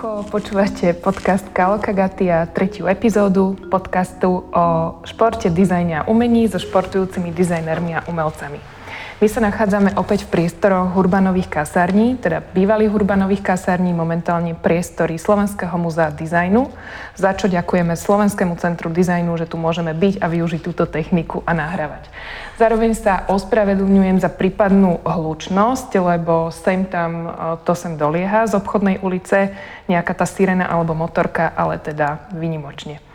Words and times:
Čauko, 0.00 0.24
počúvate 0.32 0.96
podcast 0.96 1.44
Kalokagatia, 1.52 2.48
tretiu 2.48 2.88
epizódu 2.88 3.52
podcastu 3.68 4.48
o 4.48 4.96
športe, 5.04 5.52
dizajne 5.52 6.00
a 6.00 6.06
umení 6.08 6.48
so 6.48 6.56
športujúcimi 6.56 7.28
dizajnermi 7.36 8.00
a 8.00 8.08
umelcami. 8.08 8.79
My 9.20 9.28
sa 9.28 9.44
nachádzame 9.44 10.00
opäť 10.00 10.24
v 10.24 10.32
priestoroch 10.32 10.96
Hurbanových 10.96 11.52
kasární, 11.52 12.16
teda 12.16 12.40
bývalých 12.40 12.88
Hurbanových 12.88 13.44
kasární, 13.44 13.92
momentálne 13.92 14.56
priestory 14.56 15.20
Slovenského 15.20 15.76
múzea 15.76 16.08
dizajnu, 16.08 16.72
za 17.20 17.36
čo 17.36 17.44
ďakujeme 17.52 18.00
Slovenskému 18.00 18.56
centru 18.56 18.88
dizajnu, 18.88 19.36
že 19.36 19.44
tu 19.44 19.60
môžeme 19.60 19.92
byť 19.92 20.24
a 20.24 20.26
využiť 20.32 20.64
túto 20.64 20.88
techniku 20.88 21.44
a 21.44 21.52
nahrávať. 21.52 22.08
Zároveň 22.56 22.96
sa 22.96 23.28
ospravedlňujem 23.28 24.24
za 24.24 24.32
prípadnú 24.32 25.04
hlučnosť, 25.04 26.00
lebo 26.00 26.48
sem 26.48 26.88
tam 26.88 27.28
e, 27.28 27.30
to 27.68 27.76
sem 27.76 28.00
dolieha 28.00 28.48
z 28.48 28.56
obchodnej 28.56 29.04
ulice, 29.04 29.52
nejaká 29.84 30.16
tá 30.16 30.24
sirena 30.24 30.64
alebo 30.64 30.96
motorka, 30.96 31.52
ale 31.52 31.76
teda 31.76 32.32
vynimočne. 32.32 33.09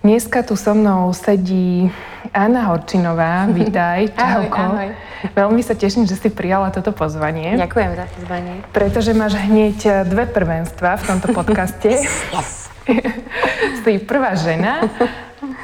Dneska 0.00 0.40
tu 0.40 0.56
so 0.56 0.72
mnou 0.72 1.12
sedí 1.12 1.92
Anna 2.32 2.72
Horčinová. 2.72 3.44
Vítaj, 3.52 4.08
čauko. 4.16 4.56
Ahoj, 4.56 4.88
ahoj. 4.88 4.90
Veľmi 5.36 5.60
sa 5.60 5.76
teším, 5.76 6.08
že 6.08 6.16
si 6.16 6.32
prijala 6.32 6.72
toto 6.72 6.88
pozvanie. 6.96 7.52
Ďakujem 7.60 7.92
za 7.92 8.06
pozvanie. 8.16 8.54
Pretože 8.72 9.12
máš 9.12 9.36
hneď 9.36 10.08
dve 10.08 10.24
prvenstva 10.24 10.96
v 10.96 11.02
tomto 11.04 11.36
podcaste. 11.36 12.00
Yes. 12.32 12.72
si 13.84 14.00
prvá 14.00 14.32
žena 14.40 14.88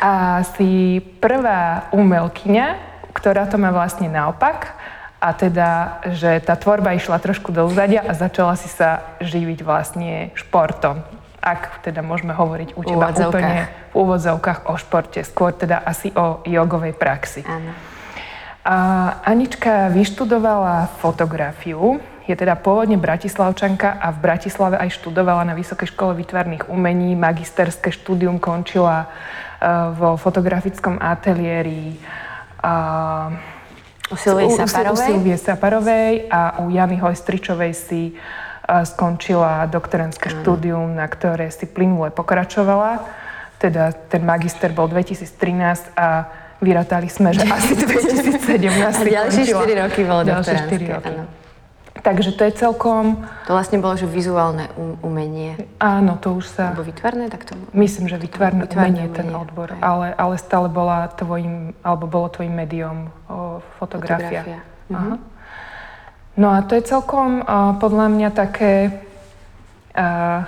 a 0.04 0.44
si 0.52 1.00
prvá 1.16 1.88
umelkyňa, 1.96 2.76
ktorá 3.16 3.48
to 3.48 3.56
má 3.56 3.72
vlastne 3.72 4.12
naopak. 4.12 4.76
A 5.16 5.32
teda, 5.32 6.04
že 6.12 6.44
tá 6.44 6.60
tvorba 6.60 6.92
išla 6.92 7.16
trošku 7.24 7.56
do 7.56 7.64
úzadia 7.64 8.04
a 8.04 8.12
začala 8.12 8.52
si 8.60 8.68
sa 8.68 9.16
živiť 9.24 9.64
vlastne 9.64 10.28
športom 10.36 11.15
ak 11.46 11.86
teda 11.86 12.02
môžeme 12.02 12.34
hovoriť 12.34 12.74
u 12.74 12.82
teba 12.82 13.14
úplne 13.14 13.70
v 13.94 13.94
úvodzovkách 13.94 14.66
o 14.66 14.74
športe, 14.74 15.22
skôr 15.22 15.54
teda 15.54 15.78
asi 15.78 16.10
o 16.18 16.42
jogovej 16.42 16.98
praxi. 16.98 17.46
Áno. 17.46 17.70
A 18.66 18.76
Anička 19.22 19.94
vyštudovala 19.94 20.90
fotografiu, 20.98 22.02
je 22.26 22.34
teda 22.34 22.58
pôvodne 22.58 22.98
bratislavčanka 22.98 24.02
a 24.02 24.10
v 24.10 24.18
Bratislave 24.18 24.74
aj 24.74 24.98
študovala 24.98 25.46
na 25.46 25.54
Vysokej 25.54 25.94
škole 25.94 26.18
výtvarných 26.18 26.66
umení. 26.66 27.14
Magisterské 27.14 27.94
štúdium 27.94 28.42
končila 28.42 29.06
uh, 29.06 29.94
vo 29.94 30.18
fotografickom 30.18 30.98
ateliéri 30.98 31.94
u 34.10 34.14
Silvie 34.18 34.50
Saparovej. 34.50 34.90
U 34.90 34.96
Silvie 34.98 35.36
Saparovej 35.38 36.12
a 36.26 36.58
u 36.66 36.74
Jany 36.74 36.98
Hojstričovej 36.98 37.72
si 37.78 38.18
skončila 38.66 39.70
doktorantské 39.70 40.30
štúdium, 40.42 40.98
na 40.98 41.06
ktoré 41.06 41.48
si 41.54 41.70
plynule 41.70 42.10
pokračovala. 42.10 43.06
Teda 43.56 43.94
ten 43.94 44.26
magister 44.26 44.74
bol 44.74 44.90
2013 44.90 45.96
a 45.96 46.28
vyrátali 46.60 47.08
sme, 47.08 47.32
že 47.32 47.46
asi 47.46 47.72
2017 47.80 49.06
si 49.06 49.10
Ďalšie 49.12 49.44
4 49.54 49.82
roky 49.86 50.00
bolo 50.04 50.22
Ďalšie 50.26 50.56
4 50.66 50.94
roky. 50.98 51.14
Áno. 51.14 51.24
Takže 51.96 52.38
to 52.38 52.46
je 52.46 52.52
celkom... 52.54 53.26
To 53.50 53.56
vlastne 53.56 53.82
bolo, 53.82 53.98
že 53.98 54.06
vizuálne 54.06 54.70
um, 54.78 54.94
umenie. 55.02 55.58
Áno, 55.82 56.14
to 56.20 56.38
už 56.38 56.46
sa... 56.46 56.70
Alebo 56.70 56.86
vytvarné, 56.86 57.26
tak 57.32 57.48
to... 57.48 57.58
Myslím, 57.74 58.06
že 58.06 58.20
vytvarné, 58.20 58.68
vytvarné 58.68 58.94
umenie, 58.94 59.10
umenie 59.10 59.16
ten 59.16 59.28
odbor. 59.34 59.74
Ale, 59.80 60.14
ale 60.14 60.34
stále 60.38 60.70
bola 60.70 61.10
tvojim, 61.10 61.74
alebo 61.82 62.06
bolo 62.06 62.30
tvojim 62.30 62.54
médium 62.54 63.10
o, 63.26 63.58
fotografia. 63.80 64.44
fotografia. 64.44 64.58
Uh-huh. 64.86 65.18
No 66.36 66.52
a 66.52 66.60
to 66.60 66.76
je 66.76 66.84
celkom 66.84 67.40
uh, 67.40 67.80
podľa 67.80 68.12
mňa 68.12 68.28
také 68.36 68.92
uh, 69.96 70.44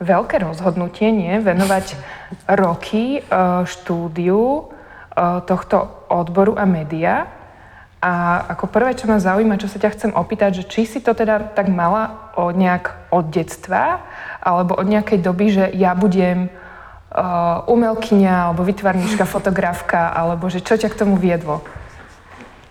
veľké 0.00 0.40
rozhodnutie, 0.40 1.12
nie? 1.12 1.36
Venovať 1.44 1.92
roky 2.48 3.20
uh, 3.20 3.68
štúdiu 3.68 4.64
uh, 4.64 5.44
tohto 5.44 6.08
odboru 6.08 6.56
a 6.56 6.64
média. 6.64 7.28
A 8.00 8.44
ako 8.56 8.72
prvé, 8.72 8.96
čo 8.96 9.08
ma 9.12 9.20
zaujíma, 9.20 9.60
čo 9.60 9.68
sa 9.68 9.76
ťa 9.76 9.92
chcem 9.92 10.12
opýtať, 10.16 10.64
že 10.64 10.68
či 10.68 10.88
si 10.88 11.04
to 11.04 11.12
teda 11.12 11.52
tak 11.52 11.68
mala 11.68 12.32
od 12.36 12.56
nejak 12.56 13.12
od 13.12 13.28
detstva, 13.28 14.08
alebo 14.40 14.72
od 14.72 14.88
nejakej 14.88 15.20
doby, 15.20 15.46
že 15.52 15.64
ja 15.76 15.92
budem 15.92 16.48
uh, 16.48 17.60
umelkyňa, 17.68 18.52
alebo 18.52 18.64
vytvarníčka, 18.64 19.28
fotografka, 19.28 20.12
alebo 20.16 20.48
že 20.48 20.64
čo 20.64 20.80
ťa 20.80 20.88
k 20.92 20.98
tomu 21.04 21.20
viedlo? 21.20 21.60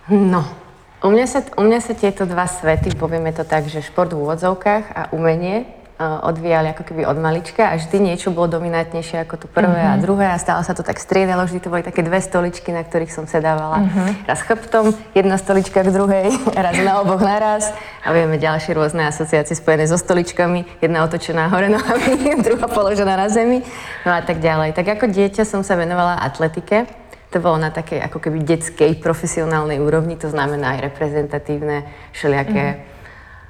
No, 0.10 0.65
u 1.06 1.10
mňa, 1.14 1.26
sa, 1.30 1.40
u 1.54 1.64
mňa 1.64 1.80
sa 1.86 1.94
tieto 1.94 2.26
dva 2.26 2.50
svety, 2.50 2.98
povieme 2.98 3.30
to 3.30 3.46
tak, 3.46 3.70
že 3.70 3.86
šport 3.86 4.10
v 4.10 4.26
úvodzovkách 4.26 4.84
a 4.90 5.02
umenie 5.14 5.70
uh, 6.02 6.26
odvíjali 6.26 6.74
ako 6.74 6.82
keby 6.82 7.06
od 7.06 7.18
malička 7.22 7.70
a 7.70 7.78
vždy 7.78 7.98
niečo 8.02 8.34
bolo 8.34 8.50
dominantnejšie 8.58 9.22
ako 9.22 9.46
to 9.46 9.48
prvé 9.48 9.86
uh-huh. 9.86 9.94
a 9.94 9.98
mhm. 9.98 10.02
druhé 10.02 10.26
a 10.34 10.38
stále 10.42 10.66
sa 10.66 10.74
to 10.74 10.82
tak 10.82 10.98
striedalo, 10.98 11.46
vždy 11.46 11.62
to 11.62 11.70
boli 11.70 11.86
také 11.86 12.02
dve 12.02 12.18
stoličky, 12.20 12.74
na 12.74 12.82
ktorých 12.82 13.14
som 13.14 13.30
sedávala. 13.30 13.86
Uh-huh. 13.86 14.10
Raz 14.26 14.42
chrbtom, 14.42 14.98
jedna 15.14 15.38
stolička 15.38 15.86
k 15.86 15.94
druhej, 15.94 16.34
raz 16.66 16.76
na 16.82 16.98
oboch 17.06 17.22
naraz 17.22 17.70
a 18.02 18.10
vieme 18.10 18.42
ďalšie 18.42 18.74
rôzne 18.74 19.06
asociácie 19.06 19.54
spojené 19.54 19.86
so 19.86 20.02
stoličkami, 20.02 20.82
jedna 20.82 21.06
otočená 21.06 21.54
hore 21.54 21.70
nohami, 21.70 22.34
druhá 22.46 22.66
položená 22.66 23.14
na 23.14 23.30
zemi, 23.30 23.62
no 24.04 24.12
a 24.12 24.26
tak 24.26 24.42
ďalej. 24.42 24.74
Tak 24.74 24.98
ako 25.00 25.06
dieťa 25.14 25.46
som 25.46 25.62
sa 25.62 25.78
venovala 25.78 26.18
atletike, 26.18 27.05
to 27.36 27.44
bolo 27.44 27.60
na 27.60 27.68
takej 27.68 28.00
ako 28.00 28.24
keby 28.24 28.48
detskej 28.48 28.96
profesionálnej 29.04 29.84
úrovni, 29.84 30.16
to 30.16 30.32
znamená 30.32 30.80
aj 30.80 30.88
reprezentatívne 30.88 31.84
všelijaké 32.16 32.80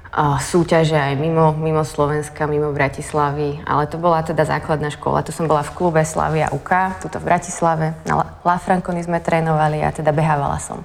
mm. 0.10 0.42
súťaže 0.42 0.98
aj 0.98 1.14
mimo, 1.22 1.54
mimo 1.54 1.86
Slovenska, 1.86 2.50
mimo 2.50 2.74
Bratislavy, 2.74 3.62
ale 3.62 3.86
to 3.86 4.02
bola 4.02 4.26
teda 4.26 4.42
základná 4.42 4.90
škola. 4.90 5.22
To 5.22 5.30
som 5.30 5.46
bola 5.46 5.62
v 5.62 5.78
klube 5.78 6.02
Slavia 6.02 6.50
UK, 6.50 6.98
tuto 6.98 7.22
v 7.22 7.30
Bratislave. 7.30 7.94
Na 8.10 8.26
La 8.42 8.58
Franconi 8.58 9.06
sme 9.06 9.22
trénovali 9.22 9.86
a 9.86 9.94
teda 9.94 10.10
behávala 10.10 10.58
som. 10.58 10.82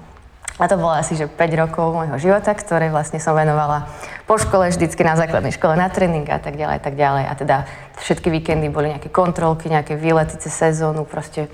A 0.61 0.69
to 0.69 0.77
bolo 0.77 0.93
asi 0.93 1.17
že 1.17 1.25
5 1.25 1.41
rokov 1.57 1.97
môjho 1.97 2.21
života, 2.21 2.53
ktoré 2.53 2.93
vlastne 2.93 3.17
som 3.17 3.33
venovala 3.33 3.89
po 4.29 4.37
škole, 4.37 4.69
vždycky 4.69 5.01
na 5.01 5.17
základnej 5.17 5.57
škole, 5.57 5.73
na 5.73 5.89
tréning 5.89 6.29
a 6.29 6.37
tak 6.37 6.53
ďalej, 6.53 6.75
a 6.77 6.81
tak 6.85 6.93
ďalej. 6.93 7.23
A 7.25 7.33
teda 7.33 7.57
všetky 7.97 8.29
víkendy 8.29 8.69
boli 8.69 8.93
nejaké 8.93 9.09
kontrolky, 9.09 9.73
nejaké 9.73 9.97
výlety 9.97 10.37
cez 10.37 10.53
sezónu, 10.53 11.01
proste 11.01 11.49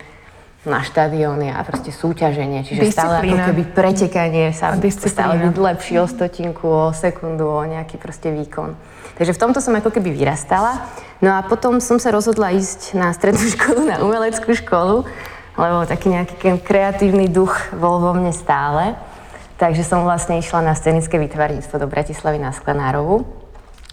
na 0.66 0.82
štadióny 0.82 1.54
a 1.54 1.62
proste 1.62 1.94
súťaženie. 1.94 2.66
Čiže 2.66 2.90
Disciplína. 2.90 2.94
stále 2.94 3.16
ako 3.30 3.42
keby 3.54 3.64
pretekanie 3.72 4.46
sa 4.52 4.74
stále 4.90 5.38
byť 5.38 5.56
lepší 5.56 5.94
o 6.02 6.06
stotinku, 6.10 6.66
o 6.66 6.90
sekundu, 6.92 7.46
o 7.46 7.62
nejaký 7.64 8.02
proste 8.02 8.34
výkon. 8.34 8.74
Takže 9.18 9.34
v 9.34 9.42
tomto 9.42 9.60
som 9.62 9.74
ako 9.78 9.94
keby 9.94 10.14
vyrastala. 10.14 10.86
No 11.22 11.34
a 11.34 11.42
potom 11.42 11.82
som 11.82 11.98
sa 11.98 12.14
rozhodla 12.14 12.54
ísť 12.54 12.94
na 12.98 13.14
strednú 13.14 13.46
školu, 13.58 13.80
na 13.86 14.02
umeleckú 14.02 14.54
školu, 14.54 15.06
lebo 15.58 15.78
taký 15.90 16.14
nejaký 16.14 16.62
kreatívny 16.62 17.30
duch 17.30 17.54
bol 17.78 18.02
vo 18.02 18.14
mne 18.14 18.34
stále. 18.34 18.94
Takže 19.58 19.82
som 19.82 20.06
vlastne 20.06 20.38
išla 20.38 20.62
na 20.62 20.78
scenické 20.78 21.18
vytvarníctvo 21.18 21.82
do 21.82 21.90
Bratislavy 21.90 22.38
na 22.38 22.54
Sklenárovu. 22.54 23.26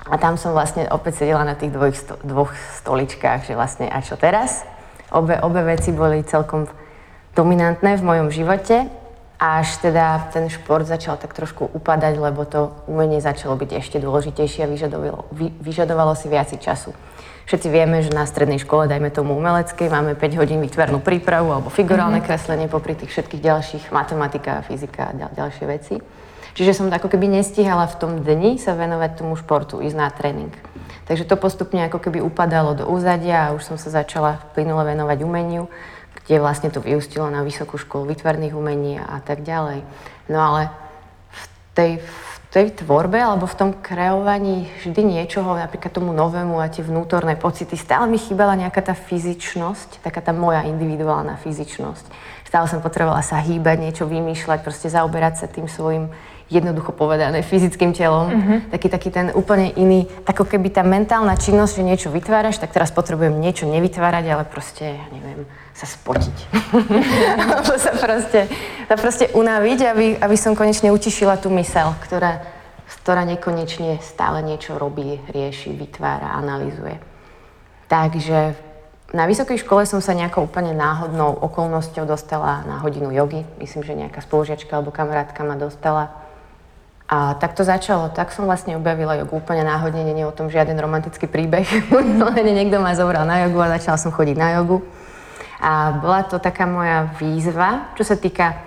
A 0.05 0.21
tam 0.21 0.37
som 0.37 0.53
vlastne 0.53 0.85
opäť 0.93 1.25
sedela 1.25 1.41
na 1.49 1.57
tých 1.57 1.73
dvoch, 1.73 1.97
sto, 1.97 2.21
dvoch 2.21 2.53
stoličkách, 2.85 3.49
že 3.49 3.57
vlastne 3.57 3.89
a 3.89 4.05
čo 4.05 4.21
teraz? 4.21 4.69
Obe, 5.15 5.39
obe 5.39 5.63
veci 5.63 5.95
boli 5.95 6.27
celkom 6.27 6.67
dominantné 7.39 7.95
v 7.99 8.03
mojom 8.03 8.29
živote, 8.35 8.91
až 9.39 9.79
teda 9.79 10.31
ten 10.35 10.51
šport 10.51 10.87
začal 10.87 11.19
tak 11.19 11.35
trošku 11.35 11.71
upadať, 11.71 12.15
lebo 12.19 12.43
to 12.43 12.75
umenie 12.91 13.23
začalo 13.23 13.55
byť 13.55 13.71
ešte 13.79 13.97
dôležitejšie 14.03 14.67
a 14.67 14.71
vyžadovalo, 14.71 15.31
vy, 15.31 15.55
vyžadovalo 15.63 16.19
si 16.19 16.27
viac 16.27 16.51
času. 16.51 16.95
Všetci 17.45 17.69
vieme, 17.69 18.01
že 18.01 18.09
na 18.09 18.25
strednej 18.25 18.57
škole, 18.57 18.89
dajme 18.89 19.13
tomu 19.13 19.37
umeleckej, 19.37 19.93
máme 19.93 20.17
5 20.17 20.41
hodín 20.41 20.65
výtvarnú 20.65 21.05
prípravu 21.05 21.53
alebo 21.53 21.69
figurálne 21.69 22.25
mm-hmm. 22.25 22.31
kreslenie 22.31 22.67
popri 22.73 22.97
tých 22.97 23.13
všetkých 23.13 23.43
ďalších, 23.45 23.85
matematika, 23.93 24.65
fyzika 24.65 25.13
a 25.13 25.15
ďal, 25.15 25.31
ďalšie 25.37 25.65
veci. 25.69 25.95
Čiže 26.55 26.73
som 26.73 26.87
ako 26.89 27.11
keby 27.11 27.29
nestihala 27.29 27.85
v 27.91 27.99
tom 28.01 28.13
dni 28.25 28.57
sa 28.57 28.73
venovať 28.73 29.21
tomu 29.21 29.37
športu, 29.37 29.85
ísť 29.85 29.97
na 29.99 30.09
tréning. 30.09 30.55
Takže 31.05 31.29
to 31.29 31.37
postupne 31.37 31.85
ako 31.85 32.01
keby 32.01 32.25
upadalo 32.25 32.73
do 32.73 32.85
úzadia 32.89 33.49
a 33.49 33.53
už 33.53 33.63
som 33.65 33.77
sa 33.77 33.93
začala 33.93 34.41
plynule 34.57 34.81
venovať 34.89 35.19
umeniu, 35.21 35.69
kde 36.25 36.41
vlastne 36.41 36.73
to 36.73 36.81
vyústilo 36.81 37.29
na 37.29 37.45
Vysokú 37.45 37.77
školu 37.77 38.17
výtvarných 38.17 38.57
umení 38.57 38.97
a 38.97 39.21
tak 39.21 39.45
ďalej. 39.45 39.85
No 40.33 40.39
ale 40.41 40.73
v 41.29 41.45
tej, 41.77 41.93
v 42.01 42.37
tej 42.49 42.67
tvorbe 42.81 43.21
alebo 43.21 43.45
v 43.45 43.59
tom 43.59 43.71
kreovaní 43.77 44.65
vždy 44.81 45.05
niečoho, 45.05 45.53
napríklad 45.53 45.93
tomu 45.93 46.17
novému 46.17 46.57
a 46.57 46.73
tie 46.73 46.81
vnútorné 46.81 47.37
pocity, 47.37 47.77
stále 47.77 48.09
mi 48.09 48.17
chýbala 48.17 48.57
nejaká 48.57 48.81
tá 48.81 48.97
fyzičnosť, 48.97 50.01
taká 50.01 50.25
tá 50.25 50.33
moja 50.33 50.65
individuálna 50.65 51.37
fyzičnosť. 51.37 52.09
Stále 52.49 52.65
som 52.71 52.81
potrebovala 52.81 53.21
sa 53.21 53.45
hýbať, 53.45 53.77
niečo 53.83 54.09
vymýšľať, 54.09 54.65
proste 54.65 54.89
zaoberať 54.89 55.45
sa 55.45 55.47
tým 55.51 55.69
svojim 55.69 56.09
jednoducho 56.55 56.95
povedané, 56.95 57.43
fyzickým 57.43 57.91
telom. 57.91 58.31
Uh-huh. 58.31 58.59
Taký, 58.71 58.87
taký 58.87 59.09
ten 59.11 59.27
úplne 59.35 59.75
iný, 59.75 60.07
ako 60.23 60.47
keby 60.47 60.71
tá 60.71 60.87
mentálna 60.87 61.35
činnosť, 61.35 61.83
že 61.83 61.83
niečo 61.83 62.09
vytváraš, 62.15 62.63
tak 62.63 62.71
teraz 62.71 62.95
potrebujem 62.95 63.35
niečo 63.35 63.67
nevytvárať, 63.67 64.25
ale 64.31 64.45
proste, 64.47 64.95
ja 64.95 65.07
neviem, 65.11 65.43
sa 65.75 65.91
spotiť. 65.91 66.37
Alebo 67.43 67.75
sa 67.75 67.93
proste, 67.99 68.47
sa 68.87 68.97
proste 68.97 69.27
unaviť, 69.35 69.79
aby, 69.91 70.07
aby 70.23 70.37
som 70.39 70.55
konečne 70.55 70.95
utišila 70.95 71.43
tú 71.43 71.51
mysel, 71.51 71.91
ktorá 72.07 72.55
ktorá 73.05 73.25
nekonečne 73.29 74.01
stále 74.01 74.45
niečo 74.45 74.77
robí, 74.77 75.21
rieši, 75.29 75.73
vytvára, 75.77 76.37
analýzuje. 76.41 77.01
Takže 77.89 78.57
na 79.13 79.29
vysokej 79.29 79.63
škole 79.63 79.85
som 79.87 80.01
sa 80.01 80.17
nejakou 80.17 80.49
úplne 80.49 80.73
náhodnou 80.73 81.37
okolnosťou 81.45 82.09
dostala 82.09 82.65
na 82.65 82.81
hodinu 82.81 83.13
jogy. 83.13 83.45
Myslím, 83.61 83.83
že 83.85 83.95
nejaká 83.95 84.25
spolužiačka 84.25 84.75
alebo 84.75 84.91
kamarátka 84.91 85.45
ma 85.45 85.55
dostala. 85.55 86.24
A 87.15 87.39
tak 87.39 87.55
to 87.55 87.63
začalo. 87.63 88.11
Tak 88.11 88.35
som 88.35 88.43
vlastne 88.43 88.75
objavila 88.75 89.15
jogu 89.15 89.39
úplne 89.39 89.63
náhodne, 89.63 90.03
nie 90.03 90.27
o 90.27 90.35
tom 90.35 90.51
žiaden 90.51 90.75
romantický 90.75 91.31
príbeh. 91.31 91.63
Len 92.35 92.47
niekto 92.51 92.83
ma 92.83 92.99
zobral 92.99 93.23
na 93.23 93.47
jogu 93.47 93.63
a 93.63 93.79
začala 93.79 94.03
som 94.03 94.11
chodiť 94.11 94.35
na 94.35 94.59
jogu. 94.59 94.83
A 95.63 95.95
bola 96.03 96.27
to 96.27 96.43
taká 96.43 96.67
moja 96.67 97.15
výzva, 97.23 97.95
čo 97.95 98.03
sa 98.03 98.19
týka, 98.19 98.59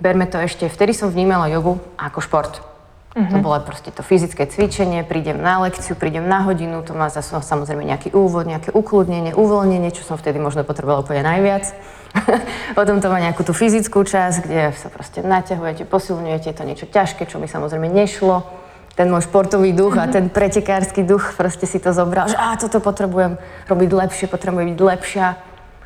berme 0.00 0.24
to 0.24 0.40
ešte, 0.40 0.64
vtedy 0.72 0.96
som 0.96 1.12
vnímala 1.12 1.52
jogu 1.52 1.76
ako 2.00 2.24
šport. 2.24 2.69
Uh-huh. 3.10 3.26
To 3.26 3.42
bolo 3.42 3.58
proste 3.66 3.90
to 3.90 4.06
fyzické 4.06 4.46
cvičenie, 4.46 5.02
prídem 5.02 5.42
na 5.42 5.58
lekciu, 5.66 5.98
prídem 5.98 6.30
na 6.30 6.46
hodinu, 6.46 6.78
to 6.86 6.94
má 6.94 7.10
zase 7.10 7.34
samozrejme 7.42 7.82
nejaký 7.82 8.14
úvod, 8.14 8.46
nejaké 8.46 8.70
ukludnenie, 8.70 9.34
uvoľnenie, 9.34 9.90
čo 9.90 10.06
som 10.06 10.14
vtedy 10.14 10.38
možno 10.38 10.62
potrebovala 10.62 11.02
úplne 11.02 11.26
najviac. 11.26 11.74
Potom 12.78 13.02
to 13.02 13.10
má 13.10 13.18
nejakú 13.18 13.42
tú 13.42 13.50
fyzickú 13.50 14.06
časť, 14.06 14.46
kde 14.46 14.70
sa 14.78 14.94
proste 14.94 15.26
naťahujete, 15.26 15.90
posilňujete, 15.90 16.54
to 16.54 16.62
niečo 16.62 16.86
ťažké, 16.86 17.26
čo 17.26 17.42
mi 17.42 17.50
samozrejme 17.50 17.90
nešlo. 17.90 18.46
Ten 18.94 19.10
môj 19.10 19.26
športový 19.26 19.74
duch 19.74 19.98
uh-huh. 19.98 20.06
a 20.06 20.10
mhm. 20.10 20.14
ten 20.14 20.24
pretekársky 20.30 21.02
duch 21.02 21.34
proste 21.34 21.66
si 21.66 21.82
to 21.82 21.90
zobral, 21.90 22.30
že 22.30 22.38
á, 22.38 22.54
toto 22.62 22.78
potrebujem 22.78 23.42
robiť 23.66 23.90
lepšie, 23.90 24.26
potrebujem 24.30 24.78
byť 24.78 24.80
lepšia. 24.86 25.26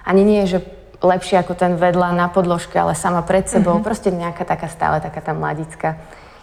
Ani 0.05 0.29
nie, 0.29 0.45
že 0.45 0.61
lepšie 1.01 1.41
ako 1.41 1.57
ten 1.57 1.81
vedľa 1.81 2.13
na 2.13 2.29
podložke, 2.29 2.77
ale 2.77 2.93
sama 2.93 3.25
pred 3.25 3.49
sebou. 3.49 3.81
Uh-huh. 3.81 3.87
Proste 3.89 4.13
nejaká 4.13 4.45
taká 4.45 4.69
stále, 4.69 5.01
taká 5.01 5.25
tá 5.25 5.33
mladická 5.33 5.97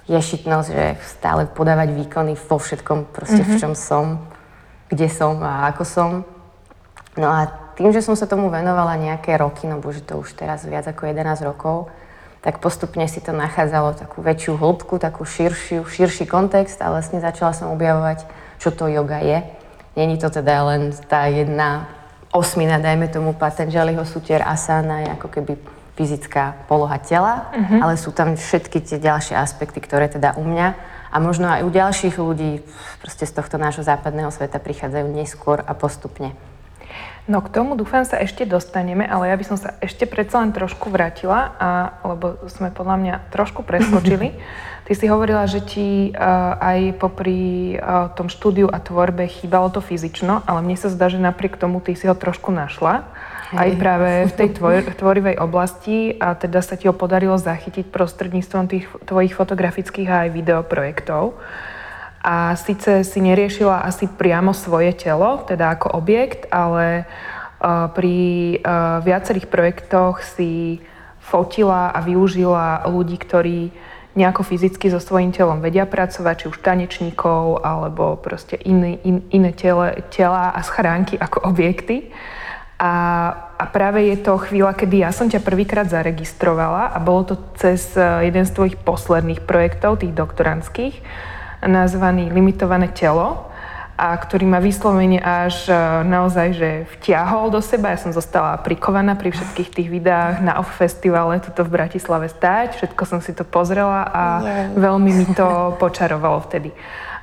ješitnosť, 0.09 0.68
že 0.69 0.86
stále 1.06 1.45
podávať 1.45 1.94
výkony 1.94 2.33
vo 2.33 2.57
všetkom, 2.57 3.13
proste 3.13 3.42
mm-hmm. 3.42 3.53
v 3.53 3.57
mhm. 3.57 3.62
čom 3.62 3.74
som, 3.77 4.06
kde 4.89 5.07
som 5.07 5.39
a 5.44 5.69
ako 5.69 5.83
som. 5.86 6.09
No 7.19 7.27
a 7.27 7.48
tým, 7.75 7.92
že 7.92 8.03
som 8.03 8.15
sa 8.15 8.30
tomu 8.30 8.50
venovala 8.50 9.00
nejaké 9.00 9.36
roky, 9.38 9.68
no 9.68 9.80
bože, 9.80 10.03
to 10.03 10.19
už 10.19 10.36
teraz 10.36 10.63
viac 10.68 10.88
ako 10.88 11.09
11 11.09 11.44
rokov, 11.48 11.92
tak 12.42 12.57
postupne 12.57 13.06
si 13.06 13.21
to 13.21 13.31
nachádzalo 13.31 13.94
takú 13.94 14.25
väčšiu 14.25 14.57
hĺbku, 14.57 14.98
takú 14.98 15.25
širšiu, 15.25 15.86
širší 15.86 16.25
kontext 16.25 16.81
a 16.81 16.89
vlastne 16.89 17.21
začala 17.21 17.54
som 17.54 17.69
objavovať, 17.69 18.25
čo 18.57 18.74
to 18.74 18.89
yoga 18.89 19.21
je. 19.21 19.45
Není 19.94 20.18
to 20.18 20.33
teda 20.33 20.65
len 20.65 20.95
tá 21.06 21.30
jedna 21.30 21.86
osmina, 22.33 22.81
dajme 22.81 23.12
tomu 23.12 23.38
Patanjaliho 23.38 24.01
sutier 24.07 24.42
asana, 24.42 25.06
je 25.06 25.09
ako 25.13 25.27
keby 25.30 25.54
fyzická 26.01 26.65
poloha 26.65 26.98
tela, 26.98 27.53
uh-huh. 27.53 27.86
ale 27.86 27.94
sú 27.94 28.09
tam 28.09 28.33
všetky 28.33 28.81
tie 28.81 28.98
ďalšie 28.98 29.38
aspekty, 29.38 29.77
ktoré 29.77 30.09
teda 30.09 30.33
u 30.33 30.42
mňa 30.42 30.74
a 31.13 31.18
možno 31.21 31.45
aj 31.45 31.62
u 31.62 31.69
ďalších 31.69 32.18
ľudí 32.18 32.65
proste 33.06 33.30
z 33.30 33.38
tohto 33.38 33.62
nášho 33.62 33.86
západného 33.86 34.33
sveta 34.33 34.57
prichádzajú 34.57 35.06
neskôr 35.13 35.62
a 35.62 35.77
postupne. 35.77 36.33
No 37.29 37.38
k 37.45 37.53
tomu 37.53 37.77
dúfam 37.77 38.01
sa 38.01 38.18
ešte 38.18 38.50
dostaneme, 38.50 39.06
ale 39.06 39.29
ja 39.29 39.35
by 39.38 39.45
som 39.45 39.57
sa 39.57 39.77
ešte 39.77 40.09
predsa 40.09 40.41
len 40.41 40.50
trošku 40.50 40.89
vrátila, 40.89 41.53
a, 41.62 41.69
lebo 42.01 42.41
sme 42.50 42.73
podľa 42.73 42.97
mňa 42.97 43.15
trošku 43.29 43.62
preskočili. 43.62 44.33
Ty 44.89 44.94
si 44.97 45.06
hovorila, 45.06 45.45
že 45.45 45.62
ti 45.62 46.09
uh, 46.12 46.57
aj 46.57 46.97
popri 46.97 47.77
uh, 47.77 48.12
tom 48.18 48.27
štúdiu 48.27 48.68
a 48.68 48.81
tvorbe 48.81 49.29
chýbalo 49.29 49.69
to 49.69 49.79
fyzično, 49.79 50.41
ale 50.44 50.59
mne 50.65 50.75
sa 50.75 50.89
zdá, 50.89 51.07
že 51.07 51.21
napriek 51.21 51.56
tomu 51.56 51.79
ty 51.79 51.94
si 51.94 52.09
ho 52.09 52.18
trošku 52.18 52.50
našla 52.50 53.06
aj 53.51 53.69
práve 53.75 54.09
v 54.31 54.33
tej 54.33 54.50
tvoj, 54.57 54.75
tvorivej 54.95 55.35
oblasti 55.39 56.15
a 56.15 56.35
teda 56.35 56.63
sa 56.63 56.79
ti 56.79 56.88
ho 56.88 56.95
podarilo 56.95 57.35
zachytiť 57.35 57.91
prostredníctvom 57.91 58.63
tých 58.68 58.85
tvojich 59.06 59.35
fotografických 59.35 60.09
a 60.09 60.18
aj 60.27 60.29
videoprojektov. 60.31 61.35
A 62.21 62.53
síce 62.53 63.01
si 63.01 63.19
neriešila 63.21 63.81
asi 63.81 64.06
priamo 64.06 64.53
svoje 64.53 64.94
telo, 64.94 65.41
teda 65.50 65.73
ako 65.73 65.97
objekt, 65.97 66.45
ale 66.53 67.06
uh, 67.06 67.89
pri 67.89 68.18
uh, 68.62 69.01
viacerých 69.01 69.50
projektoch 69.50 70.21
si 70.21 70.77
fotila 71.18 71.89
a 71.89 72.00
využila 72.06 72.85
ľudí, 72.85 73.18
ktorí 73.18 73.73
nejako 74.12 74.44
fyzicky 74.44 74.91
so 74.91 75.00
svojím 75.00 75.31
telom 75.31 75.63
vedia 75.63 75.88
pracovať, 75.88 76.35
či 76.35 76.45
už 76.51 76.59
tanečníkov, 76.59 77.63
alebo 77.63 78.19
proste 78.19 78.59
iný, 78.59 79.00
in, 79.07 79.23
iné 79.31 79.56
tele, 79.56 80.03
tela 80.12 80.51
a 80.51 80.59
schránky 80.62 81.15
ako 81.15 81.47
objekty. 81.47 82.12
A, 82.81 82.94
a 83.56 83.63
práve 83.69 84.09
je 84.09 84.18
to 84.19 84.41
chvíľa, 84.41 84.73
kedy 84.73 85.06
ja 85.06 85.13
som 85.13 85.29
ťa 85.29 85.45
prvýkrát 85.45 85.88
zaregistrovala 85.88 86.91
a 86.91 86.97
bolo 86.97 87.29
to 87.29 87.35
cez 87.56 87.94
e, 87.94 88.25
jeden 88.25 88.41
z 88.41 88.51
tvojich 88.57 88.75
posledných 88.81 89.45
projektov, 89.45 90.01
tých 90.01 90.18
doktorantských, 90.18 90.95
nazvaný 91.66 92.34
Limitované 92.34 92.90
telo, 92.94 93.52
a 94.02 94.18
ktorý 94.18 94.50
ma 94.50 94.58
vyslovene 94.58 95.22
až 95.22 95.69
e, 95.69 95.78
naozaj, 96.10 96.48
že 96.58 96.69
vtiahol 96.98 97.54
do 97.54 97.62
seba. 97.62 97.94
Ja 97.94 98.02
som 98.02 98.10
zostala 98.10 98.58
prikovaná 98.58 99.13
pri 99.13 99.30
všetkých 99.30 99.69
tých 99.69 99.90
videách 99.94 100.42
na 100.42 100.58
OFF 100.58 100.74
festivale 100.74 101.38
tuto 101.38 101.62
v 101.62 101.78
Bratislave 101.78 102.25
stáť. 102.25 102.81
Všetko 102.81 103.04
som 103.06 103.22
si 103.22 103.38
to 103.38 103.46
pozrela 103.46 104.10
a 104.10 104.24
veľmi 104.74 105.12
mi 105.13 105.25
to 105.38 105.78
počarovalo 105.78 106.42
vtedy. 106.50 106.74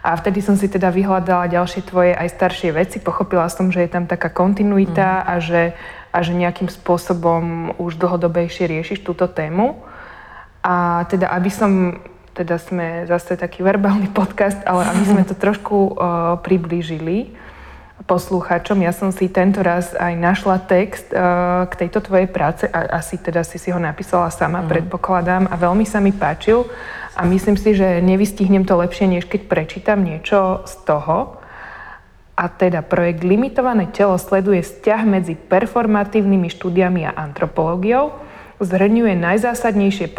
A 0.06 0.14
vtedy 0.14 0.38
som 0.38 0.54
si 0.54 0.70
teda 0.70 0.94
vyhľadala 0.94 1.50
ďalšie 1.50 1.82
tvoje 1.82 2.14
aj 2.14 2.38
staršie 2.38 2.70
veci. 2.70 3.02
Pochopila 3.02 3.50
som, 3.50 3.74
že 3.74 3.82
je 3.82 3.90
tam 3.90 4.06
taká 4.06 4.30
kontinuita 4.30 5.20
mm. 5.20 5.24
a, 5.26 5.34
že, 5.42 5.62
a 6.14 6.18
že 6.22 6.38
nejakým 6.38 6.70
spôsobom 6.70 7.74
už 7.82 7.98
dlhodobejšie 7.98 8.70
riešiš 8.70 9.02
túto 9.02 9.26
tému. 9.26 9.82
A 10.62 11.02
teda, 11.10 11.34
aby 11.34 11.50
som, 11.50 11.98
teda 12.38 12.54
sme 12.62 13.02
zase 13.10 13.34
taký 13.34 13.66
verbálny 13.66 14.14
podcast, 14.18 14.62
ale 14.62 14.86
aby 14.86 15.02
sme 15.02 15.22
to 15.26 15.34
trošku 15.34 15.98
uh, 15.98 16.38
priblížili 16.38 17.34
poslucháčom, 18.08 18.80
ja 18.80 18.94
som 18.96 19.12
si 19.12 19.28
tento 19.28 19.60
raz 19.60 19.92
aj 19.92 20.16
našla 20.16 20.64
text 20.64 21.12
uh, 21.12 21.68
k 21.68 21.86
tejto 21.86 22.00
tvojej 22.00 22.24
práce 22.24 22.64
a 22.64 22.96
asi 22.96 23.20
teda 23.20 23.44
si 23.44 23.60
si 23.60 23.68
ho 23.68 23.76
napísala 23.76 24.32
sama, 24.32 24.64
mm. 24.64 24.68
predpokladám, 24.70 25.44
a 25.50 25.54
veľmi 25.60 25.84
sa 25.84 26.00
mi 26.00 26.16
páčil 26.16 26.64
a 27.18 27.28
myslím 27.28 27.60
si, 27.60 27.76
že 27.76 28.00
nevystihnem 28.00 28.64
to 28.64 28.80
lepšie, 28.80 29.10
než 29.10 29.28
keď 29.28 29.50
prečítam 29.50 30.00
niečo 30.00 30.64
z 30.64 30.74
toho. 30.88 31.36
A 32.38 32.46
teda 32.46 32.86
projekt 32.86 33.26
Limitované 33.26 33.90
telo 33.90 34.14
sleduje 34.14 34.62
vzťah 34.62 35.02
medzi 35.02 35.34
performatívnymi 35.34 36.48
štúdiami 36.54 37.02
a 37.10 37.18
antropológiou, 37.18 38.14
zhrňuje 38.60 39.14
najzásadnejšie 39.14 40.10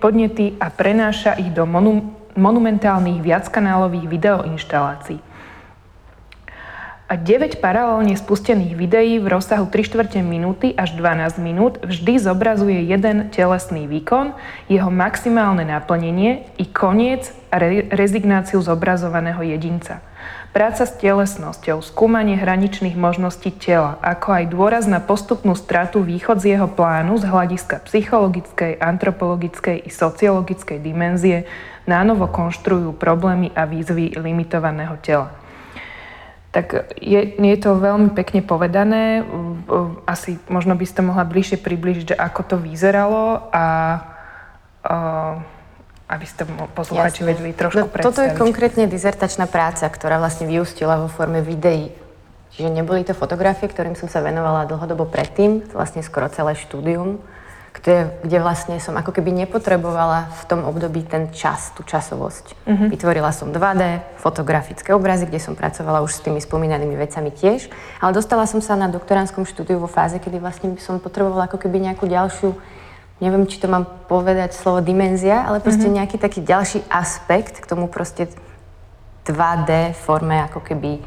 podnety 0.00 0.56
a 0.56 0.72
prenáša 0.72 1.36
ich 1.36 1.52
do 1.52 1.68
monu- 1.68 2.12
monumentálnych 2.36 3.20
viackanálových 3.20 4.08
videoinštalácií 4.08 5.31
a 7.12 7.20
9 7.20 7.60
paralelne 7.60 8.16
spustených 8.16 8.72
videí 8.72 9.20
v 9.20 9.36
rozsahu 9.36 9.68
3 9.68 9.84
čtvrte 9.84 10.24
minúty 10.24 10.72
až 10.72 10.96
12 10.96 11.44
minút 11.44 11.76
vždy 11.84 12.16
zobrazuje 12.16 12.88
jeden 12.88 13.28
telesný 13.28 13.84
výkon, 13.84 14.32
jeho 14.72 14.88
maximálne 14.88 15.60
naplnenie 15.68 16.48
i 16.56 16.64
koniec 16.64 17.36
a 17.52 17.60
re- 17.60 17.84
rezignáciu 17.92 18.64
zobrazovaného 18.64 19.44
jedinca. 19.44 20.00
Práca 20.56 20.88
s 20.88 20.96
telesnosťou, 20.96 21.84
skúmanie 21.84 22.40
hraničných 22.40 22.96
možností 22.96 23.52
tela, 23.52 24.00
ako 24.00 24.28
aj 24.32 24.44
dôraz 24.48 24.84
na 24.88 25.04
postupnú 25.04 25.52
stratu 25.52 26.00
východ 26.00 26.40
z 26.40 26.56
jeho 26.56 26.68
plánu 26.68 27.20
z 27.20 27.28
hľadiska 27.28 27.84
psychologickej, 27.92 28.80
antropologickej 28.80 29.84
i 29.84 29.90
sociologickej 29.92 30.80
dimenzie 30.80 31.44
nánovo 31.84 32.24
konštruujú 32.32 32.96
problémy 32.96 33.52
a 33.52 33.68
výzvy 33.68 34.16
limitovaného 34.16 34.96
tela 35.04 35.41
tak 36.52 36.92
je, 37.00 37.20
je 37.32 37.56
to 37.56 37.80
veľmi 37.80 38.12
pekne 38.12 38.44
povedané. 38.44 39.24
Asi 40.04 40.36
možno 40.52 40.76
by 40.76 40.84
ste 40.84 41.00
mohla 41.00 41.24
bližšie 41.24 41.56
približiť, 41.56 42.12
že 42.12 42.16
ako 42.16 42.40
to 42.44 42.56
vyzeralo 42.60 43.48
a 43.48 43.64
uh, 44.84 45.40
aby 46.12 46.26
ste 46.28 46.44
posluchači 46.76 47.24
vedeli 47.24 47.56
trošku 47.56 47.88
no, 47.88 47.88
predstaviť. 47.88 48.04
Toto 48.04 48.20
je 48.20 48.36
konkrétne 48.36 48.84
dizertačná 48.84 49.48
práca, 49.48 49.88
ktorá 49.88 50.20
vlastne 50.20 50.44
vyústila 50.44 51.00
vo 51.00 51.08
forme 51.08 51.40
videí. 51.40 51.88
Čiže 52.52 52.68
neboli 52.68 53.00
to 53.00 53.16
fotografie, 53.16 53.64
ktorým 53.64 53.96
som 53.96 54.12
sa 54.12 54.20
venovala 54.20 54.68
dlhodobo 54.68 55.08
predtým, 55.08 55.64
vlastne 55.72 56.04
skoro 56.04 56.28
celé 56.28 56.52
štúdium 56.52 57.16
kde, 57.72 58.12
kde 58.20 58.38
vlastne 58.38 58.76
som 58.76 58.92
ako 59.00 59.16
keby 59.16 59.32
nepotrebovala 59.32 60.28
v 60.28 60.42
tom 60.44 60.60
období 60.68 61.08
ten 61.08 61.32
čas, 61.32 61.72
tú 61.72 61.80
časovosť. 61.80 62.44
Uh-huh. 62.68 62.88
Vytvorila 62.92 63.32
som 63.32 63.48
2D, 63.48 64.04
fotografické 64.20 64.92
obrazy, 64.92 65.24
kde 65.24 65.40
som 65.40 65.56
pracovala 65.56 66.04
už 66.04 66.20
s 66.20 66.20
tými 66.20 66.36
spomínanými 66.36 66.92
vecami 67.00 67.32
tiež, 67.32 67.72
ale 68.04 68.12
dostala 68.12 68.44
som 68.44 68.60
sa 68.60 68.76
na 68.76 68.92
doktoránskom 68.92 69.48
štúdiu 69.48 69.80
vo 69.80 69.88
fáze, 69.88 70.20
kedy 70.20 70.36
vlastne 70.36 70.76
som 70.76 71.00
potrebovala 71.00 71.48
ako 71.48 71.56
keby 71.64 71.80
nejakú 71.80 72.04
ďalšiu, 72.04 72.52
neviem, 73.24 73.48
či 73.48 73.56
to 73.56 73.72
mám 73.72 73.88
povedať 74.04 74.52
slovo 74.52 74.84
dimenzia, 74.84 75.48
ale 75.48 75.64
proste 75.64 75.88
uh-huh. 75.88 75.96
nejaký 76.04 76.20
taký 76.20 76.44
ďalší 76.44 76.84
aspekt 76.92 77.64
k 77.64 77.66
tomu 77.66 77.88
proste 77.88 78.28
2D 79.24 79.96
forme 79.96 80.44
ako 80.44 80.60
keby 80.60 81.00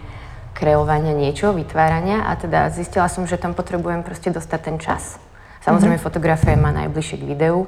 kreovania 0.56 1.12
niečo, 1.12 1.52
vytvárania 1.52 2.26
a 2.26 2.34
teda 2.40 2.72
zistila 2.72 3.12
som, 3.12 3.28
že 3.28 3.36
tam 3.36 3.52
potrebujem 3.54 4.02
proste 4.02 4.32
dostať 4.32 4.60
ten 4.64 4.80
čas. 4.80 5.20
Samozrejme, 5.66 5.98
mm-hmm. 5.98 6.06
fotografia 6.14 6.54
má 6.54 6.70
najbližšie 6.70 7.26
k 7.26 7.26
videu, 7.26 7.66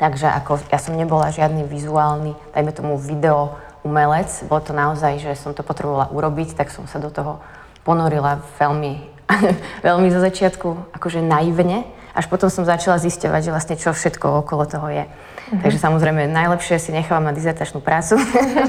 takže 0.00 0.24
ako 0.40 0.64
ja 0.72 0.80
som 0.80 0.96
nebola 0.96 1.28
žiadny 1.28 1.68
vizuálny, 1.68 2.32
dajme 2.56 2.72
tomu 2.72 2.96
video 2.96 3.60
umelec. 3.84 4.32
Bolo 4.48 4.64
to 4.64 4.72
naozaj, 4.72 5.20
že 5.20 5.36
som 5.36 5.52
to 5.52 5.60
potrebovala 5.60 6.08
urobiť, 6.08 6.56
tak 6.56 6.72
som 6.72 6.88
sa 6.88 6.96
do 6.96 7.12
toho 7.12 7.36
ponorila 7.84 8.40
veľmi, 8.56 9.04
veľmi 9.86 10.08
zo 10.08 10.20
začiatku 10.24 10.96
akože 10.96 11.20
naivne. 11.20 11.84
Až 12.14 12.26
potom 12.26 12.50
som 12.50 12.66
začala 12.66 12.98
zisťovať, 12.98 13.40
že 13.46 13.54
vlastne 13.54 13.76
čo 13.78 13.94
všetko 13.94 14.42
okolo 14.42 14.66
toho 14.66 14.88
je. 14.90 15.04
Mm-hmm. 15.06 15.62
Takže 15.66 15.78
samozrejme 15.82 16.30
najlepšie 16.30 16.78
si 16.78 16.90
nechávam 16.94 17.26
na 17.26 17.34
dizertačnú 17.34 17.82
prácu. 17.82 18.18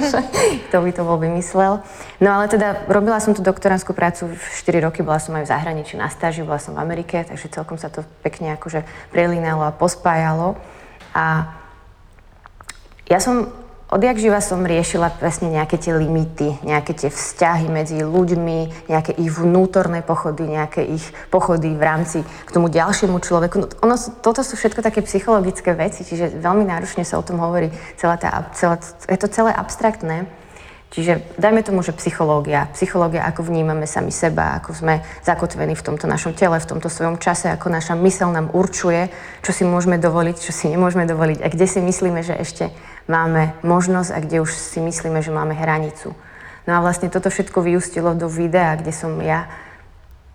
Kto 0.69 0.77
by 0.81 0.91
to 0.93 1.01
bol 1.05 1.17
vymyslel. 1.21 1.85
No 2.17 2.29
ale 2.33 2.49
teda 2.49 2.89
robila 2.89 3.21
som 3.21 3.37
tú 3.37 3.45
doktoránskú 3.45 3.93
prácu 3.93 4.33
4 4.33 4.85
roky, 4.85 5.05
bola 5.05 5.21
som 5.21 5.37
aj 5.37 5.45
v 5.45 5.51
zahraničí 5.53 5.93
na 5.97 6.09
stáži, 6.09 6.41
bola 6.41 6.57
som 6.57 6.73
v 6.73 6.81
Amerike, 6.81 7.21
takže 7.21 7.53
celkom 7.53 7.77
sa 7.77 7.93
to 7.93 8.01
pekne 8.25 8.57
akože 8.57 8.81
prelínalo 9.13 9.65
a 9.65 9.73
pospájalo. 9.73 10.57
A 11.13 11.53
ja 13.09 13.19
som 13.19 13.51
odjak 13.91 14.17
živa 14.17 14.39
som 14.39 14.63
riešila 14.63 15.11
presne 15.19 15.51
nejaké 15.51 15.75
tie 15.75 15.91
limity, 15.91 16.55
nejaké 16.63 16.95
tie 16.95 17.09
vzťahy 17.11 17.67
medzi 17.67 17.99
ľuďmi, 17.99 18.87
nejaké 18.87 19.11
ich 19.19 19.29
vnútorné 19.35 19.99
pochody, 20.01 20.47
nejaké 20.47 20.81
ich 20.87 21.03
pochody 21.27 21.75
v 21.75 21.83
rámci 21.83 22.23
k 22.23 22.49
tomu 22.49 22.71
ďalšiemu 22.71 23.19
človeku. 23.19 23.55
No, 23.59 23.67
ono, 23.83 23.95
toto 24.23 24.41
sú 24.41 24.55
všetko 24.55 24.79
také 24.79 25.03
psychologické 25.03 25.75
veci, 25.75 26.07
čiže 26.07 26.39
veľmi 26.39 26.63
náročne 26.63 27.03
sa 27.03 27.19
o 27.19 27.25
tom 27.27 27.43
hovorí. 27.43 27.69
Celá 27.99 28.15
tá, 28.15 28.47
celá, 28.55 28.79
je 29.05 29.19
to 29.19 29.27
celé 29.27 29.51
abstraktné. 29.51 30.25
Čiže 30.91 31.39
dajme 31.39 31.63
tomu, 31.63 31.79
že 31.87 31.95
psychológia. 31.95 32.67
Psychológia, 32.75 33.23
ako 33.23 33.47
vnímame 33.47 33.87
sami 33.87 34.11
seba, 34.11 34.59
ako 34.59 34.75
sme 34.75 34.99
zakotvení 35.23 35.71
v 35.71 35.85
tomto 35.87 36.03
našom 36.03 36.35
tele, 36.35 36.59
v 36.59 36.67
tomto 36.67 36.91
svojom 36.91 37.15
čase, 37.15 37.47
ako 37.47 37.71
naša 37.71 37.95
mysel 37.95 38.27
nám 38.35 38.51
určuje, 38.51 39.07
čo 39.39 39.55
si 39.55 39.63
môžeme 39.63 39.95
dovoliť, 39.95 40.35
čo 40.43 40.51
si 40.51 40.67
nemôžeme 40.67 41.07
dovoliť 41.07 41.39
a 41.39 41.47
kde 41.47 41.63
si 41.63 41.79
myslíme, 41.79 42.27
že 42.27 42.35
ešte 42.35 42.75
máme 43.07 43.55
možnosť 43.63 44.11
a 44.11 44.19
kde 44.19 44.43
už 44.43 44.51
si 44.51 44.83
myslíme, 44.83 45.23
že 45.23 45.31
máme 45.31 45.55
hranicu. 45.55 46.11
No 46.67 46.71
a 46.75 46.83
vlastne 46.83 47.07
toto 47.07 47.31
všetko 47.31 47.63
vyústilo 47.63 48.11
do 48.11 48.27
videa, 48.27 48.75
kde 48.75 48.91
som 48.91 49.15
ja 49.23 49.47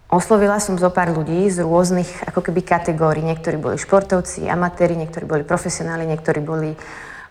Oslovila 0.06 0.62
som 0.62 0.78
zo 0.78 0.86
pár 0.86 1.10
ľudí 1.10 1.50
z 1.50 1.66
rôznych 1.66 2.30
ako 2.30 2.38
keby 2.38 2.62
kategórií. 2.62 3.26
Niektorí 3.26 3.58
boli 3.58 3.74
športovci, 3.74 4.46
amatéri, 4.46 4.94
niektorí 4.94 5.26
boli 5.26 5.42
profesionáli, 5.42 6.06
niektorí 6.06 6.38
boli 6.38 6.78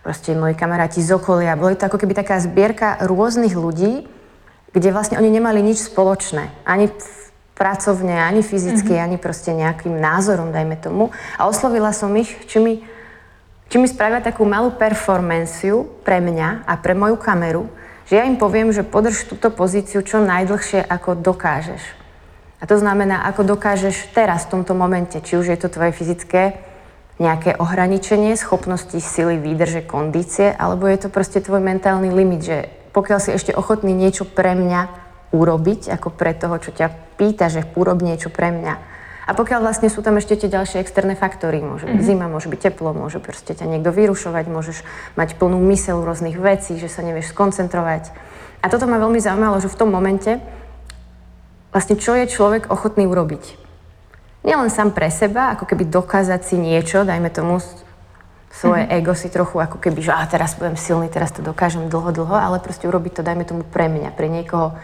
proste 0.06 0.38
moji 0.38 0.54
kamaráti 0.54 1.02
z 1.02 1.18
okolia. 1.18 1.58
Boli 1.58 1.74
to 1.74 1.90
ako 1.90 1.98
keby 1.98 2.14
taká 2.14 2.38
zbierka 2.38 3.02
rôznych 3.02 3.58
ľudí, 3.58 4.06
kde 4.70 4.94
vlastne 4.94 5.18
oni 5.18 5.34
nemali 5.34 5.58
nič 5.66 5.90
spoločné. 5.90 6.46
Ani 6.62 6.94
pracovne, 7.58 8.14
ani 8.14 8.46
fyzicky, 8.46 8.94
mm-hmm. 8.94 9.06
ani 9.10 9.16
proste 9.18 9.50
nejakým 9.50 9.98
názorom, 9.98 10.54
dajme 10.54 10.78
tomu. 10.78 11.10
A 11.34 11.50
oslovila 11.50 11.90
som 11.90 12.14
ich, 12.14 12.30
či 12.46 12.62
mi 12.62 12.74
či 13.66 13.82
mi 13.82 13.90
spravia 13.90 14.22
takú 14.22 14.46
malú 14.46 14.78
performanciu 14.78 15.90
pre 16.06 16.22
mňa 16.22 16.70
a 16.70 16.78
pre 16.78 16.94
moju 16.94 17.18
kameru, 17.18 17.66
že 18.06 18.14
ja 18.14 18.22
im 18.22 18.38
poviem, 18.38 18.70
že 18.70 18.86
podrž 18.86 19.26
túto 19.26 19.50
pozíciu 19.50 20.06
čo 20.06 20.22
najdlhšie, 20.22 20.86
ako 20.86 21.18
dokážeš. 21.18 21.82
A 22.62 22.64
to 22.70 22.78
znamená, 22.78 23.26
ako 23.26 23.58
dokážeš 23.58 24.14
teraz, 24.14 24.46
v 24.46 24.62
tomto 24.62 24.70
momente, 24.78 25.18
či 25.18 25.34
už 25.34 25.50
je 25.50 25.58
to 25.58 25.66
tvoje 25.66 25.90
fyzické 25.90 26.62
nejaké 27.16 27.56
ohraničenie, 27.56 28.36
schopnosti, 28.36 28.96
sily, 29.00 29.40
výdrže, 29.40 29.88
kondície, 29.88 30.52
alebo 30.52 30.84
je 30.84 31.06
to 31.06 31.08
proste 31.08 31.40
tvoj 31.40 31.64
mentálny 31.64 32.12
limit, 32.12 32.42
že 32.44 32.58
pokiaľ 32.92 33.18
si 33.20 33.30
ešte 33.32 33.56
ochotný 33.56 33.96
niečo 33.96 34.28
pre 34.28 34.52
mňa 34.52 34.80
urobiť, 35.32 35.92
ako 35.96 36.12
pre 36.12 36.36
toho, 36.36 36.60
čo 36.60 36.76
ťa 36.76 37.16
pýta, 37.16 37.48
že 37.48 37.64
urob 37.76 38.04
niečo 38.04 38.28
pre 38.28 38.52
mňa, 38.52 38.96
a 39.26 39.34
pokiaľ 39.34 39.58
vlastne 39.66 39.90
sú 39.90 40.06
tam 40.06 40.22
ešte 40.22 40.38
tie 40.38 40.54
ďalšie 40.54 40.78
externé 40.78 41.18
faktory, 41.18 41.58
môže 41.58 41.90
byť 41.90 41.98
mm-hmm. 41.98 42.14
zima, 42.14 42.30
môže 42.30 42.46
byť 42.46 42.70
teplo, 42.70 42.94
môže 42.94 43.18
proste 43.18 43.58
ťa 43.58 43.66
niekto 43.66 43.90
vyrušovať, 43.90 44.46
môžeš 44.46 44.86
mať 45.18 45.34
plnú 45.34 45.58
mysel 45.74 46.06
rôznych 46.06 46.38
vecí, 46.38 46.78
že 46.78 46.86
sa 46.86 47.02
nevieš 47.02 47.34
skoncentrovať. 47.34 48.14
A 48.62 48.70
toto 48.70 48.86
ma 48.86 49.02
veľmi 49.02 49.18
zaujímalo, 49.18 49.58
že 49.58 49.66
v 49.66 49.78
tom 49.82 49.90
momente 49.90 50.38
vlastne 51.74 51.98
čo 51.98 52.14
je 52.14 52.30
človek 52.30 52.70
ochotný 52.70 53.10
urobiť. 53.10 53.65
Nielen 54.46 54.70
sám 54.70 54.94
pre 54.94 55.10
seba, 55.10 55.58
ako 55.58 55.66
keby 55.66 55.90
dokázať 55.90 56.40
si 56.46 56.54
niečo, 56.54 57.02
dajme 57.02 57.34
tomu 57.34 57.58
svoje 58.54 58.86
mm-hmm. 58.86 58.98
ego 59.02 59.12
si 59.18 59.26
trochu 59.26 59.58
ako 59.58 59.82
keby, 59.82 60.06
že 60.06 60.14
a 60.14 60.22
teraz 60.30 60.54
budem 60.54 60.78
silný, 60.78 61.10
teraz 61.10 61.34
to 61.34 61.42
dokážem 61.42 61.90
dlho, 61.90 62.14
dlho, 62.14 62.36
ale 62.38 62.62
proste 62.62 62.86
urobiť 62.86 63.18
to, 63.18 63.22
dajme 63.26 63.42
tomu 63.42 63.66
pre 63.66 63.90
mňa, 63.90 64.14
pre 64.14 64.30
niekoho, 64.30 64.78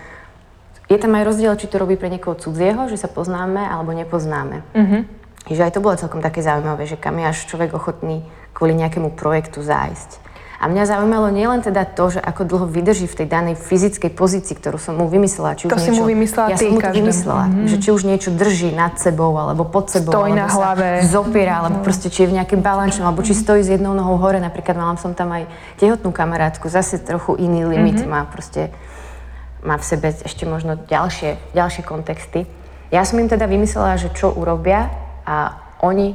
je 0.90 0.98
tam 0.98 1.14
aj 1.14 1.24
rozdiel, 1.24 1.54
či 1.56 1.70
to 1.70 1.78
robí 1.78 1.94
pre 1.94 2.10
niekoho 2.10 2.34
cudzieho, 2.34 2.90
že 2.90 2.98
sa 2.98 3.06
poznáme 3.06 3.62
alebo 3.62 3.94
nepoznáme. 3.94 4.66
Mm-hmm. 4.74 5.02
Že 5.48 5.64
aj 5.64 5.72
to 5.78 5.80
bolo 5.80 5.94
celkom 5.94 6.20
také 6.20 6.42
zaujímavé, 6.42 6.84
že 6.90 6.98
kam 6.98 7.16
je 7.22 7.30
až 7.30 7.38
človek 7.46 7.70
ochotný 7.72 8.26
kvôli 8.52 8.74
nejakému 8.76 9.14
projektu 9.14 9.62
zájsť. 9.62 10.31
A 10.62 10.70
mňa 10.70 10.94
zaujímalo 10.94 11.34
nielen 11.34 11.58
teda 11.58 11.82
to, 11.82 12.14
že 12.14 12.22
ako 12.22 12.46
dlho 12.46 12.66
vydrží 12.70 13.10
v 13.10 13.18
tej 13.18 13.26
danej 13.26 13.58
fyzickej 13.58 14.14
pozícii, 14.14 14.54
ktorú 14.54 14.78
som 14.78 14.94
mu 14.94 15.10
vymyslela. 15.10 15.58
Či 15.58 15.66
už 15.66 15.74
to 15.74 15.82
niečo, 15.82 15.90
si 15.90 15.98
mu 15.98 16.04
vymyslela 16.06 16.48
ja 16.54 16.56
ty, 16.56 16.70
som 16.70 16.78
mu 16.78 16.78
to 16.78 16.94
vymyslela, 16.94 17.44
mm-hmm. 17.50 17.66
že 17.66 17.76
či 17.82 17.88
už 17.90 18.02
niečo 18.06 18.30
drží 18.30 18.70
nad 18.70 18.94
sebou, 18.94 19.34
alebo 19.34 19.66
pod 19.66 19.90
sebou, 19.90 20.14
stojí 20.14 20.38
na 20.38 20.46
hlave. 20.46 21.02
zopiera, 21.02 21.66
alebo 21.66 21.82
mm. 21.82 21.84
proste 21.84 22.14
či 22.14 22.22
je 22.22 22.28
v 22.30 22.38
nejakým 22.38 22.62
balančnom, 22.62 23.10
alebo 23.10 23.26
či 23.26 23.34
stojí 23.34 23.66
s 23.66 23.74
jednou 23.74 23.90
nohou 23.90 24.22
hore. 24.22 24.38
Napríklad 24.38 24.78
mala 24.78 24.94
som 25.02 25.18
tam 25.18 25.34
aj 25.34 25.50
tehotnú 25.82 26.14
kamarátku, 26.14 26.70
zase 26.70 27.02
trochu 27.02 27.34
iný 27.42 27.66
limit 27.66 27.98
mm-hmm. 27.98 28.14
má 28.14 28.22
proste 28.30 28.70
má 29.66 29.74
v 29.78 29.82
sebe 29.82 30.14
ešte 30.14 30.46
možno 30.46 30.78
ďalšie, 30.78 31.58
ďalšie 31.58 31.82
kontexty. 31.82 32.46
Ja 32.94 33.02
som 33.02 33.18
im 33.18 33.26
teda 33.26 33.50
vymyslela, 33.50 33.98
že 33.98 34.14
čo 34.14 34.30
urobia 34.30 34.94
a 35.26 35.58
oni 35.82 36.14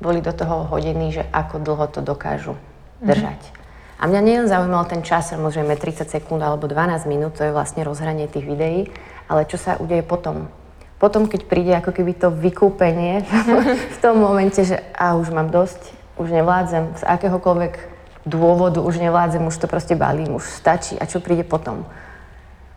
boli 0.00 0.24
do 0.24 0.32
toho 0.32 0.64
hodení, 0.64 1.12
že 1.12 1.28
ako 1.28 1.60
dlho 1.60 1.86
to 1.92 2.00
dokážu 2.00 2.56
mhm. 2.56 3.04
držať. 3.04 3.40
Mm-hmm. 3.40 3.55
A 3.96 4.04
mňa 4.04 4.20
nielen 4.20 4.48
zaujímal 4.48 4.84
ten 4.84 5.00
čas, 5.00 5.32
samozrejme 5.32 5.76
30 5.76 6.06
sekúnd 6.06 6.40
alebo 6.44 6.68
12 6.68 7.08
minút, 7.08 7.40
to 7.40 7.48
je 7.48 7.54
vlastne 7.54 7.80
rozhranie 7.80 8.28
tých 8.28 8.44
videí, 8.44 8.92
ale 9.26 9.48
čo 9.48 9.56
sa 9.56 9.80
udeje 9.80 10.04
potom. 10.04 10.52
Potom, 10.96 11.28
keď 11.28 11.40
príde 11.48 11.72
ako 11.76 11.92
keby 11.92 12.12
to 12.16 12.28
vykúpenie 12.32 13.24
v 13.94 13.98
tom 14.04 14.20
momente, 14.20 14.64
že 14.64 14.80
a 14.96 15.16
už 15.16 15.32
mám 15.32 15.48
dosť, 15.48 15.80
už 16.20 16.28
nevládzem, 16.32 16.96
z 16.96 17.02
akéhokoľvek 17.04 17.96
dôvodu 18.26 18.82
už 18.82 18.98
nevládzem, 18.98 19.44
už 19.46 19.56
to 19.56 19.70
proste 19.70 19.94
balím, 19.94 20.34
už 20.34 20.44
stačí. 20.44 20.98
A 20.98 21.06
čo 21.06 21.22
príde 21.22 21.46
potom? 21.46 21.86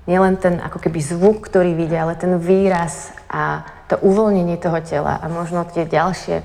nielen 0.10 0.42
ten 0.42 0.58
ako 0.58 0.82
keby 0.82 1.00
zvuk, 1.06 1.46
ktorý 1.46 1.78
vidia, 1.78 2.02
ale 2.02 2.18
ten 2.18 2.34
výraz 2.42 3.14
a 3.30 3.62
to 3.86 4.02
uvoľnenie 4.02 4.58
toho 4.58 4.82
tela 4.82 5.22
a 5.22 5.30
možno 5.30 5.62
tie 5.70 5.86
ďalšie 5.86 6.42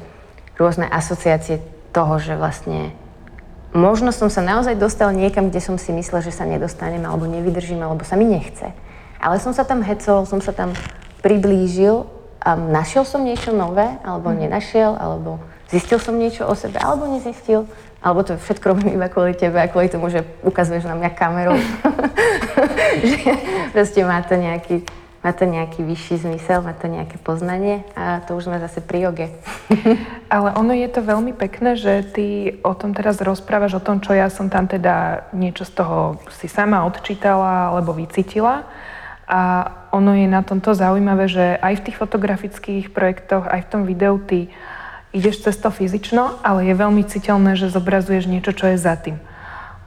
rôzne 0.61 0.85
asociácie 0.85 1.65
toho, 1.97 2.21
že 2.21 2.37
vlastne 2.37 2.93
možno 3.75 4.15
som 4.15 4.31
sa 4.31 4.41
naozaj 4.41 4.79
dostal 4.79 5.11
niekam, 5.11 5.51
kde 5.51 5.61
som 5.61 5.77
si 5.77 5.91
myslel, 5.91 6.23
že 6.23 6.33
sa 6.33 6.47
nedostanem 6.47 7.03
alebo 7.05 7.27
nevydržím, 7.27 7.83
alebo 7.83 8.07
sa 8.07 8.15
mi 8.15 8.25
nechce. 8.25 8.71
Ale 9.19 9.43
som 9.43 9.51
sa 9.51 9.67
tam 9.67 9.83
hecol, 9.83 10.25
som 10.25 10.39
sa 10.39 10.55
tam 10.55 10.73
priblížil 11.21 12.07
a 12.39 12.55
našiel 12.55 13.03
som 13.03 13.27
niečo 13.27 13.51
nové, 13.51 13.89
alebo 14.07 14.31
mm. 14.31 14.37
nenašiel, 14.47 14.95
alebo 14.95 15.43
zistil 15.69 15.99
som 15.99 16.15
niečo 16.15 16.47
o 16.47 16.55
sebe, 16.55 16.79
alebo 16.79 17.11
nezistil. 17.11 17.67
Alebo 18.05 18.21
to 18.21 18.37
všetko 18.37 18.77
robím 18.77 19.01
iba 19.01 19.09
kvôli 19.09 19.33
tebe 19.33 19.57
a 19.57 19.67
kvôli 19.67 19.89
tomu, 19.89 20.13
že 20.13 20.23
ukazuješ 20.45 20.85
na 20.85 20.93
mňa 20.93 21.11
kameru. 21.17 21.57
že 23.11 23.33
proste 23.73 24.01
má 24.05 24.21
to 24.23 24.37
nejaký 24.37 24.85
má 25.25 25.33
to 25.33 25.49
nejaký 25.49 25.81
vyšší 25.81 26.21
zmysel, 26.21 26.61
má 26.61 26.77
to 26.77 26.85
nejaké 26.85 27.17
poznanie 27.17 27.81
a 27.97 28.21
to 28.29 28.37
už 28.37 28.45
sme 28.53 28.61
zase 28.61 28.85
pri 28.85 29.09
joge. 29.09 29.33
Ale 30.35 30.53
ono 30.53 30.77
je 30.77 30.85
to 30.93 31.01
veľmi 31.01 31.33
pekné, 31.33 31.81
že 31.81 32.05
ty 32.13 32.27
o 32.61 32.77
tom 32.77 32.93
teraz 32.93 33.17
rozprávaš, 33.25 33.81
o 33.81 33.83
tom, 33.83 34.05
čo 34.05 34.13
ja 34.13 34.29
som 34.29 34.53
tam 34.53 34.69
teda 34.69 35.27
niečo 35.33 35.65
z 35.65 35.81
toho 35.81 36.21
si 36.29 36.45
sama 36.45 36.85
odčítala 36.85 37.73
alebo 37.73 37.97
vycítila. 37.97 38.69
A 39.25 39.73
ono 39.97 40.13
je 40.13 40.29
na 40.29 40.45
tomto 40.45 40.77
zaujímavé, 40.77 41.25
že 41.33 41.57
aj 41.57 41.81
v 41.81 41.85
tých 41.89 41.97
fotografických 41.97 42.93
projektoch, 42.93 43.49
aj 43.49 43.65
v 43.65 43.71
tom 43.73 43.83
videu 43.89 44.21
ty 44.21 44.53
ideš 45.17 45.49
cez 45.49 45.57
to 45.57 45.73
fyzično, 45.73 46.45
ale 46.45 46.69
je 46.69 46.77
veľmi 46.77 47.01
citeľné, 47.09 47.57
že 47.57 47.73
zobrazuješ 47.73 48.29
niečo, 48.29 48.53
čo 48.53 48.69
je 48.69 48.77
za 48.77 49.01
tým. 49.01 49.17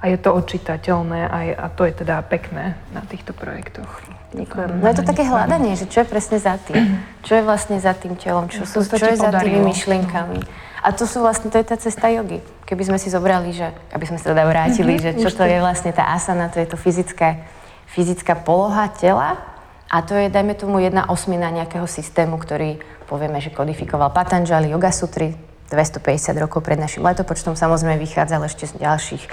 A 0.02 0.10
je 0.10 0.18
to 0.18 0.34
odčitateľné 0.34 1.30
aj, 1.30 1.48
a 1.54 1.66
to 1.70 1.86
je 1.86 1.94
teda 2.02 2.26
pekné 2.26 2.74
na 2.90 3.06
týchto 3.06 3.38
projektoch. 3.38 4.17
Ďakujem. 4.36 4.84
No 4.84 4.88
je 4.92 4.98
to 5.00 5.06
také 5.08 5.24
hľadanie, 5.24 5.80
že 5.80 5.88
čo 5.88 6.04
je 6.04 6.08
presne 6.08 6.36
za 6.36 6.60
tým. 6.60 7.00
Čo 7.24 7.40
je 7.40 7.44
vlastne 7.48 7.80
za 7.80 7.96
tým 7.96 8.20
telom, 8.20 8.52
čo, 8.52 8.68
sú, 8.68 8.84
čo 8.84 9.08
je 9.08 9.16
za 9.16 9.32
tými 9.32 9.64
myšlienkami. 9.72 10.40
A 10.84 10.92
to 10.92 11.08
sú 11.08 11.24
vlastne, 11.24 11.48
to 11.48 11.60
je 11.60 11.68
tá 11.68 11.76
cesta 11.80 12.12
jogy. 12.12 12.44
Keby 12.68 12.84
sme 12.88 12.98
si 13.00 13.08
zobrali, 13.08 13.56
že, 13.56 13.72
aby 13.92 14.06
sme 14.08 14.20
sa 14.20 14.32
teda 14.36 14.44
vrátili, 14.48 15.00
mm-hmm, 15.00 15.20
že 15.20 15.24
čo 15.24 15.32
to 15.32 15.44
je 15.48 15.58
vlastne 15.64 15.92
tá 15.96 16.12
asana, 16.12 16.52
to 16.52 16.60
je 16.60 16.68
to 16.68 16.78
fyzické, 16.80 17.44
fyzická 17.92 18.36
poloha 18.36 18.92
tela 18.92 19.40
a 19.88 19.98
to 20.04 20.16
je, 20.16 20.28
dajme 20.28 20.56
tomu, 20.56 20.84
jedna 20.84 21.08
osmina 21.08 21.48
nejakého 21.48 21.88
systému, 21.88 22.36
ktorý 22.36 22.80
povieme, 23.08 23.40
že 23.40 23.56
kodifikoval 23.56 24.12
Patanjali 24.12 24.72
Yoga 24.72 24.92
Sutry 24.92 25.36
250 25.72 26.36
rokov 26.40 26.64
pred 26.64 26.80
našim 26.80 27.04
letopočtom. 27.04 27.56
Samozrejme 27.60 28.00
vychádzal 28.00 28.48
ešte 28.48 28.68
z 28.72 28.80
ďalších 28.80 29.24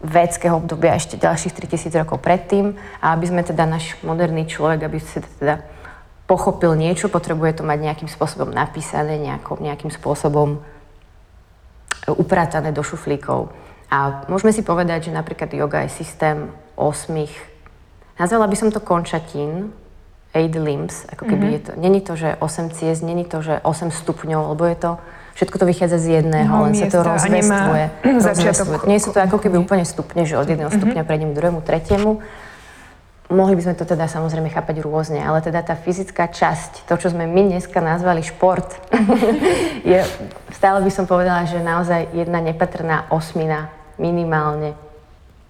védského 0.00 0.56
obdobia 0.56 0.96
ešte 0.96 1.20
ďalších 1.20 1.52
3000 1.52 2.02
rokov 2.02 2.24
predtým. 2.24 2.76
A 3.04 3.12
aby 3.12 3.28
sme 3.28 3.44
teda 3.44 3.68
náš 3.68 3.96
moderný 4.00 4.48
človek, 4.48 4.88
aby 4.88 4.98
si 5.00 5.20
teda 5.40 5.60
pochopil 6.24 6.72
niečo, 6.78 7.10
potrebuje 7.10 7.60
to 7.60 7.62
mať 7.66 7.78
nejakým 7.80 8.10
spôsobom 8.10 8.54
napísané, 8.54 9.18
nejako, 9.18 9.60
nejakým 9.60 9.90
spôsobom 9.90 10.62
upratané 12.06 12.70
do 12.70 12.80
šuflíkov. 12.80 13.52
A 13.90 14.24
môžeme 14.30 14.54
si 14.54 14.62
povedať, 14.62 15.10
že 15.10 15.16
napríklad 15.16 15.50
yoga 15.50 15.82
je 15.84 15.90
systém 15.90 16.48
osmých, 16.78 17.34
nazvala 18.16 18.46
by 18.46 18.56
som 18.56 18.70
to 18.70 18.78
končatín, 18.78 19.74
eight 20.30 20.54
limbs, 20.54 21.10
ako 21.10 21.26
keby 21.26 21.42
mm-hmm. 21.42 21.56
je 21.58 21.60
to, 21.66 21.72
není 21.74 22.00
to, 22.00 22.12
že 22.14 22.38
8 22.38 22.70
ciest, 22.70 23.02
není 23.02 23.26
to, 23.26 23.42
že 23.42 23.58
8 23.66 23.90
stupňov, 23.90 24.54
lebo 24.54 24.62
je 24.70 24.76
to, 24.78 24.92
všetko 25.40 25.56
to 25.56 25.64
vychádza 25.64 25.96
z 25.96 26.20
jedného, 26.20 26.52
no, 26.52 26.68
len 26.68 26.76
sa 26.76 26.92
to 26.92 27.00
rozvestvuje. 27.00 27.84
rozvestvuje. 28.28 28.84
Nie 28.84 29.00
sú 29.00 29.16
to 29.16 29.24
ako 29.24 29.40
keby 29.40 29.56
úplne 29.56 29.88
stupne, 29.88 30.28
že 30.28 30.36
od 30.36 30.44
jedného 30.44 30.68
mm-hmm. 30.68 30.84
stupňa 30.84 31.02
prejdem 31.08 31.32
k 31.32 31.36
druhému, 31.40 31.64
tretiemu. 31.64 32.20
Mohli 33.32 33.56
by 33.56 33.62
sme 33.64 33.74
to 33.80 33.88
teda 33.88 34.04
samozrejme 34.04 34.52
chápať 34.52 34.84
rôzne, 34.84 35.24
ale 35.24 35.40
teda 35.40 35.64
tá 35.64 35.80
fyzická 35.80 36.28
časť, 36.28 36.84
to, 36.84 36.94
čo 37.00 37.08
sme 37.08 37.24
my 37.24 37.56
dneska 37.56 37.80
nazvali 37.80 38.20
šport, 38.20 38.68
je, 39.88 40.04
stále 40.52 40.84
by 40.84 40.90
som 40.92 41.08
povedala, 41.08 41.48
že 41.48 41.62
naozaj 41.62 42.12
jedna 42.12 42.44
nepatrná 42.44 43.08
osmina, 43.08 43.72
minimálne 43.96 44.76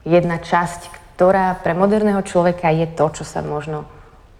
jedna 0.06 0.40
časť, 0.40 1.16
ktorá 1.16 1.58
pre 1.60 1.76
moderného 1.76 2.22
človeka 2.24 2.72
je 2.72 2.86
to, 2.88 3.06
čo 3.20 3.24
sa 3.26 3.44
možno 3.44 3.84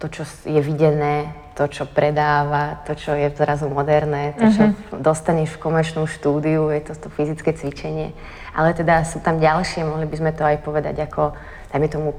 to, 0.01 0.09
čo 0.09 0.25
je 0.49 0.61
videné, 0.63 1.29
to, 1.51 1.67
čo 1.67 1.83
predáva, 1.83 2.79
to, 2.87 2.95
čo 2.95 3.11
je 3.11 3.27
zrazu 3.35 3.67
moderné, 3.67 4.31
to, 4.39 4.47
čo 4.51 4.63
uh-huh. 4.71 5.03
dostaneš 5.03 5.55
v 5.55 5.61
komerčnom 5.61 6.07
štúdiu, 6.07 6.71
je 6.71 6.81
to 6.87 6.93
to 6.95 7.07
fyzické 7.11 7.51
cvičenie. 7.51 8.15
Ale 8.55 8.71
teda 8.71 9.03
sú 9.03 9.19
tam 9.19 9.39
ďalšie, 9.39 9.83
mohli 9.83 10.07
by 10.07 10.15
sme 10.15 10.31
to 10.31 10.43
aj 10.47 10.57
povedať 10.63 10.95
ako, 11.03 11.35
dajme 11.75 11.87
tomu, 11.91 12.09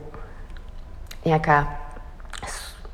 nejaká, 1.25 1.81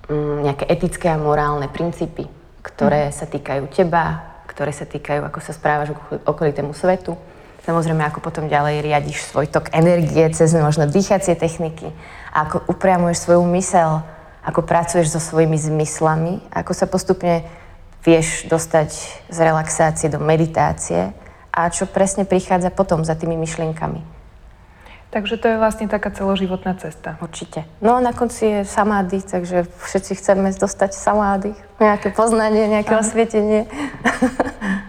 mm, 0.06 0.36
nejaké 0.46 0.64
etické 0.70 1.10
a 1.10 1.18
morálne 1.18 1.66
princípy, 1.66 2.30
ktoré 2.62 3.10
uh-huh. 3.10 3.18
sa 3.18 3.26
týkajú 3.26 3.66
teba, 3.74 4.38
ktoré 4.46 4.70
sa 4.70 4.86
týkajú, 4.86 5.26
ako 5.26 5.38
sa 5.42 5.52
správaš 5.54 5.94
k 5.94 6.22
okolitému 6.22 6.70
svetu. 6.74 7.18
Samozrejme, 7.66 8.00
ako 8.06 8.24
potom 8.24 8.48
ďalej 8.48 8.80
riadiš 8.80 9.28
svoj 9.28 9.50
tok 9.50 9.68
energie 9.76 10.24
cez 10.32 10.54
možno 10.56 10.88
dýchacie 10.88 11.36
techniky, 11.36 11.92
ako 12.32 12.64
upriamuješ 12.70 13.28
svoju 13.28 13.44
mysel 13.58 14.06
ako 14.48 14.64
pracuješ 14.64 15.12
so 15.12 15.20
svojimi 15.20 15.60
zmyslami, 15.60 16.40
ako 16.48 16.72
sa 16.72 16.88
postupne 16.88 17.44
vieš 18.00 18.48
dostať 18.48 18.88
z 19.28 19.38
relaxácie 19.44 20.08
do 20.08 20.16
meditácie 20.16 21.12
a 21.52 21.68
čo 21.68 21.84
presne 21.84 22.24
prichádza 22.24 22.72
potom 22.72 23.04
za 23.04 23.12
tými 23.12 23.36
myšlienkami. 23.36 24.00
Takže 25.08 25.40
to 25.40 25.48
je 25.48 25.56
vlastne 25.56 25.88
taká 25.88 26.12
celoživotná 26.12 26.76
cesta. 26.76 27.16
Určite. 27.24 27.64
No 27.80 27.96
a 27.96 28.00
na 28.04 28.12
konci 28.12 28.44
je 28.44 28.60
samády, 28.68 29.24
takže 29.24 29.64
všetci 29.64 30.20
chceme 30.20 30.52
dostať 30.52 30.92
samády, 30.92 31.56
nejaké 31.80 32.12
poznanie, 32.12 32.68
nejaké 32.68 32.92
Aha. 32.92 33.00
osvietenie. 33.04 33.68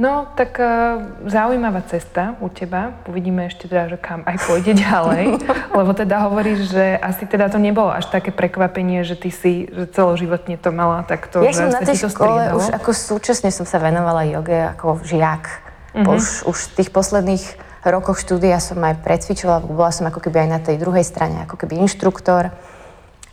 No, 0.00 0.24
tak 0.32 0.56
uh, 0.56 0.96
zaujímavá 1.28 1.84
cesta 1.84 2.32
u 2.40 2.48
teba. 2.48 2.96
Uvidíme 3.04 3.52
ešte 3.52 3.68
teda, 3.68 3.92
že 3.92 3.98
kam 4.00 4.24
aj 4.24 4.48
pôjde 4.48 4.72
ďalej. 4.72 5.36
lebo 5.78 5.92
teda 5.92 6.24
hovoríš, 6.24 6.72
že 6.72 6.96
asi 6.96 7.28
teda 7.28 7.52
to 7.52 7.60
nebolo 7.60 7.92
až 7.92 8.08
také 8.08 8.32
prekvapenie, 8.32 9.04
že 9.04 9.20
ty 9.20 9.28
si 9.28 9.68
že 9.68 9.84
celoživotne 9.92 10.56
to 10.56 10.72
mala 10.72 11.04
takto, 11.04 11.44
ja 11.44 11.52
som 11.52 11.68
na 11.68 11.84
tej 11.84 12.08
škole 12.08 12.56
už 12.56 12.72
ako 12.80 12.96
súčasne 12.96 13.52
som 13.52 13.68
sa 13.68 13.76
venovala 13.76 14.24
joge 14.24 14.72
ako 14.72 15.04
žiak. 15.04 15.68
Uh-huh. 15.92 16.16
Už, 16.16 16.48
už 16.48 16.56
v 16.72 16.72
tých 16.80 16.90
posledných 16.96 17.44
rokoch 17.84 18.24
štúdia 18.24 18.56
som 18.56 18.80
aj 18.80 19.04
precvičovala, 19.04 19.68
bola 19.68 19.92
som 19.92 20.08
ako 20.08 20.24
keby 20.24 20.48
aj 20.48 20.48
na 20.48 20.60
tej 20.64 20.80
druhej 20.80 21.04
strane, 21.04 21.44
ako 21.44 21.60
keby 21.60 21.76
inštruktor. 21.76 22.48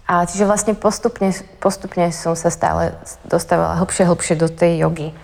A 0.04 0.14
čiže 0.28 0.44
vlastne 0.44 0.76
postupne, 0.76 1.32
postupne 1.64 2.12
som 2.12 2.36
sa 2.36 2.52
stále 2.52 2.92
dostávala 3.24 3.80
hlbšie, 3.80 4.04
hlbšie 4.04 4.36
do 4.36 4.52
tej 4.52 4.84
jogy 4.84 5.16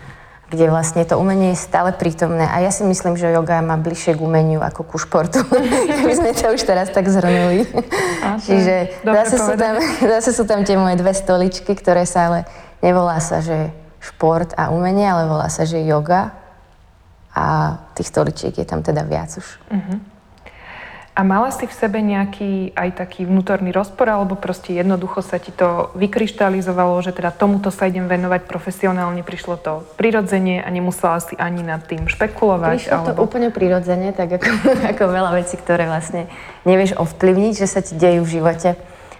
kde 0.53 0.69
vlastne 0.69 1.01
to 1.01 1.17
umenie 1.17 1.57
je 1.57 1.65
stále 1.65 1.89
prítomné. 1.97 2.45
A 2.45 2.61
ja 2.61 2.69
si 2.69 2.85
myslím, 2.85 3.17
že 3.17 3.33
yoga 3.33 3.57
má 3.65 3.73
bližšie 3.73 4.13
k 4.13 4.21
umeniu 4.21 4.61
ako 4.61 4.85
ku 4.85 5.01
športu. 5.01 5.41
My 6.05 6.13
sme 6.13 6.37
to 6.37 6.53
už 6.53 6.61
teraz 6.61 6.93
tak 6.93 7.09
zhrnuli. 7.09 7.65
Čiže 8.45 9.01
zase 9.01 9.35
sú, 9.41 9.53
tam, 9.57 9.73
zase 10.13 10.29
sú 10.29 10.43
tam 10.45 10.61
tie 10.61 10.77
moje 10.77 11.01
dve 11.01 11.17
stoličky, 11.17 11.73
ktoré 11.73 12.05
sa 12.05 12.29
ale 12.29 12.39
nevolá 12.85 13.17
sa, 13.17 13.41
že 13.41 13.73
šport 13.97 14.53
a 14.53 14.69
umenie, 14.69 15.09
ale 15.09 15.25
volá 15.25 15.49
sa, 15.49 15.65
že 15.65 15.81
yoga. 15.81 16.37
A 17.33 17.81
tých 17.97 18.13
stoličiek 18.13 18.53
je 18.53 18.65
tam 18.69 18.85
teda 18.85 19.01
viac 19.01 19.33
už. 19.33 19.57
Uh-huh. 19.73 19.97
A 21.13 21.21
mala 21.21 21.53
si 21.53 21.69
v 21.69 21.77
sebe 21.77 22.01
nejaký 22.01 22.73
aj 22.73 22.97
taký 22.97 23.29
vnútorný 23.29 23.69
rozpor, 23.69 24.09
alebo 24.09 24.33
proste 24.33 24.73
jednoducho 24.73 25.21
sa 25.21 25.37
ti 25.37 25.53
to 25.53 25.93
vykryštalizovalo, 25.93 26.97
že 27.05 27.13
teda 27.13 27.29
tomuto 27.29 27.69
sa 27.69 27.85
idem 27.85 28.09
venovať 28.09 28.49
profesionálne, 28.49 29.21
prišlo 29.21 29.61
to 29.61 29.85
prirodzene 29.93 30.65
a 30.65 30.67
nemusela 30.73 31.21
si 31.21 31.37
ani 31.37 31.61
nad 31.61 31.85
tým 31.85 32.09
špekulovať? 32.09 32.77
Prišlo 32.81 32.97
alebo... 32.97 33.09
to 33.13 33.21
úplne 33.21 33.53
prirodzene, 33.53 34.09
tak 34.09 34.41
ako, 34.41 34.49
ako 34.97 35.03
veľa 35.05 35.31
vecí, 35.37 35.53
ktoré 35.53 35.85
vlastne 35.85 36.25
nevieš 36.65 36.97
ovplyvniť, 36.97 37.53
že 37.61 37.67
sa 37.69 37.85
ti 37.85 37.93
dejú 37.93 38.25
v 38.25 38.33
živote. 38.41 38.73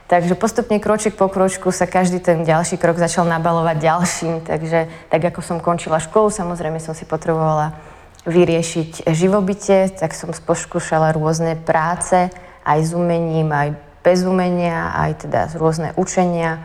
Takže 0.09 0.33
postupne 0.33 0.81
kročík 0.81 1.13
po 1.13 1.29
kročku 1.29 1.69
sa 1.69 1.85
každý 1.85 2.17
ten 2.17 2.41
ďalší 2.41 2.81
krok 2.81 2.97
začal 2.97 3.29
nabalovať 3.29 3.77
ďalším. 3.77 4.35
Takže 4.41 4.89
tak 5.13 5.21
ako 5.29 5.39
som 5.45 5.57
končila 5.61 6.01
školu, 6.01 6.33
samozrejme 6.33 6.81
som 6.81 6.97
si 6.97 7.05
potrebovala 7.05 7.92
vyriešiť 8.23 9.07
živobytie, 9.11 9.91
tak 9.91 10.15
som 10.15 10.31
sposkúšala 10.31 11.11
rôzne 11.11 11.59
práce, 11.59 12.31
aj 12.63 12.79
s 12.79 12.91
umením, 12.95 13.51
aj 13.51 13.75
bez 14.03 14.23
umenia, 14.23 14.95
aj 14.95 15.27
teda 15.27 15.41
rôzne 15.59 15.91
učenia. 15.99 16.63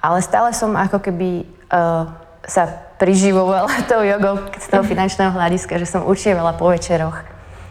Ale 0.00 0.24
stále 0.24 0.56
som 0.56 0.72
ako 0.72 1.00
keby 1.00 1.44
uh, 1.68 2.08
sa 2.48 2.64
priživovala 2.96 3.68
tou 3.90 4.00
jogou 4.00 4.48
z 4.56 4.66
toho 4.72 4.84
finančného 4.84 5.32
hľadiska, 5.32 5.76
že 5.76 5.88
som 5.88 6.08
učievala 6.08 6.56
po 6.56 6.72
večeroch. 6.72 7.20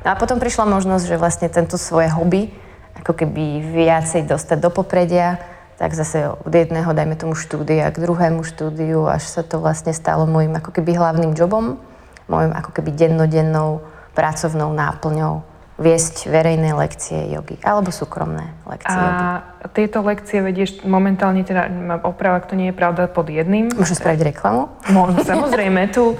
No 0.05 0.13
a 0.13 0.19
potom 0.19 0.37
prišla 0.37 0.69
možnosť, 0.69 1.05
že 1.09 1.21
vlastne 1.21 1.47
tento 1.49 1.81
svoje 1.81 2.13
hobby 2.13 2.53
ako 3.01 3.11
keby 3.17 3.61
viacej 3.73 4.29
dostať 4.29 4.57
do 4.61 4.69
popredia, 4.69 5.41
tak 5.75 5.91
zase 5.91 6.31
od 6.31 6.53
jedného, 6.53 6.87
dajme 6.95 7.19
tomu 7.19 7.35
štúdia 7.35 7.91
k 7.91 7.99
druhému 7.99 8.45
štúdiu, 8.47 9.09
až 9.09 9.27
sa 9.27 9.43
to 9.43 9.59
vlastne 9.59 9.91
stalo 9.91 10.23
môjim 10.23 10.55
ako 10.55 10.71
keby 10.71 10.95
hlavným 10.95 11.35
jobom 11.35 11.81
mojou 12.27 12.51
ako 12.53 12.71
keby 12.73 12.89
dennodennou 12.95 13.83
pracovnou 14.15 14.71
náplňou 14.71 15.55
viesť 15.75 16.31
verejné 16.31 16.71
lekcie 16.71 17.35
jogy 17.35 17.59
alebo 17.59 17.91
súkromné 17.91 18.55
lekcie 18.63 18.95
a 18.95 19.03
jogy. 19.03 19.23
A 19.59 19.65
tieto 19.75 19.99
lekcie 20.07 20.39
vedieš 20.39 20.87
momentálne, 20.87 21.43
teda 21.43 21.67
oprava, 22.07 22.39
ak 22.39 22.47
to 22.47 22.55
nie 22.55 22.71
je 22.71 22.75
pravda, 22.75 23.11
pod 23.11 23.27
jedným. 23.27 23.67
Môžem 23.75 23.99
spraviť 23.99 24.31
reklamu? 24.31 24.71
Môžem, 24.87 25.27
samozrejme, 25.27 25.91
tu 25.91 26.15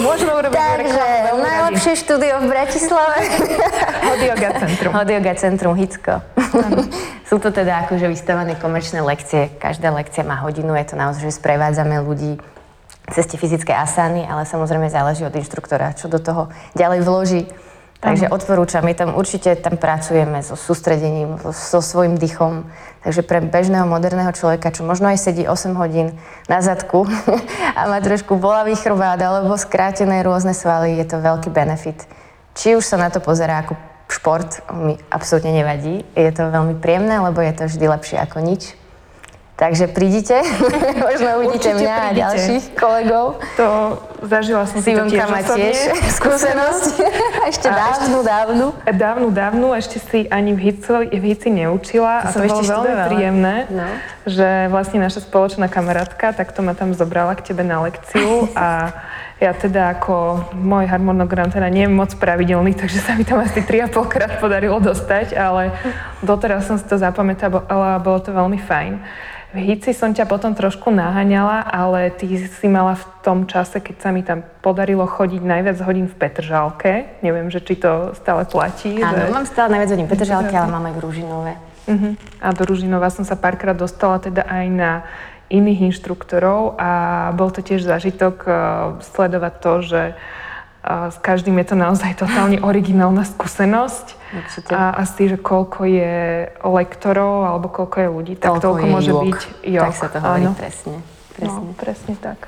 môžeme 0.00 0.32
urobiť 0.32 0.56
Takže, 0.56 1.04
reklamu. 1.04 1.42
najlepšie 1.44 1.92
radi. 1.92 2.00
štúdio 2.00 2.34
v 2.40 2.46
Bratislave. 2.48 3.18
Hot 4.08 4.20
Yoga 4.24 4.50
Centrum. 4.56 4.90
Hot 4.96 5.08
Yoga 5.12 5.34
Centrum 5.36 5.74
Hicko. 5.76 6.14
Sú 7.28 7.36
to 7.36 7.52
teda 7.52 7.84
akože 7.84 8.08
vystavané 8.08 8.56
komerčné 8.56 9.04
lekcie. 9.04 9.52
Každá 9.60 9.92
lekcia 9.92 10.24
má 10.24 10.40
hodinu, 10.40 10.72
je 10.80 10.86
to 10.88 10.96
naozaj, 10.96 11.28
že 11.28 11.36
sprevádzame 11.36 12.00
ľudí 12.00 12.40
cez 13.12 13.24
tie 13.28 13.36
fyzické 13.36 13.76
asány, 13.76 14.24
ale 14.24 14.48
samozrejme 14.48 14.88
záleží 14.88 15.24
od 15.24 15.36
inštruktora, 15.36 15.92
čo 15.92 16.08
do 16.08 16.16
toho 16.16 16.48
ďalej 16.72 17.00
vloží. 17.04 17.42
Takže 18.04 18.28
odporúčam, 18.28 18.84
je 18.84 19.00
tam 19.00 19.16
určite 19.16 19.56
tam 19.56 19.80
pracujeme 19.80 20.44
so 20.44 20.60
sústredením, 20.60 21.40
so 21.40 21.80
svojím 21.80 22.20
dychom. 22.20 22.68
Takže 23.00 23.24
pre 23.24 23.40
bežného 23.40 23.88
moderného 23.88 24.28
človeka, 24.36 24.76
čo 24.76 24.84
možno 24.84 25.08
aj 25.08 25.24
sedí 25.24 25.48
8 25.48 25.72
hodín 25.72 26.12
na 26.44 26.60
zadku 26.60 27.08
a 27.80 27.80
má 27.88 28.04
trošku 28.04 28.36
bolavý 28.36 28.76
chrbát 28.76 29.16
alebo 29.16 29.56
skrátené 29.56 30.20
rôzne 30.20 30.52
svaly, 30.52 31.00
je 31.00 31.06
to 31.08 31.16
veľký 31.16 31.48
benefit. 31.48 32.04
Či 32.52 32.76
už 32.76 32.84
sa 32.84 33.00
na 33.00 33.08
to 33.08 33.24
pozerá 33.24 33.64
ako 33.64 33.72
šport, 34.12 34.60
mi 34.76 35.00
absolútne 35.08 35.56
nevadí. 35.56 36.04
Je 36.12 36.28
to 36.28 36.52
veľmi 36.52 36.76
príjemné, 36.84 37.24
lebo 37.24 37.40
je 37.40 37.56
to 37.56 37.64
vždy 37.72 37.88
lepšie 37.88 38.16
ako 38.20 38.44
nič. 38.44 38.76
Takže 39.54 39.86
prídite, 39.86 40.42
možno 41.06 41.38
uvidíte 41.38 41.70
Určite 41.70 41.78
mňa 41.78 41.94
prídite. 41.94 42.10
a 42.10 42.18
ďalších 42.26 42.64
kolegov. 42.74 43.38
To 43.54 43.66
zažila 44.26 44.66
som 44.66 44.82
si 44.82 44.90
to 44.90 45.06
tiež 45.06 45.30
má 45.30 45.40
tiež 45.46 45.78
skúsenosť. 46.18 46.92
ešte 47.54 47.68
dávnu, 47.70 48.18
dávnu. 48.26 48.66
Dávnu, 48.82 49.26
dávnu, 49.30 49.66
ešte 49.78 50.02
si 50.02 50.26
ani 50.26 50.58
v 50.58 50.74
Hici, 50.74 51.06
v 51.06 51.22
Hici 51.22 51.54
neučila 51.54 52.26
to 52.26 52.42
a 52.42 52.42
to 52.42 52.50
bolo 52.50 52.62
veľmi 52.66 52.94
príjemné, 53.14 53.56
no. 53.70 53.86
že 54.26 54.66
vlastne 54.74 54.98
naša 54.98 55.22
spoločná 55.22 55.70
kamarátka 55.70 56.34
takto 56.34 56.58
ma 56.66 56.74
tam 56.74 56.90
zobrala 56.90 57.38
k 57.38 57.54
tebe 57.54 57.62
na 57.62 57.78
lekciu 57.78 58.50
a 58.58 58.90
ja 59.38 59.50
teda 59.54 59.94
ako 59.98 60.50
môj 60.54 60.90
harmonogram 60.90 61.50
teda 61.50 61.70
nie 61.70 61.86
je 61.86 61.94
moc 61.94 62.10
pravidelný, 62.18 62.74
takže 62.74 62.98
sa 63.02 63.14
mi 63.14 63.22
tam 63.22 63.38
asi 63.38 63.62
3,5 63.62 64.10
krát 64.10 64.32
podarilo 64.42 64.82
dostať, 64.82 65.34
ale 65.38 65.74
doteraz 66.26 66.66
som 66.66 66.74
si 66.74 66.86
to 66.86 66.98
zapamätala 66.98 67.62
a 67.70 68.02
bolo 68.02 68.18
to 68.18 68.34
veľmi 68.34 68.58
fajn. 68.58 68.92
V 69.54 69.62
Hici 69.62 69.94
som 69.94 70.10
ťa 70.10 70.26
potom 70.26 70.50
trošku 70.50 70.90
naháňala, 70.90 71.62
ale 71.62 72.10
ty 72.10 72.26
si 72.42 72.66
mala 72.66 72.98
v 72.98 73.04
tom 73.22 73.46
čase, 73.46 73.78
keď 73.78 73.96
sa 74.02 74.10
mi 74.10 74.26
tam 74.26 74.42
podarilo 74.42 75.06
chodiť 75.06 75.38
najviac 75.46 75.78
hodín 75.86 76.10
v 76.10 76.14
Petržálke. 76.18 77.22
Neviem, 77.22 77.54
že 77.54 77.62
či 77.62 77.78
to 77.78 78.18
stále 78.18 78.42
platí. 78.50 78.98
Áno, 78.98 79.14
že... 79.14 79.30
mám 79.30 79.46
stále 79.46 79.78
najviac 79.78 79.94
hodín 79.94 80.06
v 80.10 80.12
Petržálke, 80.18 80.50
ale 80.58 80.68
mám 80.74 80.90
aj 80.90 80.94
v 80.98 81.00
Ružinove. 81.06 81.52
Uh-huh. 81.86 82.12
A 82.42 82.50
do 82.50 82.62
Ružinova 82.66 83.14
som 83.14 83.22
sa 83.22 83.38
párkrát 83.38 83.78
dostala 83.78 84.18
teda 84.18 84.42
aj 84.42 84.66
na 84.74 84.90
iných 85.54 85.94
inštruktorov 85.94 86.74
a 86.74 86.90
bol 87.38 87.54
to 87.54 87.62
tiež 87.62 87.86
zažitok 87.86 88.42
uh, 88.50 88.56
sledovať 89.06 89.54
to, 89.62 89.72
že 89.86 90.02
s 90.84 91.16
každým 91.24 91.56
je 91.64 91.66
to 91.72 91.76
naozaj 91.80 92.12
totálne 92.12 92.60
originálna 92.60 93.24
skúsenosť. 93.24 94.20
Určite. 94.34 94.70
A 94.74 94.90
asi, 94.98 95.30
že 95.30 95.38
koľko 95.38 95.86
je 95.86 96.50
lektorov 96.66 97.46
alebo 97.46 97.70
koľko 97.70 97.96
je 98.02 98.08
ľudí, 98.10 98.34
tak 98.34 98.58
toľko, 98.58 98.62
toľko 98.66 98.84
môže 98.90 99.10
jog. 99.14 99.22
byť 99.22 99.40
jog. 99.62 99.84
Tak 99.86 99.94
sa 99.94 100.08
to 100.10 100.18
hovorí, 100.18 100.46
presne. 100.58 100.96
Presne. 101.34 101.66
No, 101.70 101.74
presne 101.78 102.14
tak. 102.18 102.38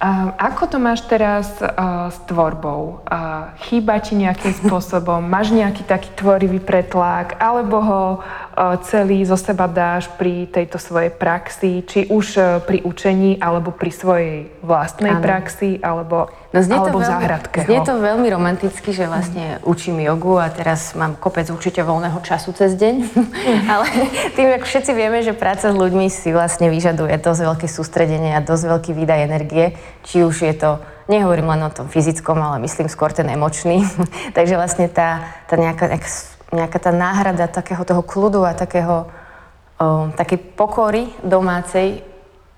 A 0.00 0.32
ako 0.48 0.64
to 0.64 0.78
máš 0.80 1.04
teraz 1.04 1.60
uh, 1.60 2.08
s 2.08 2.16
tvorbou? 2.24 3.04
Uh, 3.04 3.52
chýba 3.68 4.00
ti 4.00 4.16
nejakým 4.16 4.56
spôsobom? 4.64 5.20
Máš 5.20 5.52
nejaký 5.52 5.84
taký 5.84 6.08
tvorivý 6.16 6.56
pretlak? 6.56 7.36
Alebo 7.36 7.76
ho 7.84 8.02
celý 8.84 9.24
zo 9.24 9.40
seba 9.40 9.64
dáš 9.64 10.12
pri 10.20 10.44
tejto 10.44 10.76
svojej 10.76 11.08
praxi? 11.08 11.80
Či 11.80 12.12
už 12.12 12.26
uh, 12.36 12.44
pri 12.60 12.84
učení, 12.84 13.40
alebo 13.40 13.72
pri 13.72 13.88
svojej 13.88 14.34
vlastnej 14.60 15.16
ano. 15.16 15.24
praxi? 15.24 15.80
Alebo 15.80 16.28
No 16.50 16.66
znie 16.66 16.82
to, 16.82 16.90
veľmi, 16.90 17.30
znie 17.62 17.80
to 17.86 17.94
veľmi 18.02 18.26
romanticky, 18.26 18.90
že 18.90 19.06
vlastne 19.06 19.62
učím 19.62 20.02
jogu 20.02 20.34
a 20.34 20.50
teraz 20.50 20.98
mám 20.98 21.14
kopec 21.14 21.46
určite 21.46 21.78
voľného 21.86 22.18
času 22.26 22.50
cez 22.50 22.74
deň. 22.74 23.06
Ale 23.70 23.86
tým, 24.34 24.58
ako 24.58 24.66
všetci 24.66 24.90
vieme, 24.90 25.22
že 25.22 25.30
práca 25.30 25.70
s 25.70 25.76
ľuďmi 25.78 26.10
si 26.10 26.34
vlastne 26.34 26.66
vyžaduje 26.66 27.14
dosť 27.22 27.40
veľké 27.54 27.66
sústredenie 27.70 28.34
a 28.34 28.42
dosť 28.42 28.66
veľký 28.66 28.90
výdaj 28.98 29.20
energie. 29.30 29.78
Či 30.02 30.26
už 30.26 30.42
je 30.42 30.54
to, 30.58 30.82
nehovorím 31.06 31.54
len 31.54 31.62
o 31.62 31.70
tom 31.70 31.86
fyzickom, 31.86 32.42
ale 32.42 32.58
myslím 32.66 32.90
skôr 32.90 33.14
ten 33.14 33.30
emočný. 33.30 33.86
Takže 34.36 34.58
vlastne 34.58 34.90
tá, 34.90 35.38
tá 35.46 35.54
nejaká, 35.54 35.86
nejaká 35.86 36.10
tá 36.50 36.90
náhrada 36.90 37.46
takého 37.46 37.82
toho 37.86 38.02
kľudu 38.02 38.42
a 38.42 38.58
takého, 38.58 39.06
o, 39.78 40.10
takej 40.14 40.38
pokory 40.58 41.14
domácej 41.22 42.02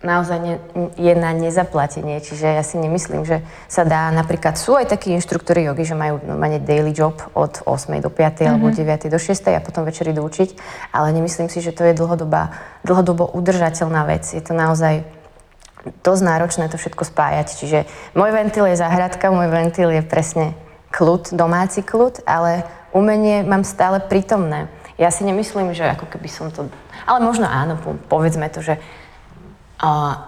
naozaj 0.03 0.39
ne, 0.43 0.55
je 0.99 1.15
na 1.15 1.31
nezaplatenie. 1.31 2.19
Čiže 2.19 2.59
ja 2.59 2.65
si 2.67 2.77
nemyslím, 2.77 3.23
že 3.23 3.41
sa 3.71 3.87
dá, 3.87 4.11
napríklad 4.11 4.59
sú 4.59 4.75
aj 4.75 4.91
takí 4.91 5.15
inštruktori 5.15 5.63
jogy, 5.63 5.95
že 5.95 5.97
majú 5.97 6.19
normálne 6.27 6.59
daily 6.59 6.91
job 6.91 7.23
od 7.39 7.63
8 7.65 8.03
do 8.03 8.11
5 8.11 8.19
mm-hmm. 8.19 8.51
alebo 8.51 8.67
9 8.75 8.83
mhm. 8.83 9.11
do 9.11 9.19
6 9.19 9.55
a 9.55 9.63
potom 9.63 9.87
večer 9.87 10.11
idú 10.11 10.27
učiť, 10.27 10.59
ale 10.91 11.15
nemyslím 11.15 11.49
si, 11.49 11.63
že 11.63 11.71
to 11.71 11.87
je 11.87 11.95
dlhodobá, 11.95 12.53
dlhodobo 12.83 13.31
udržateľná 13.31 14.03
vec. 14.11 14.27
Je 14.35 14.43
to 14.43 14.53
naozaj 14.53 15.07
dosť 16.03 16.23
náročné 16.23 16.71
to 16.71 16.79
všetko 16.79 17.03
spájať. 17.07 17.47
Čiže 17.59 17.79
môj 18.15 18.31
ventil 18.31 18.67
je 18.71 18.79
záhradka, 18.79 19.35
môj 19.35 19.51
ventil 19.51 19.91
je 19.91 20.03
presne 20.03 20.55
kľud, 20.95 21.35
domáci 21.35 21.83
kľud, 21.83 22.23
ale 22.29 22.67
umenie 22.93 23.43
mám 23.43 23.65
stále 23.65 24.01
prítomné. 24.01 24.69
Ja 25.01 25.09
si 25.09 25.25
nemyslím, 25.25 25.73
že 25.73 25.89
ako 25.89 26.07
keby 26.07 26.29
som 26.29 26.53
to... 26.53 26.69
Ale 27.09 27.25
možno 27.25 27.49
áno, 27.49 27.81
povedzme 28.07 28.47
to, 28.53 28.63
že 28.63 28.79
a 29.83 30.23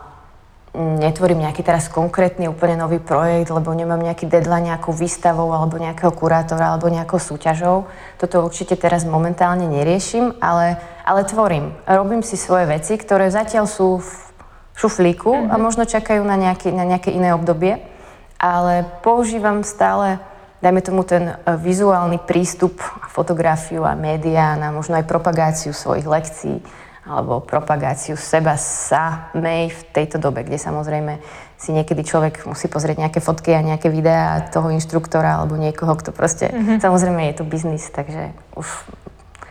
netvorím 0.75 1.47
nejaký 1.47 1.63
teraz 1.63 1.87
konkrétny 1.87 2.51
úplne 2.51 2.75
nový 2.75 2.99
projekt, 2.99 3.55
lebo 3.55 3.71
nemám 3.71 4.03
nejaký 4.03 4.27
deadline 4.27 4.75
nejakou 4.75 4.91
výstavou 4.91 5.55
alebo 5.55 5.79
nejakého 5.79 6.11
kurátora 6.11 6.75
alebo 6.75 6.91
nejakou 6.91 7.23
súťažou. 7.23 7.87
Toto 8.19 8.43
určite 8.43 8.75
teraz 8.75 9.07
momentálne 9.07 9.71
neriešim, 9.71 10.35
ale, 10.43 10.83
ale 11.07 11.23
tvorím. 11.23 11.71
Robím 11.87 12.27
si 12.27 12.35
svoje 12.35 12.67
veci, 12.67 12.99
ktoré 12.99 13.31
zatiaľ 13.31 13.71
sú 13.71 14.03
v 14.03 14.09
šuflíku 14.75 15.31
mm-hmm. 15.31 15.55
a 15.55 15.57
mhm. 15.57 15.63
možno 15.63 15.87
čakajú 15.87 16.27
na, 16.27 16.35
nejaký, 16.35 16.75
na 16.75 16.83
nejaké 16.83 17.15
iné 17.15 17.31
obdobie, 17.31 17.79
ale 18.43 18.83
používam 19.07 19.63
stále 19.63 20.19
dajme 20.65 20.81
tomu 20.81 21.05
ten 21.05 21.29
e, 21.29 21.35
vizuálny 21.61 22.25
prístup, 22.25 22.81
fotografiu 23.13 23.85
a 23.85 23.93
médiá 23.93 24.57
na 24.57 24.73
možno 24.73 24.97
aj 24.97 25.05
propagáciu 25.05 25.77
svojich 25.77 26.09
lekcií, 26.09 26.65
alebo 27.05 27.45
propagáciu 27.45 28.17
seba 28.17 28.57
samej 28.57 29.69
v 29.77 29.81
tejto 29.93 30.17
dobe, 30.17 30.41
kde 30.41 30.57
samozrejme 30.57 31.21
si 31.61 31.77
niekedy 31.77 32.01
človek 32.01 32.49
musí 32.49 32.65
pozrieť 32.73 33.05
nejaké 33.05 33.21
fotky 33.21 33.53
a 33.53 33.61
nejaké 33.61 33.93
videá 33.93 34.41
toho 34.49 34.73
inštruktora 34.73 35.45
alebo 35.45 35.61
niekoho, 35.61 35.93
kto 36.01 36.17
proste, 36.17 36.49
mm-hmm. 36.49 36.81
samozrejme 36.81 37.21
je 37.29 37.35
to 37.37 37.45
biznis, 37.45 37.85
takže 37.93 38.33
už 38.57 38.67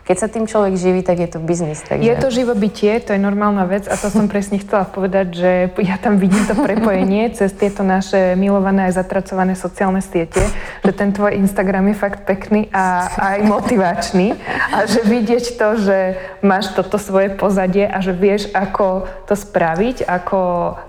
keď 0.04 0.16
sa 0.20 0.28
tým 0.28 0.44
človek 0.44 0.76
živí, 0.76 1.00
tak 1.00 1.16
je 1.16 1.28
to 1.32 1.40
biznis. 1.40 1.80
Takže... 1.80 2.04
Je 2.04 2.14
to 2.20 2.28
živobytie, 2.28 3.00
to 3.00 3.16
je 3.16 3.20
normálna 3.20 3.64
vec 3.64 3.88
a 3.88 3.96
to 3.96 4.12
som 4.12 4.28
presne 4.28 4.60
chcela 4.60 4.84
povedať, 4.84 5.26
že 5.32 5.52
ja 5.80 5.96
tam 5.96 6.20
vidím 6.20 6.44
to 6.44 6.52
prepojenie 6.52 7.32
cez 7.32 7.56
tieto 7.56 7.80
naše 7.80 8.36
milované 8.36 8.92
aj 8.92 9.00
zatracované 9.00 9.56
sociálne 9.56 10.04
siete, 10.04 10.44
že 10.84 10.92
ten 10.92 11.16
tvoj 11.16 11.32
Instagram 11.40 11.88
je 11.88 11.96
fakt 11.96 12.28
pekný 12.28 12.68
a 12.68 13.08
aj 13.16 13.38
motivačný 13.48 14.36
a 14.76 14.84
že 14.84 15.00
vidieť 15.08 15.56
to, 15.56 15.68
že 15.80 15.98
máš 16.44 16.76
toto 16.76 17.00
svoje 17.00 17.32
pozadie 17.32 17.88
a 17.88 18.04
že 18.04 18.12
vieš, 18.12 18.52
ako 18.52 19.08
to 19.24 19.32
spraviť, 19.32 20.04
ako 20.04 20.40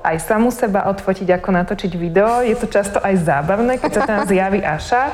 aj 0.04 0.18
samu 0.28 0.52
seba 0.52 0.92
odfotiť, 0.92 1.40
ako 1.40 1.50
natočiť 1.56 1.92
video. 1.96 2.44
Je 2.44 2.60
to 2.60 2.68
často 2.68 3.00
aj 3.00 3.16
zábavné, 3.24 3.80
keď 3.80 3.92
sa 3.96 4.02
tam 4.04 4.20
zjaví 4.28 4.60
Aša 4.60 5.08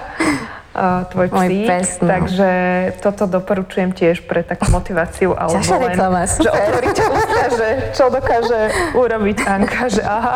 uh, 0.75 1.07
tvoj 1.11 1.27
psík. 1.31 1.67
Pes, 1.67 1.87
no. 1.99 2.07
Takže 2.07 2.49
toto 3.03 3.23
doporučujem 3.27 3.91
tiež 3.91 4.23
pre 4.25 4.43
takú 4.43 4.71
motiváciu. 4.71 5.35
Alebo 5.35 5.59
Ťažšia 5.59 5.77
len, 5.77 5.83
reklama, 5.91 6.19
super. 6.27 6.45
Že 6.45 6.51
otvoríte 6.51 7.03
ústa, 7.07 7.43
že 7.55 7.67
čo 7.95 8.05
dokáže 8.11 8.59
urobiť 8.95 9.37
Anka, 9.47 9.83
že 9.91 10.03
aha. 10.03 10.35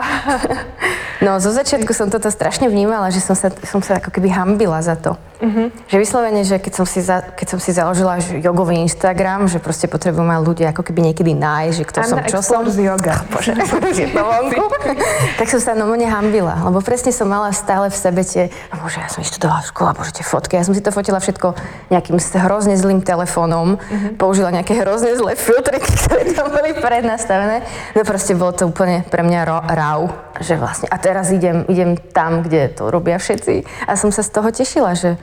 No, 1.24 1.40
zo 1.40 1.52
začiatku 1.56 1.96
som 1.96 2.12
toto 2.12 2.28
strašne 2.28 2.68
vnímala, 2.68 3.08
že 3.08 3.24
som 3.24 3.34
sa, 3.34 3.48
som 3.64 3.80
sa 3.80 4.04
ako 4.04 4.12
keby 4.12 4.30
hambila 4.36 4.84
za 4.84 5.00
to. 5.00 5.16
Uh-huh. 5.36 5.68
Že 5.92 5.96
vyslovene, 6.00 6.42
že 6.48 6.56
keď 6.64 6.74
som 6.80 6.86
si, 6.88 7.04
za, 7.04 7.20
keď 7.20 7.48
som 7.56 7.60
si 7.60 7.76
založila 7.76 8.16
jogový 8.40 8.80
Instagram, 8.88 9.52
že 9.52 9.60
proste 9.60 9.92
potrebujú 9.92 10.24
ma 10.24 10.40
ľudia 10.40 10.72
ako 10.72 10.88
keby 10.88 11.12
niekedy 11.12 11.36
nájsť, 11.36 11.76
že 11.76 11.84
kto 11.84 11.98
Anna 12.00 12.08
som, 12.08 12.18
čo 12.24 12.40
som. 12.40 12.64
z 12.72 12.88
yoga. 12.88 13.20
Bože, 13.34 13.52
tak 15.40 15.48
som 15.52 15.60
sa 15.60 15.76
normálne 15.76 16.08
hambila, 16.08 16.56
lebo 16.64 16.80
presne 16.80 17.12
som 17.12 17.28
mala 17.28 17.52
stále 17.52 17.92
v 17.92 17.98
sebe 17.98 18.22
tie, 18.24 18.48
no 18.72 18.80
bože, 18.80 19.04
ja 19.04 19.12
som 19.12 19.20
vyštudovala 19.20 19.62
škola, 19.68 19.92
bože, 19.92 20.16
tie 20.16 20.26
fotky. 20.26 20.56
Ja 20.56 20.64
som 20.64 20.72
si 20.72 20.80
to 20.80 20.96
fotila 20.96 21.20
všetko 21.20 21.58
nejakým 21.92 22.16
hrozne 22.20 22.80
zlým 22.80 23.04
telefónom, 23.04 23.76
uh-huh. 23.76 24.16
použila 24.16 24.56
nejaké 24.56 24.80
hrozne 24.80 25.20
zlé 25.20 25.36
filtry, 25.36 25.84
ktoré 25.84 26.32
tam 26.32 26.52
boli 26.52 26.72
prednastavené. 26.80 27.68
No 27.92 28.08
proste 28.08 28.38
bolo 28.40 28.56
to 28.56 28.72
úplne 28.72 29.04
pre 29.08 29.20
mňa 29.20 29.42
rau, 29.68 30.08
že 30.42 30.60
vlastne, 30.60 30.88
a 30.92 30.98
teraz 31.00 31.32
idem, 31.32 31.64
idem 31.70 31.96
tam, 31.96 32.44
kde 32.44 32.72
to 32.74 32.92
robia 32.92 33.20
všetci. 33.20 33.88
A 33.88 33.96
som 33.96 34.12
sa 34.12 34.24
z 34.24 34.32
toho 34.32 34.50
tešila, 34.52 34.96
že 34.96 35.16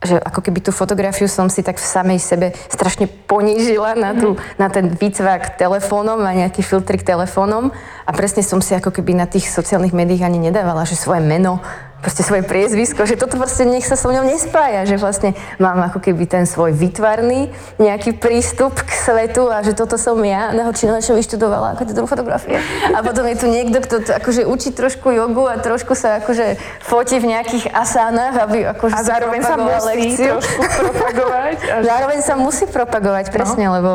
že 0.00 0.16
ako 0.16 0.40
keby 0.40 0.64
tú 0.64 0.72
fotografiu 0.72 1.28
som 1.28 1.52
si 1.52 1.60
tak 1.60 1.76
v 1.76 1.84
samej 1.84 2.20
sebe 2.24 2.46
strašne 2.72 3.04
ponížila 3.04 3.92
na, 3.92 4.16
tú, 4.16 4.40
na 4.56 4.72
ten 4.72 4.88
výcvak 4.96 5.60
telefónom 5.60 6.24
a 6.24 6.32
nejaký 6.32 6.64
filtrik 6.64 7.04
telefónom 7.04 7.68
a 8.08 8.10
presne 8.16 8.40
som 8.40 8.64
si 8.64 8.72
ako 8.72 8.96
keby 8.96 9.12
na 9.12 9.28
tých 9.28 9.52
sociálnych 9.52 9.92
médiách 9.92 10.24
ani 10.24 10.40
nedávala, 10.40 10.88
že 10.88 10.96
svoje 10.96 11.20
meno 11.20 11.60
proste 12.00 12.24
svoje 12.24 12.40
priezvisko, 12.42 13.04
že 13.04 13.20
toto 13.20 13.36
proste 13.36 13.68
nech 13.68 13.84
sa 13.84 13.94
so 13.94 14.08
mnou 14.08 14.24
nespája, 14.24 14.88
že 14.88 14.96
vlastne 14.96 15.36
mám 15.60 15.76
ako 15.84 16.00
keby 16.00 16.24
ten 16.24 16.44
svoj 16.48 16.72
vytvarný 16.72 17.52
nejaký 17.76 18.16
prístup 18.16 18.72
k 18.72 18.90
svetu 18.90 19.52
a 19.52 19.60
že 19.60 19.76
toto 19.76 20.00
som 20.00 20.16
ja, 20.24 20.52
na 20.56 20.72
čo 20.72 21.12
vyštudovala 21.12 21.76
katedru 21.76 22.08
fotografie. 22.08 22.58
A 22.96 23.04
potom 23.04 23.28
je 23.28 23.36
tu 23.36 23.46
niekto, 23.46 23.84
kto 23.84 23.96
to 24.00 24.10
akože 24.16 24.48
učí 24.48 24.72
trošku 24.72 25.12
jogu 25.12 25.44
a 25.44 25.60
trošku 25.60 25.92
sa 25.92 26.24
akože 26.24 26.56
fotí 26.80 27.20
v 27.20 27.36
nejakých 27.36 27.68
asánach, 27.70 28.34
aby 28.48 28.64
akože 28.72 28.96
a 28.96 29.00
zároveň 29.04 29.40
sa 29.44 29.56
musí 29.60 30.16
lekciu. 30.16 30.32
trošku 30.40 30.62
propagovať. 30.64 31.56
Až... 31.60 31.82
Zároveň 31.84 32.20
sa 32.24 32.34
musí 32.40 32.64
propagovať, 32.64 33.24
presne, 33.28 33.68
no. 33.68 33.76
lebo 33.76 33.92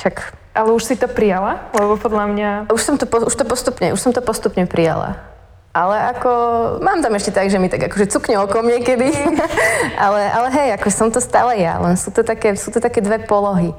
však 0.00 0.40
ale 0.50 0.74
už 0.74 0.82
si 0.82 0.98
to 0.98 1.06
prijala? 1.06 1.62
Lebo 1.78 1.94
podľa 1.94 2.26
mňa... 2.26 2.50
Už 2.74 2.82
som 2.82 2.98
to, 2.98 3.06
už 3.06 3.34
to 3.38 3.46
postupne, 3.46 3.94
už 3.94 4.00
som 4.02 4.10
to 4.10 4.18
postupne 4.18 4.66
prijala. 4.66 5.29
Ale 5.70 6.10
ako, 6.10 6.30
mám 6.82 6.98
tam 6.98 7.14
ešte 7.14 7.30
tak, 7.30 7.46
že 7.46 7.62
mi 7.62 7.70
tak 7.70 7.86
akože 7.86 8.10
cukne 8.10 8.42
okom 8.42 8.66
niekedy. 8.66 9.06
ale, 10.04 10.26
ale 10.26 10.48
hej, 10.50 10.68
ako 10.74 10.88
som 10.90 11.08
to 11.14 11.22
stále 11.22 11.54
ja, 11.54 11.78
len 11.78 11.94
sú 11.94 12.10
to 12.10 12.26
také, 12.26 12.58
sú 12.58 12.74
to 12.74 12.82
také 12.82 12.98
dve 12.98 13.22
polohy. 13.22 13.70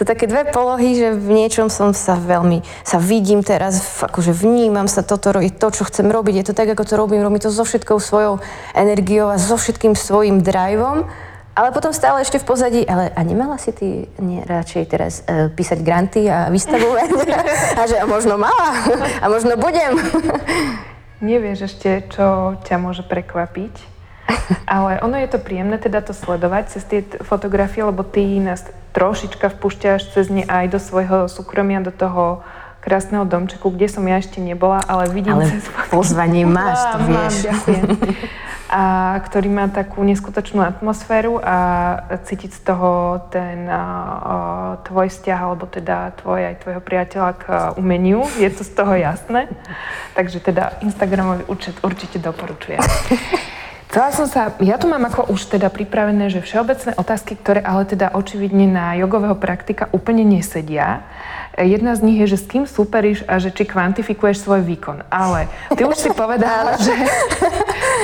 To 0.00 0.08
také 0.08 0.24
dve 0.24 0.48
polohy, 0.48 0.96
že 0.96 1.12
v 1.12 1.36
niečom 1.36 1.68
som 1.68 1.92
sa 1.92 2.16
veľmi, 2.16 2.64
sa 2.80 2.96
vidím 2.96 3.44
teraz, 3.44 4.00
akože 4.00 4.32
vnímam 4.32 4.88
sa 4.88 5.04
toto, 5.04 5.36
je 5.36 5.52
to, 5.52 5.68
čo 5.68 5.84
chcem 5.84 6.08
robiť, 6.08 6.34
je 6.40 6.46
to 6.48 6.54
tak, 6.56 6.72
ako 6.72 6.84
to 6.84 6.96
robím, 6.96 7.20
robím 7.20 7.44
to 7.44 7.52
so 7.52 7.64
všetkou 7.64 8.00
svojou 8.00 8.40
energiou 8.72 9.28
a 9.28 9.36
so 9.36 9.56
všetkým 9.60 9.92
svojim 9.92 10.40
driveom. 10.40 11.08
Ale 11.52 11.68
potom 11.76 11.92
stále 11.92 12.24
ešte 12.24 12.40
v 12.40 12.48
pozadí, 12.48 12.80
ale 12.88 13.12
a 13.12 13.20
nemala 13.20 13.60
si 13.60 13.76
ty 13.76 14.08
nie, 14.16 14.40
radšej 14.48 14.82
teraz 14.88 15.20
uh, 15.28 15.52
písať 15.52 15.84
granty 15.84 16.24
a 16.24 16.48
vystavovať? 16.48 17.08
a 17.80 17.82
že 17.84 18.00
a 18.00 18.08
možno 18.08 18.40
mala, 18.40 18.72
a 19.20 19.28
možno 19.28 19.60
budem. 19.60 19.96
Nevieš 21.22 21.72
ešte, 21.72 22.10
čo 22.10 22.58
ťa 22.66 22.76
môže 22.82 23.06
prekvapiť. 23.06 23.74
Ale 24.66 24.98
ono 25.00 25.16
je 25.16 25.28
to 25.30 25.38
príjemné 25.38 25.78
teda 25.78 26.02
to 26.02 26.12
sledovať 26.12 26.64
cez 26.74 26.82
tie 26.84 27.00
fotografie, 27.22 27.86
lebo 27.86 28.02
ty 28.02 28.42
nás 28.42 28.66
trošička 28.92 29.54
vpúšťaš 29.56 30.12
cez 30.12 30.26
ne 30.28 30.44
aj 30.44 30.74
do 30.74 30.78
svojho 30.82 31.30
súkromia, 31.30 31.80
do 31.80 31.94
toho 31.94 32.44
krásneho 32.82 33.22
domčeku, 33.22 33.70
kde 33.70 33.86
som 33.86 34.02
ja 34.02 34.18
ešte 34.18 34.42
nebola, 34.42 34.82
ale 34.84 35.06
vidím 35.14 35.38
ale 35.38 35.46
cez 35.46 35.64
pozvanie 35.88 36.42
máš, 36.42 36.82
to 36.90 36.98
vieš. 37.06 37.34
Mám. 37.70 37.94
a 38.72 39.20
ktorý 39.20 39.52
má 39.52 39.68
takú 39.68 40.00
neskutočnú 40.00 40.64
atmosféru 40.64 41.36
a 41.44 41.56
cítiť 42.24 42.56
z 42.56 42.60
toho 42.64 43.20
ten 43.28 43.68
uh, 43.68 44.80
tvoj 44.88 45.12
vzťah, 45.12 45.38
alebo 45.44 45.68
teda 45.68 46.16
tvoj 46.24 46.40
aj 46.40 46.54
tvojho 46.64 46.80
priateľa 46.80 47.30
k 47.36 47.44
umeniu. 47.76 48.24
Je 48.40 48.48
to 48.48 48.64
z 48.64 48.72
toho 48.72 48.96
jasné. 48.96 49.52
Takže 50.16 50.40
teda 50.40 50.80
Instagramový 50.80 51.44
účet 51.52 51.76
určite 51.84 52.16
doporučujem. 52.16 52.80
Chcela 53.92 54.08
som 54.08 54.24
sa, 54.24 54.56
ja 54.64 54.80
tu 54.80 54.88
mám 54.88 55.04
ako 55.04 55.28
už 55.36 55.52
teda 55.52 55.68
pripravené, 55.68 56.32
že 56.32 56.40
všeobecné 56.40 56.96
otázky, 56.96 57.36
ktoré 57.36 57.60
ale 57.60 57.84
teda 57.84 58.16
očividne 58.16 58.64
na 58.64 58.96
jogového 58.96 59.36
praktika 59.36 59.92
úplne 59.92 60.24
nesedia. 60.24 61.04
Jedna 61.52 61.92
z 61.92 62.00
nich 62.00 62.16
je, 62.24 62.32
že 62.32 62.38
s 62.40 62.48
kým 62.48 62.64
superíš 62.64 63.28
a 63.28 63.36
že 63.36 63.52
či 63.52 63.68
kvantifikuješ 63.68 64.40
svoj 64.40 64.64
výkon. 64.64 65.04
Ale 65.12 65.52
ty 65.76 65.84
už 65.84 65.96
si 66.00 66.10
povedala, 66.22 66.80
že, 66.80 66.96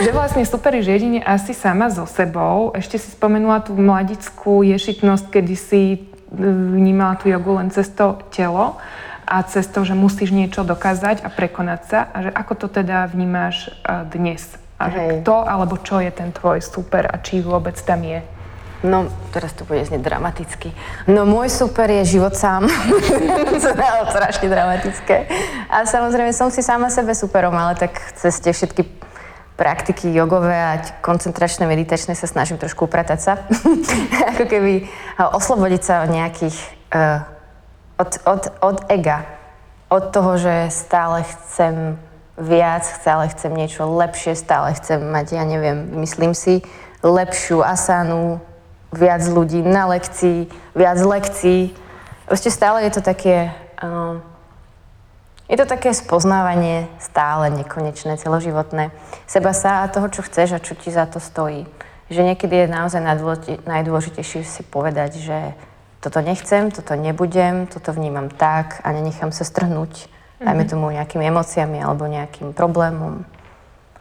že 0.04 0.10
vlastne 0.12 0.44
superíš 0.44 0.92
jedine 0.92 1.24
asi 1.24 1.56
sama 1.56 1.88
so 1.88 2.04
sebou. 2.04 2.76
Ešte 2.76 3.00
si 3.00 3.08
spomenula 3.08 3.64
tú 3.64 3.72
mladickú 3.72 4.60
ješitnosť, 4.68 5.32
kedy 5.32 5.54
si 5.56 5.82
e, 5.96 5.98
vnímala 6.76 7.16
tú 7.16 7.32
jogu 7.32 7.56
len 7.56 7.72
cez 7.72 7.88
to 7.88 8.20
telo 8.28 8.76
a 9.24 9.40
cez 9.48 9.64
to, 9.64 9.80
že 9.80 9.96
musíš 9.96 10.28
niečo 10.28 10.60
dokázať 10.60 11.24
a 11.24 11.32
prekonať 11.32 11.80
sa. 11.88 11.98
A 12.12 12.28
že 12.28 12.30
ako 12.36 12.52
to 12.52 12.66
teda 12.68 13.08
vnímáš 13.08 13.72
e, 13.72 14.04
dnes? 14.12 14.60
A 14.76 14.92
že 14.92 15.24
kto 15.24 15.48
alebo 15.48 15.80
čo 15.80 16.04
je 16.04 16.12
ten 16.12 16.36
tvoj 16.36 16.60
super 16.60 17.08
a 17.08 17.16
či 17.18 17.40
vôbec 17.40 17.74
tam 17.80 18.04
je? 18.04 18.20
No, 18.78 19.10
teraz 19.34 19.58
to 19.58 19.66
bude 19.66 19.82
znieť 19.82 20.06
dramaticky. 20.06 20.70
No, 21.10 21.26
môj 21.26 21.50
super 21.50 21.90
je 21.90 22.14
život 22.14 22.38
sám. 22.38 22.70
to 23.58 23.70
je 23.74 24.04
strašne 24.14 24.46
dramatické. 24.46 25.26
A 25.66 25.82
samozrejme 25.82 26.30
som 26.30 26.54
si 26.54 26.62
sama 26.62 26.86
sebe 26.86 27.10
superom, 27.10 27.50
ale 27.58 27.74
tak 27.74 27.98
cez 28.14 28.38
tie 28.38 28.54
všetky 28.54 28.86
praktiky 29.58 30.14
jogové 30.14 30.54
a 30.54 30.78
koncentračné, 31.02 31.66
meditačné 31.66 32.14
sa 32.14 32.30
snažím 32.30 32.62
trošku 32.62 32.86
upratať 32.86 33.18
sa. 33.18 33.32
Ako 34.38 34.46
keby 34.46 34.86
oslobodiť 35.18 35.82
sa 35.82 35.94
od 36.06 36.14
nejakých... 36.14 36.56
Uh, 36.94 37.26
od, 37.98 38.10
od, 38.22 38.42
od 38.62 38.78
ega. 38.86 39.26
Od 39.90 40.14
toho, 40.14 40.38
že 40.38 40.70
stále 40.70 41.26
chcem 41.26 41.98
viac, 42.38 42.86
stále 42.86 43.26
chcem 43.34 43.50
niečo 43.50 43.82
lepšie, 43.90 44.38
stále 44.38 44.70
chcem 44.78 45.02
mať, 45.02 45.34
ja 45.34 45.42
neviem, 45.42 45.98
myslím 45.98 46.38
si, 46.38 46.62
lepšiu 47.02 47.66
asanu, 47.66 48.38
viac 48.92 49.22
ľudí 49.28 49.60
na 49.62 49.86
lekcii, 49.90 50.48
viac 50.74 50.98
lekcií. 51.00 51.74
Proste 52.26 52.50
stále 52.50 52.84
je 52.88 52.92
to 52.98 53.02
také... 53.02 53.52
Um, 53.82 54.20
je 55.48 55.56
to 55.56 55.64
také 55.64 55.96
spoznávanie 55.96 56.92
stále 57.00 57.48
nekonečné, 57.48 58.20
celoživotné. 58.20 58.92
Seba 59.24 59.56
sa 59.56 59.80
a 59.80 59.88
toho, 59.88 60.12
čo 60.12 60.20
chceš 60.20 60.52
a 60.52 60.60
čo 60.60 60.76
ti 60.76 60.92
za 60.92 61.08
to 61.08 61.24
stojí. 61.24 61.64
Že 62.12 62.32
niekedy 62.32 62.52
je 62.52 62.66
naozaj 62.68 63.00
najdôležitejšie 63.64 64.44
si 64.44 64.60
povedať, 64.68 65.16
že 65.16 65.56
toto 66.04 66.20
nechcem, 66.20 66.68
toto 66.68 66.92
nebudem, 67.00 67.64
toto 67.64 67.96
vnímam 67.96 68.28
tak 68.28 68.84
a 68.84 68.92
nenechám 68.92 69.32
sa 69.32 69.40
strhnúť 69.48 70.12
dajme 70.38 70.64
mhm. 70.64 70.70
tomu 70.70 70.86
nejakými 70.94 71.24
emóciami 71.26 71.78
alebo 71.82 72.06
nejakým 72.06 72.54
problémom. 72.54 73.26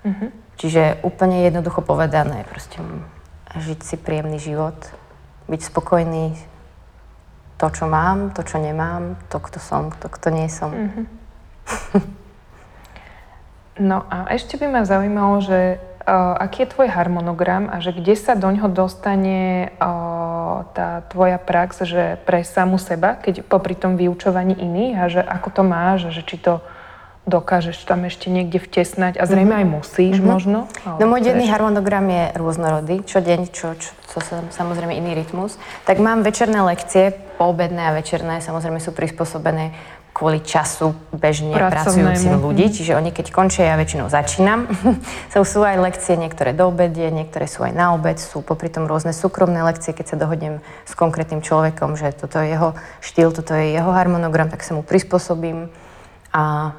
Mm-hmm. 0.05 0.29
Čiže 0.57 1.01
úplne 1.05 1.45
jednoducho 1.45 1.81
povedané, 1.85 2.45
proste 2.49 2.81
žiť 3.59 3.79
si 3.83 3.95
príjemný 3.97 4.39
život, 4.39 4.77
byť 5.47 5.61
spokojný 5.61 6.37
to, 7.57 7.67
čo 7.73 7.89
mám, 7.89 8.31
to, 8.37 8.45
čo 8.45 8.61
nemám, 8.61 9.17
to, 9.33 9.41
kto 9.41 9.57
som, 9.57 9.89
to, 9.97 10.07
kto 10.07 10.29
nie 10.29 10.47
som. 10.47 10.69
Mm-hmm. 10.69 11.05
no 13.89 14.05
a 14.07 14.29
ešte 14.37 14.61
by 14.61 14.69
ma 14.69 14.81
zaujímalo, 14.85 15.41
že 15.41 15.59
uh, 16.07 16.37
aký 16.37 16.63
je 16.63 16.71
tvoj 16.77 16.87
harmonogram 16.93 17.67
a 17.67 17.81
že 17.81 17.97
kde 17.97 18.13
sa 18.13 18.37
do 18.37 18.47
ňoho 18.47 18.69
dostane 18.69 19.73
uh, 19.81 20.63
tá 20.77 21.01
tvoja 21.09 21.41
prax, 21.41 21.81
že 21.83 22.21
pre 22.23 22.45
samu 22.45 22.77
seba, 22.77 23.17
keď 23.17 23.41
popri 23.41 23.73
tom 23.73 23.97
vyučovaní 23.97 24.53
iných 24.53 24.95
a 24.95 25.05
že 25.09 25.21
ako 25.21 25.49
to 25.49 25.63
máš 25.65 25.99
a 26.07 26.13
že 26.13 26.21
či 26.21 26.37
to 26.37 26.61
dokážeš 27.27 27.83
tam 27.83 28.07
ešte 28.07 28.31
niekde 28.31 28.57
vtesnať 28.57 29.19
a 29.19 29.27
zrejme 29.27 29.51
mm-hmm. 29.51 29.67
aj 29.67 29.75
musíš 29.83 30.15
mm-hmm. 30.17 30.31
možno? 30.31 30.59
No 30.97 31.03
môj 31.11 31.27
denný 31.27 31.51
harmonogram 31.51 32.07
je 32.07 32.23
rôznorodý, 32.39 33.03
čo 33.03 33.19
deň, 33.19 33.51
čo, 33.51 33.75
čo, 33.75 33.91
čo 33.91 34.17
samozrejme 34.55 34.95
iný 34.95 35.13
rytmus. 35.13 35.59
Tak 35.83 35.99
mám 35.99 36.23
večerné 36.23 36.63
lekcie, 36.63 37.11
poobedné 37.35 37.91
a 37.91 37.95
večerné, 37.95 38.39
samozrejme 38.39 38.79
sú 38.79 38.95
prispôsobené 38.95 39.75
kvôli 40.17 40.41
času 40.41 40.97
bežne 41.13 41.53
pracujúcim 41.53 42.41
ľudí, 42.41 42.73
čiže 42.73 42.97
oni 42.97 43.13
keď 43.13 43.29
končia, 43.29 43.69
ja 43.69 43.77
väčšinou 43.77 44.09
začínam. 44.09 44.65
sú, 45.33 45.45
sú 45.45 45.61
aj 45.61 45.77
lekcie, 45.77 46.17
niektoré 46.17 46.57
do 46.57 46.73
obedie, 46.73 47.13
niektoré 47.13 47.45
sú 47.45 47.61
aj 47.61 47.77
na 47.77 47.93
obed, 47.93 48.17
sú 48.17 48.41
popri 48.41 48.73
tom 48.73 48.89
rôzne 48.89 49.13
súkromné 49.13 49.61
lekcie, 49.61 49.93
keď 49.93 50.05
sa 50.09 50.17
dohodnem 50.17 50.65
s 50.89 50.97
konkrétnym 50.97 51.45
človekom, 51.45 51.93
že 52.01 52.17
toto 52.17 52.41
je 52.41 52.49
jeho 52.49 52.73
štýl, 53.05 53.29
toto 53.29 53.53
je 53.53 53.77
jeho 53.77 53.93
harmonogram, 53.93 54.49
tak 54.49 54.65
sa 54.65 54.73
mu 54.73 54.81
prispôsobím. 54.81 55.69
A 56.33 56.73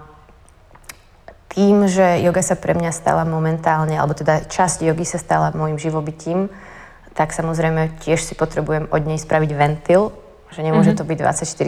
tým, 1.48 1.88
že 1.88 2.20
yoga 2.20 2.44
sa 2.44 2.54
pre 2.54 2.76
mňa 2.76 2.92
stala 2.92 3.24
momentálne, 3.24 3.96
alebo 3.96 4.12
teda 4.12 4.44
časť 4.46 4.84
jogy 4.84 5.04
sa 5.08 5.18
stala 5.18 5.52
môjim 5.56 5.80
živobytím, 5.80 6.52
tak 7.16 7.34
samozrejme 7.34 7.98
tiež 8.04 8.22
si 8.22 8.38
potrebujem 8.38 8.87
od 8.92 9.02
nej 9.02 9.18
spraviť 9.18 9.50
ventil, 9.56 10.14
že 10.54 10.64
nemôže 10.64 10.94
mm-hmm. 10.96 11.04
to 11.04 11.11
byť 11.11 11.18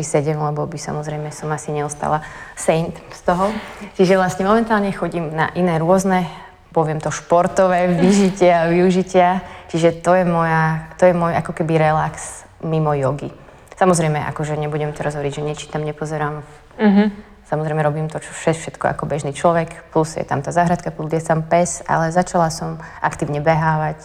24-7, 0.01 0.37
lebo 0.37 0.65
by 0.65 0.79
samozrejme 0.79 1.29
som 1.35 1.53
asi 1.53 1.75
neostala 1.75 2.25
saint 2.57 2.95
z 3.13 3.21
toho. 3.27 3.53
Čiže 3.99 4.17
vlastne 4.17 4.49
momentálne 4.49 4.89
chodím 4.95 5.35
na 5.35 5.53
iné 5.53 5.77
rôzne, 5.77 6.25
poviem 6.71 7.03
to, 7.03 7.13
športové 7.13 7.91
vyžitia 7.93 8.65
a 8.65 8.71
využitia. 8.71 9.43
Čiže 9.69 10.01
to 10.01 10.15
je, 10.17 10.25
moja, 10.25 10.93
to 10.97 11.11
je 11.11 11.15
môj 11.15 11.35
ako 11.37 11.53
keby 11.53 11.77
relax 11.77 12.47
mimo 12.65 12.95
jogy. 12.97 13.29
Samozrejme, 13.77 14.21
akože 14.33 14.61
nebudem 14.61 14.93
teraz 14.93 15.17
hovoriť, 15.17 15.41
že 15.41 15.43
nečítam, 15.43 15.83
nepozerám. 15.83 16.45
Mm-hmm. 16.77 17.30
Samozrejme, 17.51 17.83
robím 17.83 18.07
to 18.07 18.23
čo 18.23 18.31
všetko 18.31 18.95
ako 18.95 19.11
bežný 19.11 19.35
človek, 19.35 19.91
plus 19.91 20.15
je 20.15 20.23
tam 20.23 20.39
tá 20.39 20.55
záhradka, 20.55 20.95
plus 20.95 21.11
je 21.11 21.19
tam 21.19 21.43
pes, 21.43 21.83
ale 21.91 22.15
začala 22.15 22.47
som 22.47 22.79
aktívne 23.03 23.43
behávať. 23.43 23.99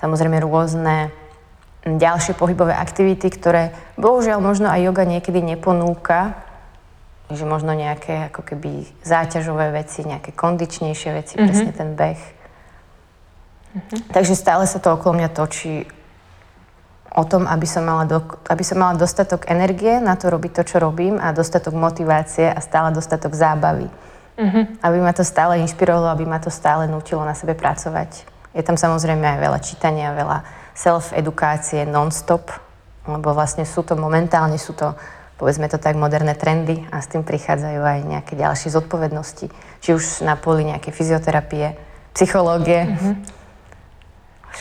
Samozrejme, 0.00 0.40
rôzne 0.40 1.12
ďalšie 1.84 2.32
pohybové 2.32 2.72
aktivity, 2.72 3.28
ktoré 3.28 3.76
bohužiaľ 4.00 4.40
možno 4.40 4.72
aj 4.72 4.88
yoga 4.88 5.04
niekedy 5.04 5.44
neponúka, 5.44 6.32
že 7.28 7.44
možno 7.44 7.76
nejaké 7.76 8.32
ako 8.32 8.40
keby 8.40 8.88
záťažové 9.04 9.68
veci, 9.76 10.08
nejaké 10.08 10.32
kondičnejšie 10.32 11.10
veci, 11.12 11.36
mm-hmm. 11.36 11.44
presne 11.44 11.72
ten 11.76 11.90
beh. 11.92 12.20
Mm-hmm. 13.68 14.00
Takže 14.16 14.32
stále 14.32 14.64
sa 14.64 14.80
to 14.80 14.96
okolo 14.96 15.20
mňa 15.20 15.28
točí 15.36 15.84
o 17.16 17.24
tom, 17.24 17.48
aby 17.48 17.64
som, 17.64 17.84
mala 17.88 18.04
do, 18.04 18.20
aby 18.52 18.60
som 18.60 18.76
mala 18.76 18.98
dostatok 18.98 19.48
energie 19.48 19.96
na 19.96 20.16
to 20.18 20.28
robiť 20.28 20.60
to, 20.60 20.62
čo 20.64 20.76
robím 20.76 21.16
a 21.16 21.32
dostatok 21.32 21.72
motivácie 21.72 22.52
a 22.52 22.60
stále 22.60 22.92
dostatok 22.92 23.32
zábavy. 23.32 23.88
Mm-hmm. 24.38 24.84
Aby 24.84 24.98
ma 25.02 25.12
to 25.16 25.24
stále 25.24 25.58
inšpirovalo, 25.64 26.12
aby 26.12 26.28
ma 26.28 26.38
to 26.38 26.52
stále 26.52 26.84
nutilo 26.86 27.24
na 27.24 27.32
sebe 27.32 27.56
pracovať. 27.56 28.28
Je 28.52 28.62
tam 28.62 28.76
samozrejme 28.76 29.24
aj 29.24 29.38
veľa 29.40 29.58
čítania, 29.64 30.14
veľa 30.14 30.44
self-edukácie 30.76 31.88
non-stop, 31.88 32.52
lebo 33.08 33.34
vlastne 33.34 33.66
sú 33.66 33.82
to 33.82 33.98
momentálne, 33.98 34.60
sú 34.60 34.76
to 34.76 34.94
povedzme 35.38 35.70
to 35.70 35.78
tak, 35.78 35.94
moderné 35.94 36.34
trendy 36.34 36.82
a 36.90 36.98
s 36.98 37.06
tým 37.06 37.22
prichádzajú 37.22 37.78
aj 37.78 37.98
nejaké 38.02 38.34
ďalšie 38.34 38.74
zodpovednosti. 38.74 39.46
Či 39.78 39.88
už 39.94 40.26
na 40.26 40.34
poli 40.34 40.66
nejakej 40.66 40.90
fyzioterapie, 40.90 41.78
psychológie, 42.10 42.90
mm-hmm 42.90 43.37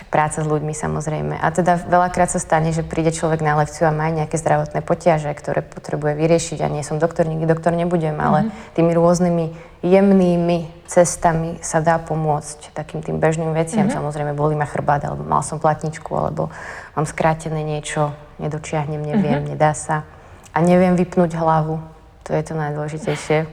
práca 0.05 0.43
s 0.43 0.47
ľuďmi 0.47 0.77
samozrejme. 0.77 1.41
A 1.41 1.47
teda 1.49 1.81
veľakrát 1.81 2.29
sa 2.29 2.37
stane, 2.37 2.69
že 2.69 2.85
príde 2.85 3.09
človek 3.09 3.41
na 3.41 3.57
lekciu 3.57 3.89
a 3.89 3.95
má 3.95 4.05
nejaké 4.13 4.37
zdravotné 4.37 4.85
potiaže, 4.85 5.33
ktoré 5.33 5.65
potrebuje 5.65 6.13
vyriešiť. 6.13 6.61
A 6.61 6.69
nie 6.69 6.85
som 6.85 7.01
doktor, 7.01 7.25
nikdy 7.25 7.49
doktor 7.49 7.73
nebudem, 7.73 8.13
mm-hmm. 8.13 8.27
ale 8.27 8.39
tými 8.77 8.93
rôznymi 8.93 9.45
jemnými 9.81 10.69
cestami 10.85 11.57
sa 11.65 11.81
dá 11.81 11.97
pomôcť 11.97 12.77
takým 12.77 13.01
tým 13.01 13.17
bežným 13.17 13.55
veciam. 13.57 13.89
Mm-hmm. 13.89 13.97
Samozrejme, 13.97 14.31
boli 14.37 14.53
ma 14.53 14.69
chrbát, 14.69 15.01
alebo 15.07 15.25
mal 15.25 15.41
som 15.41 15.57
platničku, 15.57 16.13
alebo 16.13 16.53
mám 16.93 17.09
skrátené 17.09 17.65
niečo, 17.65 18.13
nedočiahnem, 18.37 19.01
neviem, 19.01 19.41
mm-hmm. 19.41 19.51
nedá 19.57 19.73
sa. 19.73 20.05
A 20.53 20.61
neviem 20.61 20.93
vypnúť 20.93 21.33
hlavu. 21.37 21.81
To 22.27 22.35
je 22.35 22.43
to 22.43 22.53
najdôležitejšie. 22.53 23.47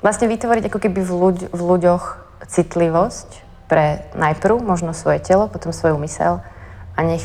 Vlastne 0.00 0.26
vytvoriť 0.32 0.72
ako 0.72 0.78
keby 0.78 1.00
v, 1.04 1.12
ľuď, 1.12 1.36
v 1.52 1.60
ľuďoch 1.60 2.04
citlivosť 2.48 3.49
pre 3.70 4.02
najprv 4.18 4.58
možno 4.58 4.90
svoje 4.90 5.22
telo, 5.22 5.46
potom 5.46 5.70
svoju 5.70 5.94
mysel 6.02 6.42
a 6.98 7.00
nech 7.06 7.22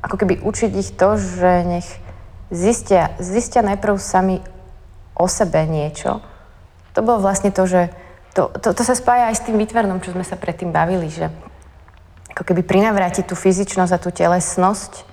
ako 0.00 0.16
keby 0.16 0.40
učiť 0.40 0.72
ich 0.72 0.96
to, 0.96 1.20
že 1.20 1.52
nech 1.68 1.88
zistia, 2.48 3.12
zistia 3.20 3.60
najprv 3.60 4.00
sami 4.00 4.40
o 5.12 5.28
sebe 5.28 5.68
niečo. 5.68 6.24
To 6.96 7.04
bolo 7.04 7.20
vlastne 7.20 7.52
to, 7.52 7.68
že 7.68 7.92
to, 8.32 8.48
to, 8.56 8.72
to 8.72 8.82
sa 8.88 8.96
spája 8.96 9.28
aj 9.28 9.36
s 9.36 9.44
tým 9.44 9.60
výtvarnom, 9.60 10.00
čo 10.00 10.16
sme 10.16 10.24
sa 10.24 10.40
predtým 10.40 10.72
bavili, 10.72 11.12
že 11.12 11.28
ako 12.32 12.52
keby 12.52 12.64
prinavrátiť 12.64 13.28
tú 13.28 13.36
fyzičnosť 13.36 13.92
a 13.92 14.00
tú 14.00 14.08
telesnosť 14.08 15.04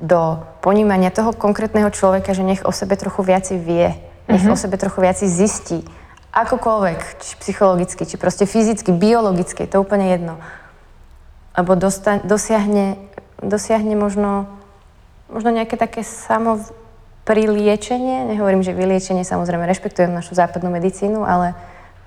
do 0.00 0.44
ponímania 0.60 1.08
toho 1.08 1.32
konkrétneho 1.32 1.88
človeka, 1.88 2.36
že 2.36 2.44
nech 2.44 2.64
o 2.64 2.72
sebe 2.72 2.96
trochu 2.96 3.24
viaci 3.24 3.56
vie, 3.56 3.96
nech 4.28 4.44
mm-hmm. 4.44 4.52
o 4.52 4.60
sebe 4.60 4.76
trochu 4.76 5.00
viaci 5.00 5.24
zistí 5.24 5.80
akokoľvek, 6.32 7.00
či 7.20 7.32
psychologicky, 7.40 8.04
či 8.04 8.16
proste 8.20 8.44
fyzicky, 8.44 8.92
biologicky, 8.92 9.64
to 9.64 9.80
je 9.80 9.84
úplne 9.84 10.06
jedno. 10.12 10.34
Lebo 11.56 11.74
dosta- 11.74 12.20
dosiahne, 12.22 13.00
dosiahne 13.40 13.96
možno, 13.96 14.46
možno 15.32 15.50
nejaké 15.50 15.74
také 15.80 16.04
samo 16.04 16.60
priliečenie, 17.28 18.24
nehovorím, 18.24 18.64
že 18.64 18.72
vyliečenie, 18.72 19.24
samozrejme 19.24 19.68
rešpektujem 19.68 20.08
našu 20.08 20.32
západnú 20.32 20.72
medicínu, 20.72 21.28
ale 21.28 21.52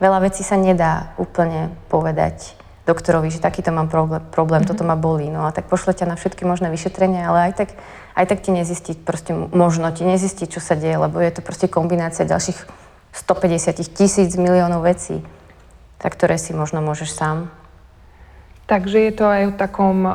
veľa 0.01 0.25
vecí 0.25 0.41
sa 0.41 0.57
nedá 0.57 1.13
úplne 1.21 1.69
povedať 1.93 2.57
doktorovi, 2.89 3.29
že 3.29 3.37
takýto 3.37 3.69
mám 3.69 3.87
problém, 3.87 4.21
problém 4.33 4.65
mm-hmm. 4.65 4.73
toto 4.73 4.87
ma 4.87 4.97
bolí. 4.97 5.29
No 5.29 5.45
a 5.45 5.53
tak 5.53 5.69
pošlete 5.69 6.09
na 6.09 6.17
všetky 6.17 6.41
možné 6.49 6.73
vyšetrenia, 6.73 7.29
ale 7.29 7.51
aj 7.51 7.53
tak, 7.53 7.69
aj 8.17 8.25
tak 8.25 8.41
ti 8.41 8.49
nezistí, 8.49 8.97
proste 8.97 9.37
možno 9.37 9.93
ti 9.93 10.01
nezistí, 10.01 10.49
čo 10.49 10.57
sa 10.57 10.73
deje, 10.73 10.97
lebo 10.97 11.21
je 11.21 11.29
to 11.29 11.45
proste 11.45 11.69
kombinácia 11.69 12.25
ďalších 12.25 12.57
150 13.11 13.75
tisíc 13.91 14.31
miliónov 14.39 14.83
vecí, 14.87 15.19
tak 15.99 16.15
ktoré 16.15 16.39
si 16.39 16.55
možno 16.55 16.79
môžeš 16.79 17.11
sám. 17.11 17.51
Takže 18.71 19.03
je 19.03 19.11
to 19.11 19.27
aj 19.27 19.41
o 19.51 19.53
takom 19.59 20.07
uh, 20.07 20.13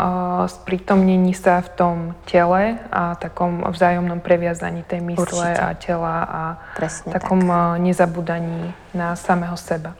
sprítomnení 0.48 1.36
sa 1.36 1.60
v 1.60 1.68
tom 1.76 1.96
tele 2.24 2.80
a 2.88 3.12
takom 3.20 3.60
vzájomnom 3.68 4.24
previazaní 4.24 4.80
tej 4.80 5.04
mysle 5.12 5.28
Určite. 5.28 5.60
a 5.60 5.76
tela 5.76 6.16
a 6.24 6.42
Presne 6.72 7.12
takom 7.12 7.44
tak. 7.44 7.52
Uh, 7.52 7.76
nezabudaní 7.84 8.72
na 8.96 9.12
samého 9.12 9.60
seba. 9.60 9.92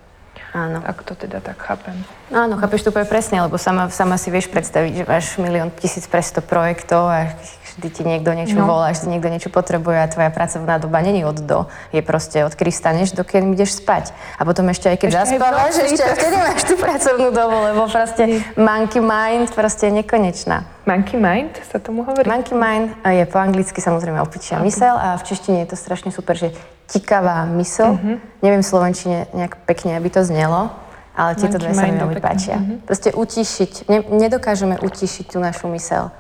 Áno. 0.56 0.80
Ak 0.80 1.04
to 1.04 1.12
teda 1.12 1.44
tak 1.44 1.60
chápem. 1.60 2.00
Áno, 2.32 2.56
chápeš 2.56 2.88
to 2.88 2.88
úplne 2.88 3.04
presne, 3.04 3.44
lebo 3.44 3.60
sama, 3.60 3.92
sama 3.92 4.16
si 4.16 4.32
vieš 4.32 4.48
predstaviť, 4.48 4.92
že 4.96 5.04
máš 5.04 5.36
milión 5.36 5.68
tisíc 5.68 6.08
pre 6.08 6.24
100 6.24 6.40
projektov 6.40 7.12
a 7.12 7.36
vždy 7.76 7.88
ti 7.92 8.02
niekto 8.02 8.32
niečo 8.32 8.56
no. 8.56 8.64
volá, 8.64 8.92
vždy 8.92 9.06
niekto 9.12 9.28
niečo 9.28 9.50
potrebuje 9.52 9.98
a 10.00 10.06
tvoja 10.08 10.30
pracovná 10.32 10.80
doba 10.80 11.04
není 11.04 11.22
od 11.28 11.38
do. 11.44 11.68
Je 11.92 12.00
proste 12.00 12.40
od 12.42 12.56
kedy 12.56 12.72
staneš, 12.72 13.12
dokedy 13.12 13.44
ideš 13.52 13.84
spať. 13.84 14.16
A 14.40 14.48
potom 14.48 14.64
ešte 14.72 14.88
aj 14.88 14.96
keď 14.96 15.08
ešte 15.12 15.36
zaspávaš, 15.36 15.74
ešte 15.84 16.02
aj 16.02 16.14
vtedy 16.16 16.36
máš 16.40 16.62
tú 16.64 16.74
pracovnú 16.80 17.28
dobu, 17.30 17.56
lebo 17.68 17.82
proste 17.86 18.22
monkey 18.56 19.04
mind 19.04 19.52
proste 19.52 19.92
je 19.92 20.00
nekonečná. 20.00 20.64
Monkey 20.88 21.20
mind 21.20 21.52
sa 21.68 21.76
tomu 21.76 22.02
hovorí? 22.08 22.24
Monkey 22.24 22.56
mind 22.56 22.96
je 23.04 23.24
po 23.28 23.36
anglicky 23.36 23.78
samozrejme 23.84 24.22
opičia 24.24 24.56
okay. 24.56 24.66
mysel 24.72 24.94
a 24.96 25.20
v 25.20 25.22
češtine 25.28 25.66
je 25.66 25.68
to 25.74 25.76
strašne 25.76 26.10
super, 26.14 26.32
že 26.38 26.54
tikavá 26.88 27.44
mysel. 27.58 27.98
Uh-huh. 27.98 28.16
Neviem 28.40 28.62
v 28.62 28.68
Slovenčine 28.70 29.18
nejak 29.34 29.66
pekne, 29.66 29.98
aby 29.98 30.08
to 30.08 30.22
znelo, 30.22 30.70
ale 31.18 31.34
tieto 31.34 31.58
dve 31.58 31.74
sa 31.74 31.90
mi 31.90 31.98
veľmi 31.98 32.22
páčia. 32.22 32.56
Uh-huh. 32.62 32.78
Proste 32.86 33.10
utišiť. 33.10 33.90
Ne, 33.90 33.98
nedokážeme 34.06 34.78
utišiť 34.78 35.34
tú 35.34 35.42
našu 35.42 35.66
mysel. 35.74 36.14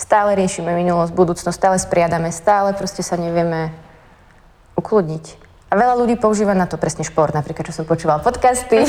Stále 0.00 0.32
riešime 0.32 0.72
minulosť, 0.72 1.12
budúcnosť, 1.12 1.52
stále 1.60 1.76
spriadame, 1.76 2.32
stále 2.32 2.72
proste 2.72 3.04
sa 3.04 3.20
nevieme 3.20 3.68
ukludniť. 4.80 5.36
A 5.68 5.76
veľa 5.76 6.00
ľudí 6.00 6.16
používa 6.16 6.56
na 6.56 6.64
to 6.64 6.80
presne 6.80 7.04
šport, 7.04 7.36
napríklad, 7.36 7.68
čo 7.68 7.76
som 7.76 7.84
počúval 7.84 8.24
podcasty. 8.24 8.80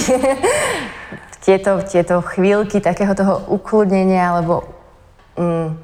tieto, 1.45 1.83
tieto 1.83 2.23
chvíľky 2.23 2.79
takého 2.79 3.11
toho 3.11 3.43
ukludnenia, 3.51 4.31
alebo 4.31 4.63
mm, 5.35 5.75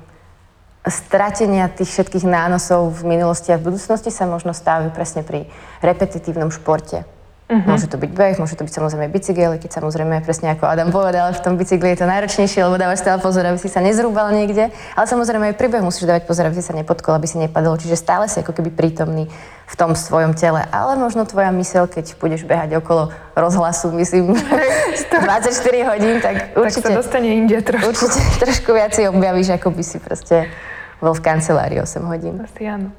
stratenia 0.87 1.75
tých 1.75 1.91
všetkých 1.91 2.23
nánosov 2.23 2.87
v 2.95 3.19
minulosti 3.19 3.51
a 3.51 3.59
v 3.59 3.67
budúcnosti 3.67 4.15
sa 4.15 4.31
možno 4.31 4.55
stávajú 4.55 4.95
presne 4.95 5.27
pri 5.27 5.51
repetitívnom 5.83 6.55
športe. 6.55 7.03
Uh-huh. 7.47 7.63
Môže 7.63 7.87
to 7.87 7.95
byť 7.95 8.11
beh, 8.11 8.35
môže 8.43 8.59
to 8.59 8.67
byť 8.67 8.75
samozrejme 8.75 9.07
bicykel, 9.07 9.55
keď 9.55 9.79
samozrejme 9.79 10.19
presne 10.19 10.51
ako 10.51 10.67
Adam 10.67 10.91
povedal, 10.91 11.31
v 11.31 11.39
tom 11.39 11.55
bicykli 11.55 11.95
je 11.95 12.03
to 12.03 12.05
náročnejšie, 12.11 12.59
lebo 12.59 12.75
dávaš 12.75 13.07
stále 13.07 13.23
pozor, 13.23 13.47
aby 13.47 13.55
si 13.55 13.71
sa 13.71 13.79
nezrúbal 13.79 14.35
niekde, 14.35 14.67
ale 14.67 15.05
samozrejme 15.07 15.47
aj 15.47 15.55
pri 15.55 15.71
behu 15.71 15.87
musíš 15.87 16.11
dávať 16.11 16.27
pozor, 16.27 16.51
aby 16.51 16.59
si 16.59 16.67
sa 16.67 16.75
nepotkol, 16.75 17.15
aby 17.15 17.23
si 17.23 17.39
nepadol, 17.39 17.79
čiže 17.79 17.95
stále 17.95 18.27
si 18.27 18.43
ako 18.43 18.51
keby 18.51 18.75
prítomný 18.75 19.31
v 19.63 19.75
tom 19.79 19.95
svojom 19.95 20.35
tele, 20.35 20.59
ale 20.75 20.99
možno 20.99 21.23
tvoja 21.23 21.47
mysel, 21.55 21.87
keď 21.87 22.19
budeš 22.19 22.43
behať 22.43 22.83
okolo 22.83 23.15
rozhlasu, 23.31 23.95
myslím, 23.95 24.35
24 24.35 25.47
hodín, 25.95 26.19
tak 26.19 26.51
určite... 26.51 26.91
Tak 26.91 26.99
sa 26.99 26.99
dostane 26.99 27.31
inde 27.31 27.63
trošku. 27.63 27.95
Určite 27.95 28.19
trošku 28.43 28.75
viac 28.75 28.91
si 28.91 29.07
objavíš, 29.07 29.55
ako 29.55 29.71
by 29.71 29.83
si 29.87 30.03
proste 30.03 30.51
bol 30.99 31.15
v 31.15 31.23
kancelárii 31.23 31.79
8 31.79 32.03
hodín. 32.11 32.43
Asi 32.43 32.67
áno. 32.67 32.91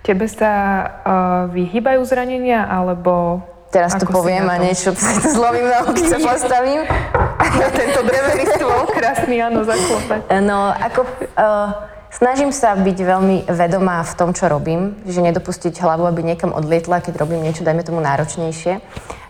Tebe 0.00 0.24
sa 0.24 0.52
uh, 1.04 1.52
vyhýbajú 1.52 2.00
zranenia, 2.08 2.64
alebo... 2.64 3.44
Teraz 3.70 3.94
tu 3.94 4.04
poviem 4.10 4.50
a 4.50 4.58
niečo 4.58 4.90
to 4.98 5.30
zlomím 5.30 5.70
nohu, 5.70 5.94
keď 5.94 6.06
sa 6.10 6.18
postavím. 6.34 6.82
Ja 7.40 7.68
tento 7.70 8.02
drevený 8.02 8.44
stôl, 8.58 8.82
krásny, 8.90 9.38
áno, 9.38 9.62
zaklopať. 9.62 10.20
No, 10.42 10.74
ako... 10.74 11.00
Uh, 11.38 11.98
Snažím 12.10 12.50
sa 12.50 12.74
byť 12.74 12.98
veľmi 13.06 13.46
vedomá 13.46 14.02
v 14.02 14.12
tom, 14.18 14.34
čo 14.34 14.50
robím, 14.50 14.98
že 15.06 15.22
nedopustiť 15.22 15.78
hlavu, 15.78 16.10
aby 16.10 16.26
niekam 16.26 16.50
odlietla, 16.50 16.98
keď 16.98 17.22
robím 17.22 17.46
niečo, 17.46 17.62
dajme 17.62 17.86
tomu, 17.86 18.02
náročnejšie. 18.02 18.82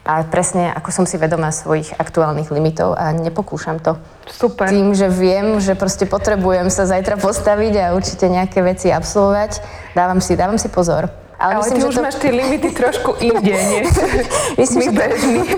A 0.09 0.25
presne 0.25 0.73
ako 0.73 0.89
som 0.89 1.05
si 1.05 1.21
vedomá 1.21 1.53
svojich 1.53 1.93
aktuálnych 2.01 2.49
limitov 2.49 2.97
a 2.97 3.13
nepokúšam 3.13 3.85
to. 3.85 4.01
Super. 4.33 4.73
Tým, 4.73 4.97
že 4.97 5.13
viem, 5.13 5.61
že 5.61 5.77
proste 5.77 6.09
potrebujem 6.09 6.73
sa 6.73 6.89
zajtra 6.89 7.21
postaviť 7.21 7.75
a 7.77 7.93
určite 7.93 8.33
nejaké 8.33 8.65
veci 8.65 8.89
absolvovať, 8.89 9.61
dávam 9.93 10.25
si, 10.25 10.33
dávam 10.33 10.57
si 10.57 10.73
pozor. 10.73 11.13
Ale, 11.41 11.57
Ale 11.57 11.65
myslím, 11.65 11.77
ty 11.77 11.81
že 11.81 11.89
už 11.89 11.97
to... 11.97 12.05
máš 12.05 12.17
tie 12.21 12.33
limity 12.37 12.69
trošku 12.77 13.11
inde, 13.17 13.57
nie? 13.57 13.81
myslím, 14.61 14.81
že 14.85 14.91
to, 14.93 15.03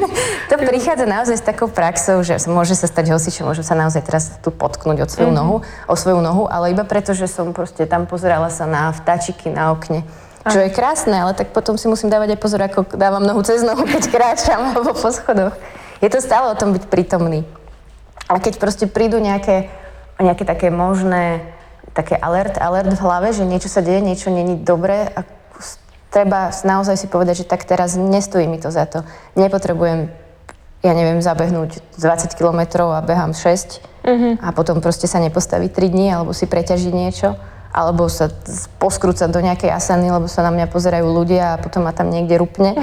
to 0.51 0.55
prichádza 0.63 1.11
naozaj 1.11 1.37
s 1.43 1.45
takou 1.45 1.67
praxou, 1.67 2.23
že 2.23 2.39
môže 2.47 2.79
sa 2.79 2.87
stať 2.87 3.11
hosičom, 3.11 3.51
môžem 3.51 3.67
sa 3.67 3.75
naozaj 3.75 4.07
teraz 4.07 4.39
tu 4.39 4.55
potknúť 4.55 5.03
od 5.03 5.11
svoju 5.11 5.35
mm-hmm. 5.35 5.43
nohu, 5.43 5.67
o 5.91 5.95
svoju 5.99 6.23
nohu, 6.23 6.47
ale 6.47 6.71
iba 6.71 6.87
preto, 6.87 7.19
že 7.19 7.27
som 7.27 7.51
proste 7.51 7.83
tam 7.91 8.07
pozerala 8.07 8.47
sa 8.47 8.63
na 8.71 8.95
vtáčiky 8.95 9.51
na 9.51 9.75
okne. 9.75 10.07
Čo 10.47 10.63
je 10.63 10.71
krásne, 10.71 11.19
ale 11.19 11.35
tak 11.35 11.51
potom 11.51 11.75
si 11.75 11.91
musím 11.91 12.15
dávať 12.15 12.35
aj 12.35 12.39
pozor, 12.39 12.63
ako 12.63 12.95
dávam 12.95 13.27
nohu 13.27 13.43
cez 13.43 13.67
nohu, 13.67 13.83
keď 13.83 14.07
kráčam 14.07 14.63
alebo 14.71 14.95
po 14.95 15.11
schodoch. 15.11 15.59
Je 15.99 16.07
to 16.07 16.23
stále 16.23 16.47
o 16.47 16.59
tom 16.59 16.71
byť 16.79 16.87
prítomný. 16.87 17.43
A 18.31 18.39
keď 18.39 18.63
proste 18.63 18.87
prídu 18.87 19.19
nejaké, 19.19 19.67
nejaké 20.23 20.47
také 20.47 20.71
možné 20.71 21.43
také 21.93 22.17
alert, 22.17 22.57
alert 22.57 22.95
v 22.95 23.03
hlave, 23.03 23.29
že 23.37 23.45
niečo 23.45 23.69
sa 23.69 23.85
deje, 23.85 24.01
niečo 24.01 24.33
není 24.33 24.57
dobré 24.57 25.13
a 25.13 25.27
treba 26.13 26.53
naozaj 26.63 27.01
si 27.01 27.07
povedať, 27.09 27.43
že 27.43 27.49
tak 27.49 27.65
teraz 27.65 27.97
nestojí 27.97 28.45
mi 28.45 28.61
to 28.61 28.69
za 28.69 28.85
to. 28.85 29.03
Nepotrebujem, 29.35 30.13
ja 30.85 30.93
neviem, 30.93 31.25
zabehnúť 31.25 31.81
20 31.97 32.37
kilometrov 32.37 32.93
a 32.93 33.01
behám 33.01 33.33
6 33.33 33.41
uh-huh. 33.43 34.07
Mhm. 34.07 34.31
a 34.45 34.49
potom 34.53 34.85
proste 34.85 35.09
sa 35.09 35.19
nepostaviť 35.19 35.73
3 35.73 35.89
dní 35.89 36.13
alebo 36.13 36.37
si 36.37 36.45
preťažiť 36.45 36.93
niečo 36.93 37.35
alebo 37.73 38.05
sa 38.13 38.29
poskrúcať 38.77 39.33
do 39.33 39.41
nejakej 39.41 39.73
asany, 39.73 40.13
lebo 40.13 40.29
sa 40.29 40.45
na 40.45 40.53
mňa 40.53 40.69
pozerajú 40.69 41.09
ľudia 41.09 41.57
a 41.57 41.61
potom 41.61 41.89
ma 41.89 41.97
tam 41.97 42.13
niekde 42.13 42.37
rupne. 42.37 42.77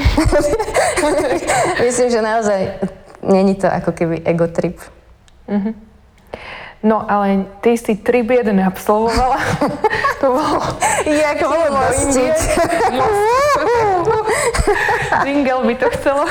Myslím, 1.86 2.10
že 2.10 2.26
naozaj 2.26 2.90
není 3.22 3.54
to 3.54 3.70
ako 3.70 3.94
keby 3.94 4.26
ego 4.26 4.50
trip. 4.50 4.82
No 6.84 7.12
ale 7.12 7.46
ty 7.62 7.78
si 7.78 7.96
trip 7.96 8.30
jeden 8.32 8.64
absolvovala. 8.64 9.36
to 10.24 10.28
bolo... 10.32 10.64
Jak 11.04 11.36
to 11.40 11.48
bolo 11.52 11.68
mostiť. 11.76 12.38
Jingle 15.28 15.64
by 15.68 15.76
to 15.76 15.88
chcelo. 16.00 16.24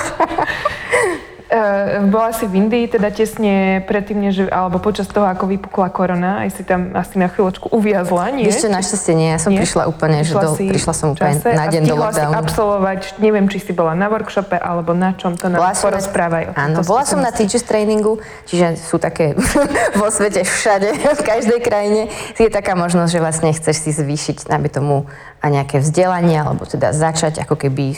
Uh, 1.49 2.05
bola 2.13 2.29
si 2.37 2.45
v 2.45 2.61
Indii 2.61 2.93
teda 2.93 3.09
tesne 3.09 3.81
predtým, 3.89 4.21
než, 4.21 4.53
alebo 4.53 4.77
počas 4.85 5.09
toho, 5.09 5.25
ako 5.25 5.49
vypukla 5.49 5.89
korona, 5.89 6.45
aj 6.45 6.61
si 6.61 6.63
tam 6.63 6.93
asi 6.93 7.17
na 7.17 7.33
chvíľočku 7.33 7.73
uviazla, 7.73 8.37
nie? 8.37 8.53
Ešte 8.53 8.69
našťastie 8.69 9.17
nie, 9.17 9.33
ja 9.33 9.41
som 9.41 9.57
nie? 9.57 9.65
prišla 9.65 9.89
úplne, 9.89 10.21
prišla 10.21 10.45
že 10.45 10.45
do, 10.45 10.51
prišla 10.61 10.93
som 10.93 11.07
úplne 11.17 11.41
na 11.41 11.65
deň 11.73 11.83
do 11.89 11.97
lockdownu. 11.97 12.37
si 12.37 12.37
absolvovať, 12.37 13.01
neviem, 13.25 13.49
či 13.49 13.65
si 13.65 13.73
bola 13.73 13.97
na 13.97 14.13
workshope, 14.13 14.61
alebo 14.61 14.93
na 14.93 15.17
čom, 15.17 15.41
to 15.41 15.49
nám 15.49 15.73
porozprávaj. 15.73 16.53
Áno, 16.53 16.85
bola 16.85 17.09
som 17.09 17.17
na 17.17 17.33
teachers 17.33 17.65
trainingu, 17.65 18.21
čiže 18.45 18.77
sú 18.77 19.01
také 19.01 19.33
vo 20.01 20.13
svete 20.13 20.45
všade, 20.45 21.17
v 21.17 21.23
každej 21.25 21.65
krajine. 21.65 22.13
Je 22.37 22.53
taká 22.53 22.77
možnosť, 22.77 23.09
že 23.09 23.21
vlastne 23.25 23.57
chceš 23.57 23.89
si 23.89 23.91
zvýšiť, 23.97 24.53
aby 24.53 24.69
tomu 24.69 25.09
a 25.39 25.47
nejaké 25.49 25.79
vzdelanie, 25.79 26.39
alebo 26.39 26.67
teda 26.67 26.91
začať 26.91 27.43
ako 27.47 27.55
keby 27.55 27.95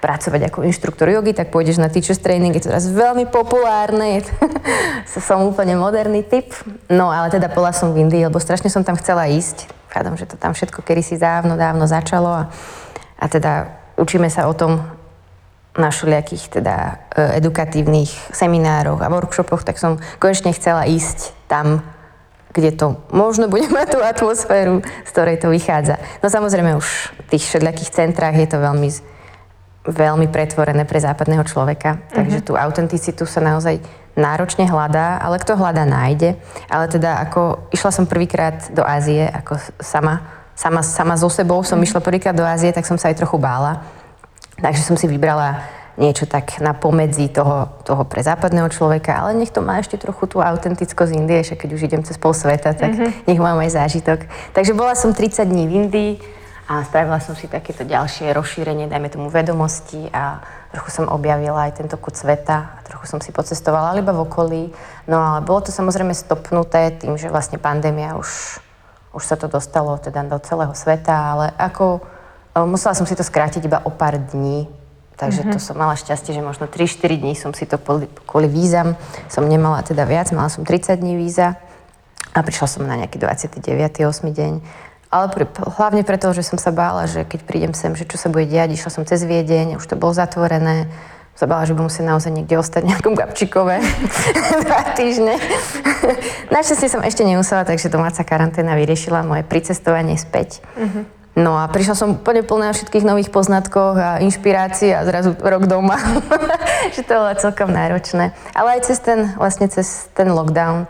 pracovať 0.00 0.52
ako 0.52 0.62
inštruktor 0.68 1.08
jogy, 1.08 1.32
tak 1.34 1.50
pôjdeš 1.50 1.80
na 1.82 1.90
teachers 1.90 2.20
training, 2.20 2.54
je 2.54 2.68
to 2.68 2.70
teraz 2.70 2.86
veľmi 2.86 3.26
populárne, 3.26 4.22
to, 4.22 5.18
som 5.26 5.42
úplne 5.42 5.74
moderný 5.74 6.22
typ. 6.22 6.52
No 6.86 7.10
ale 7.10 7.32
teda 7.32 7.50
bola 7.50 7.72
som 7.72 7.90
v 7.90 8.06
Indii, 8.06 8.28
lebo 8.28 8.38
strašne 8.38 8.70
som 8.70 8.84
tam 8.86 8.94
chcela 9.00 9.26
ísť. 9.26 9.66
Vchádam, 9.90 10.14
že 10.14 10.28
to 10.28 10.36
tam 10.36 10.52
všetko 10.52 10.84
si 11.00 11.16
dávno, 11.16 11.56
dávno 11.56 11.88
začalo 11.88 12.28
a, 12.28 12.44
a 13.16 13.24
teda 13.26 13.72
učíme 13.96 14.28
sa 14.28 14.46
o 14.46 14.54
tom 14.54 14.84
na 15.76 15.92
všelijakých 15.92 16.60
teda 16.60 16.76
e, 17.12 17.40
edukatívnych 17.40 18.08
seminároch 18.32 19.00
a 19.00 19.12
workshopoch, 19.12 19.64
tak 19.64 19.76
som 19.76 20.00
konečne 20.20 20.52
chcela 20.56 20.88
ísť 20.88 21.36
tam, 21.48 21.84
kde 22.56 22.72
to 22.72 22.96
možno 23.12 23.52
bude 23.52 23.68
mať 23.68 23.86
tú 23.92 24.00
atmosféru, 24.00 24.80
z 24.80 25.10
ktorej 25.12 25.36
to 25.36 25.52
vychádza. 25.52 26.00
No 26.24 26.32
samozrejme 26.32 26.72
už 26.80 27.12
v 27.28 27.36
tých 27.36 27.44
všelijakých 27.44 27.92
centrách 27.92 28.40
je 28.40 28.48
to 28.48 28.56
veľmi 28.56 28.88
veľmi 29.86 30.26
pretvorené 30.34 30.82
pre 30.82 30.98
západného 30.98 31.46
človeka. 31.46 32.02
Takže 32.10 32.42
tú 32.42 32.58
autenticitu 32.58 33.22
sa 33.22 33.38
naozaj 33.38 33.78
náročne 34.18 34.66
hľadá, 34.66 35.22
ale 35.22 35.38
kto 35.38 35.54
hľadá, 35.54 35.86
nájde. 35.86 36.34
Ale 36.66 36.90
teda 36.90 37.22
ako 37.22 37.70
išla 37.70 37.94
som 37.94 38.10
prvýkrát 38.10 38.66
do 38.74 38.82
Ázie, 38.82 39.30
ako 39.30 39.54
sama, 39.78 40.26
sama, 40.58 40.82
sama 40.82 41.14
so 41.14 41.30
sebou 41.30 41.62
som 41.62 41.78
uh-huh. 41.78 41.86
išla 41.86 42.02
prvýkrát 42.02 42.34
do 42.34 42.42
Ázie, 42.42 42.74
tak 42.74 42.82
som 42.82 42.98
sa 42.98 43.14
aj 43.14 43.22
trochu 43.22 43.38
bála. 43.38 43.86
Takže 44.58 44.82
som 44.82 44.96
si 44.98 45.06
vybrala 45.06 45.62
niečo 45.96 46.28
tak 46.28 46.60
na 46.60 46.76
pomedzi 46.76 47.32
toho, 47.32 47.72
toho 47.84 48.04
pre 48.04 48.20
západného 48.20 48.68
človeka, 48.68 49.16
ale 49.16 49.32
nech 49.32 49.52
to 49.52 49.64
má 49.64 49.80
ešte 49.80 49.96
trochu 49.96 50.28
tú 50.28 50.44
autentickosť 50.44 51.12
Indie, 51.16 51.40
že 51.40 51.56
keď 51.56 51.68
už 51.72 51.84
idem 51.88 52.02
cez 52.04 52.20
pol 52.20 52.36
sveta, 52.36 52.76
tak 52.76 52.92
mm-hmm. 52.92 53.28
nech 53.28 53.40
mám 53.40 53.56
aj 53.56 53.72
zážitok. 53.72 54.28
Takže 54.52 54.76
bola 54.76 54.92
som 54.92 55.16
30 55.16 55.48
dní 55.48 55.64
v 55.64 55.72
Indii 55.72 56.12
a 56.68 56.84
spravila 56.84 57.16
som 57.22 57.32
si 57.32 57.48
takéto 57.48 57.88
ďalšie 57.88 58.28
rozšírenie, 58.36 58.92
dajme 58.92 59.08
tomu 59.08 59.32
vedomosti 59.32 60.12
a 60.12 60.44
trochu 60.74 60.90
som 60.92 61.08
objavila 61.08 61.70
aj 61.70 61.80
tento 61.80 61.96
kut 61.96 62.12
sveta 62.12 62.76
a 62.76 62.78
trochu 62.84 63.08
som 63.08 63.18
si 63.22 63.32
pocestovala 63.32 63.96
iba 63.96 64.12
v 64.12 64.20
okolí. 64.26 64.62
No 65.08 65.16
ale 65.16 65.40
bolo 65.40 65.64
to 65.64 65.72
samozrejme 65.72 66.12
stopnuté 66.12 66.92
tým, 66.92 67.16
že 67.16 67.32
vlastne 67.32 67.56
pandémia 67.56 68.20
už, 68.20 68.60
už 69.16 69.24
sa 69.24 69.40
to 69.40 69.48
dostalo 69.48 69.96
teda 69.96 70.28
do 70.28 70.36
celého 70.44 70.74
sveta, 70.76 71.14
ale 71.14 71.46
ako 71.56 72.04
musela 72.68 72.92
som 72.92 73.08
si 73.08 73.16
to 73.16 73.24
skrátiť 73.24 73.64
iba 73.64 73.80
o 73.86 73.90
pár 73.94 74.20
dní, 74.20 74.68
Takže 75.16 75.48
mm-hmm. 75.48 75.54
to 75.56 75.58
som 75.64 75.76
mala 75.80 75.96
šťastie, 75.96 76.36
že 76.36 76.44
možno 76.44 76.68
3-4 76.68 77.16
dní 77.16 77.32
som 77.32 77.56
si 77.56 77.64
to 77.64 77.80
kvôli, 77.80 78.48
vízam, 78.52 79.00
som 79.32 79.48
nemala 79.48 79.80
teda 79.80 80.04
viac, 80.04 80.28
mala 80.36 80.52
som 80.52 80.60
30 80.60 80.92
dní 81.00 81.16
víza 81.16 81.56
a 82.36 82.38
prišla 82.44 82.68
som 82.68 82.82
na 82.84 83.00
nejaký 83.00 83.16
29. 83.16 83.64
8. 84.04 84.28
deň. 84.28 84.52
Ale 85.08 85.26
pri, 85.32 85.48
hlavne 85.80 86.04
preto, 86.04 86.28
že 86.36 86.44
som 86.44 86.60
sa 86.60 86.68
bála, 86.68 87.08
že 87.08 87.24
keď 87.24 87.40
prídem 87.48 87.72
sem, 87.72 87.96
že 87.96 88.04
čo 88.04 88.20
sa 88.20 88.28
bude 88.28 88.44
diať, 88.44 88.76
išla 88.76 88.90
som 88.92 89.02
cez 89.08 89.24
Viedeň, 89.24 89.80
už 89.80 89.86
to 89.88 89.96
bolo 89.96 90.12
zatvorené, 90.12 90.92
sa 91.36 91.44
bála, 91.44 91.68
že 91.68 91.76
budem 91.76 91.92
musieť 91.92 92.04
naozaj 92.08 92.32
niekde 92.32 92.56
ostať 92.56 92.80
v 92.84 92.90
nejakom 92.96 93.12
Gabčikové 93.12 93.80
dva 94.64 94.80
týždne. 94.96 95.36
Našťastie 96.56 96.88
som 96.88 97.04
ešte 97.04 97.28
nemusela, 97.28 97.68
takže 97.68 97.92
domáca 97.92 98.24
karanténa 98.24 98.72
vyriešila 98.76 99.20
moje 99.20 99.44
pricestovanie 99.44 100.16
späť. 100.16 100.64
Mm-hmm. 100.76 101.04
No 101.36 101.52
a 101.60 101.68
prišla 101.68 101.92
som 101.92 102.16
úplne 102.16 102.40
plná 102.40 102.72
všetkých 102.72 103.04
nových 103.04 103.28
poznatkov 103.28 104.00
a 104.00 104.24
inšpirácií 104.24 104.96
a 104.96 105.04
zrazu 105.04 105.36
rok 105.36 105.68
doma. 105.68 106.00
že 106.96 107.04
to 107.04 107.12
bolo 107.12 107.36
celkom 107.36 107.68
náročné. 107.76 108.32
Ale 108.56 108.80
aj 108.80 108.88
cez 108.88 109.04
ten, 109.04 109.36
vlastne 109.36 109.68
cez 109.68 110.08
ten 110.16 110.32
lockdown, 110.32 110.88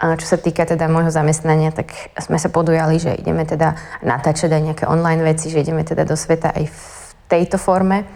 čo 0.00 0.26
sa 0.26 0.40
týka 0.40 0.64
teda 0.64 0.88
môjho 0.88 1.12
zamestnania, 1.12 1.76
tak 1.76 1.92
sme 2.16 2.40
sa 2.40 2.48
podujali, 2.48 2.96
že 2.96 3.20
ideme 3.20 3.44
teda 3.44 3.76
natáčať 4.00 4.48
aj 4.48 4.62
nejaké 4.64 4.84
online 4.88 5.20
veci, 5.22 5.52
že 5.52 5.60
ideme 5.60 5.84
teda 5.84 6.08
do 6.08 6.16
sveta 6.16 6.56
aj 6.56 6.72
v 6.72 6.80
tejto 7.28 7.60
forme. 7.60 8.08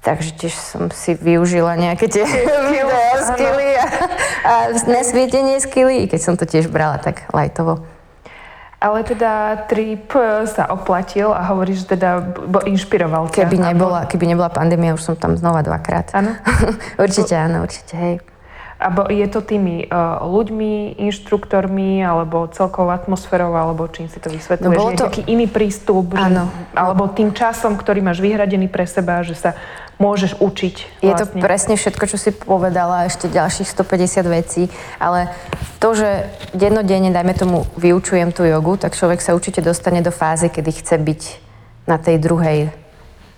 Takže 0.00 0.36
tiež 0.40 0.52
som 0.56 0.88
si 0.88 1.16
využila 1.16 1.76
nejaké 1.76 2.08
tie 2.08 2.24
video 2.24 2.88
skilly 3.28 3.70
a, 3.76 3.86
a 4.44 4.52
nesvietenie 4.88 5.60
skilly, 5.60 6.04
i 6.04 6.06
keď 6.08 6.20
som 6.20 6.34
to 6.40 6.48
tiež 6.48 6.72
brala 6.72 6.96
tak 6.96 7.28
lajtovo. 7.28 7.84
Ale 8.84 9.00
teda 9.00 9.64
trip 9.64 10.12
sa 10.44 10.68
oplatil 10.68 11.32
a 11.32 11.40
hovoríš, 11.48 11.88
že 11.88 11.96
teda 11.96 12.36
inšpiroval 12.68 13.32
ťa. 13.32 13.48
Keby 13.48 13.72
nebola, 13.72 14.04
keby 14.04 14.28
nebola 14.28 14.52
pandémia, 14.52 14.92
už 14.92 15.00
som 15.00 15.14
tam 15.16 15.40
znova 15.40 15.64
dvakrát. 15.64 16.12
Áno? 16.12 16.36
určite 17.04 17.32
áno, 17.32 17.64
určite, 17.64 17.96
hej. 17.96 18.14
A 18.84 18.92
je 19.08 19.24
to 19.32 19.40
tými 19.40 19.88
uh, 19.88 20.20
ľuďmi, 20.20 21.00
inštruktormi, 21.00 22.04
alebo 22.04 22.44
celkovou 22.52 22.92
atmosférou, 22.92 23.56
alebo 23.56 23.88
čím 23.88 24.12
si 24.12 24.20
to 24.20 24.28
vysvetľuješ? 24.28 24.68
No, 24.68 24.76
bolo 24.76 24.92
to... 24.92 25.08
nejaký 25.08 25.22
iný 25.32 25.48
prístup? 25.48 26.12
Áno. 26.12 26.52
Že, 26.52 26.76
alebo 26.76 27.08
tým 27.08 27.32
časom, 27.32 27.80
ktorý 27.80 28.04
máš 28.04 28.20
vyhradený 28.20 28.68
pre 28.68 28.84
seba, 28.84 29.24
že 29.24 29.38
sa 29.38 29.56
môžeš 29.98 30.42
učiť. 30.42 30.74
Vlastne. 30.74 31.06
Je 31.06 31.12
to 31.14 31.26
vlastne. 31.26 31.40
presne 31.40 31.74
všetko, 31.78 32.04
čo 32.10 32.18
si 32.18 32.30
povedala, 32.34 33.06
ešte 33.06 33.30
ďalších 33.30 33.68
150 33.70 34.26
vecí, 34.26 34.62
ale 34.98 35.30
to, 35.78 35.94
že 35.94 36.28
dennodenne, 36.56 37.14
dajme 37.14 37.34
tomu, 37.34 37.58
vyučujem 37.78 38.34
tú 38.34 38.42
jogu, 38.42 38.74
tak 38.74 38.98
človek 38.98 39.22
sa 39.22 39.36
určite 39.36 39.62
dostane 39.62 40.02
do 40.02 40.10
fázy, 40.10 40.50
kedy 40.50 40.70
chce 40.74 40.96
byť 40.98 41.22
na 41.86 42.00
tej 42.00 42.16
druhej, 42.18 42.72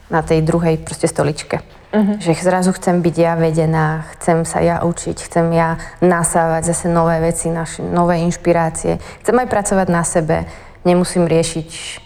na 0.09 0.23
tej 0.23 0.41
druhej 0.41 0.81
proste 0.81 1.11
stoličke. 1.11 1.61
Uh-huh. 1.97 2.19
Že 2.19 2.33
zrazu 2.43 2.71
chcem 2.77 3.01
byť 3.01 3.17
ja 3.17 3.35
vedená, 3.39 4.05
chcem 4.19 4.45
sa 4.45 4.61
ja 4.61 4.83
učiť, 4.83 5.17
chcem 5.17 5.49
ja 5.55 5.81
nasávať 6.05 6.73
zase 6.73 6.87
nové 6.91 7.21
veci, 7.23 7.49
naše, 7.49 7.81
nové 7.81 8.21
inšpirácie. 8.27 8.99
Chcem 9.23 9.37
aj 9.39 9.49
pracovať 9.49 9.89
na 9.89 10.03
sebe, 10.03 10.37
nemusím 10.85 11.25
riešiť 11.27 12.06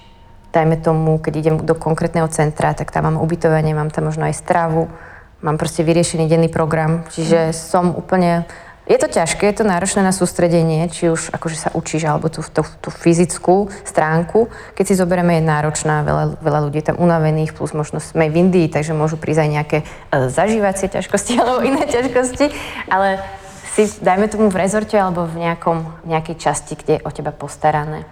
dajme 0.51 0.77
tomu, 0.79 1.19
keď 1.19 1.33
idem 1.37 1.57
do 1.63 1.75
konkrétneho 1.79 2.27
centra, 2.29 2.75
tak 2.75 2.91
tam 2.91 3.07
mám 3.07 3.17
ubytovanie, 3.23 3.75
mám 3.75 3.91
tam 3.91 4.11
možno 4.11 4.27
aj 4.27 4.35
stravu, 4.35 4.91
mám 5.43 5.57
proste 5.57 5.87
vyriešený 5.87 6.29
denný 6.29 6.49
program, 6.53 7.07
čiže 7.11 7.51
mm. 7.51 7.55
som 7.57 7.95
úplne... 7.95 8.45
Je 8.91 8.99
to 8.99 9.07
ťažké, 9.07 9.47
je 9.47 9.63
to 9.63 9.71
náročné 9.71 10.03
na 10.03 10.11
sústredenie, 10.11 10.91
či 10.91 11.15
už 11.15 11.31
akože 11.31 11.55
sa 11.55 11.71
učíš, 11.79 12.11
alebo 12.11 12.27
tú, 12.27 12.43
tú, 12.43 12.67
tú 12.83 12.91
fyzickú 12.91 13.71
stránku. 13.87 14.51
Keď 14.75 14.85
si 14.91 14.99
zoberieme, 14.99 15.39
je 15.39 15.47
náročná, 15.47 16.03
veľa, 16.03 16.43
veľa 16.43 16.61
ľudí 16.67 16.83
je 16.83 16.91
tam 16.91 16.99
unavených, 16.99 17.55
plus 17.55 17.71
možno 17.71 18.03
sme 18.03 18.27
v 18.27 18.43
Indii, 18.43 18.67
takže 18.67 18.91
môžu 18.91 19.15
prísť 19.15 19.47
aj 19.47 19.51
nejaké 19.55 19.79
e, 19.79 19.87
zažívacie 20.27 20.91
ťažkosti 20.91 21.33
alebo 21.41 21.63
iné 21.63 21.87
ťažkosti, 21.87 22.51
ale 22.91 23.23
si, 23.71 23.87
dajme 24.03 24.27
tomu 24.27 24.51
v 24.51 24.59
rezorte 24.59 24.99
alebo 24.99 25.23
v, 25.23 25.39
nejakom, 25.39 25.87
nejakej 26.11 26.37
časti, 26.43 26.75
kde 26.75 26.99
je 26.99 27.05
o 27.07 27.11
teba 27.15 27.31
postarané. 27.31 28.03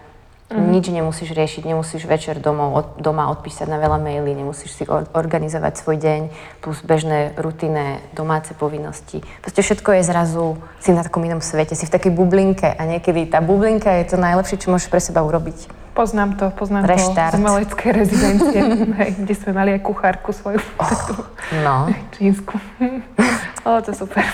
Mm. 0.48 0.72
Nič 0.72 0.88
nemusíš 0.88 1.36
riešiť, 1.36 1.68
nemusíš 1.68 2.08
večer 2.08 2.40
domov, 2.40 2.72
od, 2.72 2.86
doma 2.96 3.28
odpísať 3.36 3.68
na 3.68 3.76
veľa 3.76 4.00
maily, 4.00 4.32
nemusíš 4.32 4.80
si 4.80 4.82
organizovať 4.88 5.76
svoj 5.76 6.00
deň, 6.00 6.20
plus 6.64 6.80
bežné 6.80 7.36
rutinné 7.36 8.00
domáce 8.16 8.56
povinnosti. 8.56 9.20
Proste 9.44 9.60
všetko 9.60 10.00
je 10.00 10.02
zrazu, 10.08 10.56
si 10.80 10.96
na 10.96 11.04
takom 11.04 11.20
inom 11.20 11.44
svete, 11.44 11.76
si 11.76 11.84
v 11.84 11.92
takej 11.92 12.16
bublinke 12.16 12.64
a 12.64 12.82
niekedy 12.88 13.28
tá 13.28 13.44
bublinka 13.44 13.92
je 14.00 14.08
to 14.08 14.16
najlepšie, 14.16 14.56
čo 14.56 14.72
môžeš 14.72 14.88
pre 14.88 15.04
seba 15.04 15.20
urobiť. 15.20 15.68
Poznám 15.92 16.40
to, 16.40 16.48
poznám 16.56 16.96
Reštart. 16.96 17.36
to 17.36 17.36
z 17.36 17.40
umeleckej 17.44 17.90
rezidencie, 17.92 18.60
kde 19.20 19.34
sme 19.36 19.52
mali 19.52 19.76
aj 19.76 19.84
kuchárku 19.84 20.32
svoju. 20.32 20.64
Oh, 20.80 21.28
no. 21.66 21.92
Čínsku. 22.16 22.56
o, 23.68 23.70
to 23.84 23.92
super. 23.92 24.24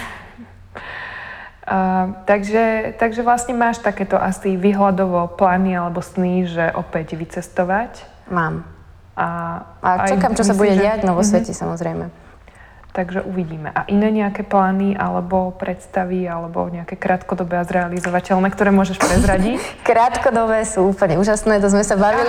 Uh, 1.64 2.12
takže, 2.28 2.92
takže 3.00 3.24
vlastne 3.24 3.56
máš 3.56 3.80
takéto 3.80 4.20
asi 4.20 4.52
výhľadovo 4.60 5.32
plány 5.32 5.72
alebo 5.72 6.04
sny, 6.04 6.44
že 6.44 6.68
opäť 6.76 7.16
vycestovať? 7.16 8.04
Mám. 8.28 8.68
A, 9.16 9.28
a 9.80 10.04
čakám, 10.04 10.36
čo 10.36 10.44
sa 10.44 10.52
bude 10.52 10.76
diať 10.76 11.08
no 11.08 11.16
vo 11.16 11.24
uh-huh. 11.24 11.40
svete 11.40 11.56
samozrejme. 11.56 12.12
Takže 12.92 13.24
uvidíme. 13.24 13.72
A 13.72 13.88
iné 13.88 14.12
nejaké 14.12 14.44
plány 14.44 14.92
alebo 14.92 15.56
predstavy 15.56 16.28
alebo 16.28 16.68
nejaké 16.68 17.00
krátkodobé 17.00 17.56
a 17.56 17.64
zrealizovateľné, 17.64 18.52
ktoré 18.52 18.68
môžeš 18.68 19.00
prezradiť? 19.00 19.58
krátkodobé 19.88 20.68
sú 20.68 20.92
úplne 20.92 21.16
úžasné, 21.16 21.64
to 21.64 21.72
sme 21.72 21.80
sa 21.80 21.96
bavili. 21.96 22.28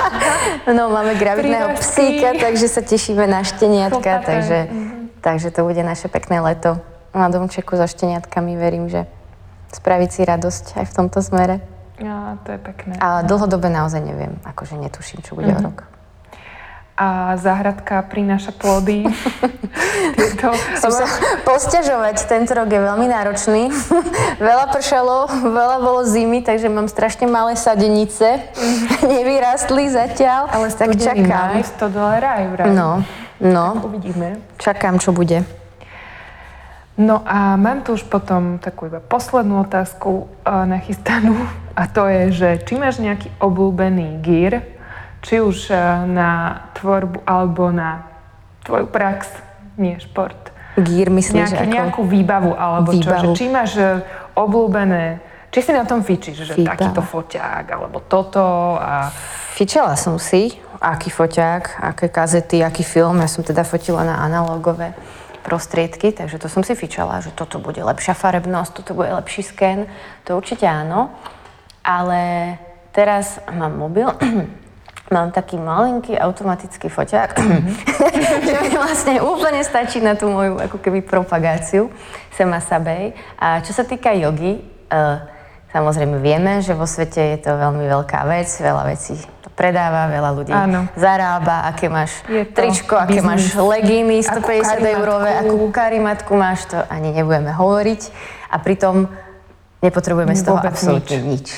no 0.76 0.88
máme 0.88 1.20
gravitného 1.20 1.76
psíka, 1.84 2.32
takže 2.32 2.66
sa 2.72 2.80
tešíme 2.80 3.28
na 3.28 3.44
šteniatka, 3.44 4.24
takže, 4.24 4.72
uh-huh. 4.72 5.20
takže 5.20 5.52
to 5.52 5.68
bude 5.68 5.84
naše 5.84 6.08
pekné 6.08 6.40
leto 6.40 6.80
na 7.14 7.30
domčeku 7.30 7.78
so 7.78 7.86
šteniatkami, 7.86 8.58
verím, 8.58 8.90
že 8.90 9.06
spraviť 9.74 10.10
si 10.10 10.20
radosť 10.26 10.64
aj 10.82 10.84
v 10.86 10.92
tomto 10.92 11.18
smere. 11.22 11.62
Ja, 12.02 12.38
to 12.42 12.54
je 12.54 12.58
pekné. 12.58 12.98
Ale 12.98 13.22
dlhodobé 13.26 13.70
naozaj 13.70 14.02
neviem, 14.02 14.34
akože 14.42 14.74
netuším, 14.78 15.22
čo 15.22 15.38
bude 15.38 15.50
mm-hmm. 15.54 15.62
o 15.62 15.66
rok. 15.70 15.78
A 16.94 17.34
záhradka 17.42 18.06
prináša 18.06 18.54
plody. 18.54 19.02
Tieto... 20.18 20.54
sa 20.78 21.06
posťažovať, 21.42 22.22
tento 22.30 22.54
rok 22.54 22.70
je 22.70 22.78
veľmi 22.78 23.06
náročný. 23.10 23.70
veľa 24.50 24.70
pršalo, 24.70 25.26
veľa 25.42 25.76
bolo 25.82 26.06
zimy, 26.06 26.46
takže 26.46 26.70
mám 26.70 26.86
strašne 26.86 27.26
malé 27.26 27.58
sadenice. 27.58 28.42
Mm-hmm. 28.42 29.06
Nevyrastli 29.14 29.90
zatiaľ. 29.90 30.50
Ale 30.54 30.70
tak 30.70 30.94
čakám. 30.98 31.58
Maj, 31.58 31.66
100 31.78 31.94
aj 32.22 32.44
vraj. 32.54 32.66
No, 32.74 33.02
no. 33.42 33.66
Tak 33.78 33.86
uvidíme. 33.90 34.38
Čakám, 34.58 35.02
čo 35.02 35.10
bude. 35.10 35.42
No 36.94 37.26
a 37.26 37.58
mám 37.58 37.82
tu 37.82 37.98
už 37.98 38.06
potom 38.06 38.62
takú 38.62 38.86
iba 38.86 39.02
poslednú 39.02 39.66
otázku 39.66 40.30
uh, 40.46 40.62
nachystanú 40.62 41.34
a 41.74 41.90
to 41.90 42.06
je, 42.06 42.22
že 42.30 42.48
či 42.62 42.78
máš 42.78 43.02
nejaký 43.02 43.34
obľúbený 43.42 44.22
gír, 44.22 44.62
či 45.18 45.42
už 45.42 45.74
uh, 45.74 46.06
na 46.06 46.62
tvorbu 46.78 47.26
alebo 47.26 47.74
na 47.74 48.06
tvoju 48.62 48.86
prax, 48.86 49.26
nie 49.74 49.98
šport. 49.98 50.54
Gír 50.78 51.10
myslíš 51.10 51.50
Nejaký, 51.50 51.66
ako... 51.66 51.74
Nejakú 51.74 52.02
výbavu 52.06 52.52
alebo 52.54 52.94
výbavu. 52.94 53.34
čo, 53.34 53.34
že 53.34 53.42
či 53.42 53.44
máš 53.50 53.74
uh, 53.74 53.98
obľúbené, 54.38 55.18
či 55.50 55.66
si 55.66 55.74
na 55.74 55.82
tom 55.82 56.06
fičíš, 56.06 56.46
že 56.46 56.54
Výbava. 56.54 56.78
takýto 56.78 57.02
foťák 57.02 57.64
alebo 57.74 58.06
toto 58.06 58.78
a... 58.78 59.10
Fičala 59.54 59.98
som 59.98 60.18
si, 60.18 60.62
aký 60.78 61.10
foťák, 61.10 61.82
aké 61.94 62.06
kazety, 62.06 62.62
aký 62.62 62.86
film, 62.86 63.18
ja 63.18 63.26
som 63.30 63.42
teda 63.42 63.66
fotila 63.66 64.06
na 64.06 64.22
analogové 64.22 64.94
prostriedky, 65.44 66.16
takže 66.16 66.40
to 66.40 66.48
som 66.48 66.64
si 66.64 66.72
fičala, 66.72 67.20
že 67.20 67.28
toto 67.36 67.60
bude 67.60 67.84
lepšia 67.84 68.16
farebnosť, 68.16 68.80
toto 68.80 68.96
bude 68.96 69.12
lepší 69.12 69.44
sken, 69.44 69.84
to 70.24 70.32
určite 70.40 70.64
áno. 70.64 71.12
Ale 71.84 72.56
teraz 72.96 73.44
mám 73.52 73.76
mobil, 73.76 74.08
mám 75.14 75.28
taký 75.36 75.60
malinký 75.60 76.16
automatický 76.16 76.88
foťák, 76.88 77.30
že 78.48 78.56
mi 78.64 78.72
vlastne 78.72 79.20
úplne 79.20 79.60
stačí 79.60 80.00
na 80.00 80.16
tú 80.16 80.32
moju 80.32 80.56
ako 80.56 80.80
keby 80.80 81.04
propagáciu 81.04 81.92
Sema 82.32 82.64
Sabej. 82.64 83.12
A 83.36 83.60
čo 83.60 83.76
sa 83.76 83.84
týka 83.84 84.16
jogy, 84.16 84.64
uh, 84.88 85.20
samozrejme 85.76 86.24
vieme, 86.24 86.64
že 86.64 86.72
vo 86.72 86.88
svete 86.88 87.36
je 87.36 87.38
to 87.44 87.52
veľmi 87.52 87.84
veľká 87.84 88.24
vec, 88.32 88.48
veľa 88.48 88.88
vecí 88.88 89.20
predáva, 89.54 90.10
veľa 90.10 90.30
ľudí 90.34 90.52
Áno. 90.52 90.90
zarába, 90.98 91.70
aké 91.70 91.86
máš 91.86 92.20
tričko, 92.26 92.98
aké 92.98 93.22
biznis. 93.22 93.26
máš 93.26 93.42
legíny 93.54 94.18
Akú 94.26 94.50
150 94.50 94.94
eurové, 94.98 95.30
akú 95.38 95.56
karimatku 95.70 96.32
máš, 96.34 96.66
to 96.68 96.78
ani 96.90 97.14
nebudeme 97.14 97.54
hovoriť. 97.54 98.02
A 98.50 98.58
pritom 98.58 99.10
nepotrebujeme 99.82 100.34
z 100.34 100.42
toho 100.42 100.58
absolútne 100.58 101.18
nič. 101.22 101.48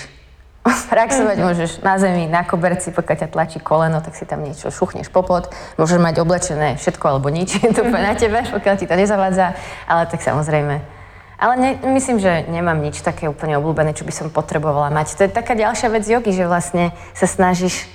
Praxovať 0.93 1.39
môžeš 1.39 1.71
na 1.81 1.95
zemi, 1.97 2.27
na 2.27 2.43
koberci, 2.43 2.91
pokiaľ 2.91 3.17
ťa 3.23 3.29
tlačí 3.31 3.59
koleno, 3.63 4.03
tak 4.03 4.19
si 4.19 4.27
tam 4.27 4.43
niečo 4.43 4.75
šuchneš 4.75 5.15
popod. 5.15 5.47
Môžeš 5.79 6.03
mať 6.03 6.15
oblečené 6.21 6.75
všetko 6.77 7.05
alebo 7.07 7.31
nič, 7.31 7.57
je 7.63 7.71
to 7.71 7.87
na 7.87 8.13
tebe, 8.19 8.43
pokiaľ 8.43 8.75
ti 8.77 8.87
to 8.89 8.95
nezavádza. 8.99 9.55
Ale 9.87 10.11
tak 10.11 10.21
samozrejme. 10.21 10.96
Ale 11.37 11.55
ne, 11.61 11.71
myslím, 11.93 12.17
že 12.17 12.49
nemám 12.49 12.81
nič 12.81 13.05
také 13.05 13.29
úplne 13.29 13.61
obľúbené, 13.61 13.93
čo 13.93 14.09
by 14.09 14.13
som 14.13 14.33
potrebovala 14.33 14.89
mať. 14.89 15.21
To 15.21 15.23
je 15.29 15.37
taká 15.37 15.53
ďalšia 15.53 15.93
vec 15.93 16.09
jogy, 16.09 16.33
že 16.33 16.49
vlastne 16.49 16.97
sa 17.13 17.29
snažíš 17.29 17.89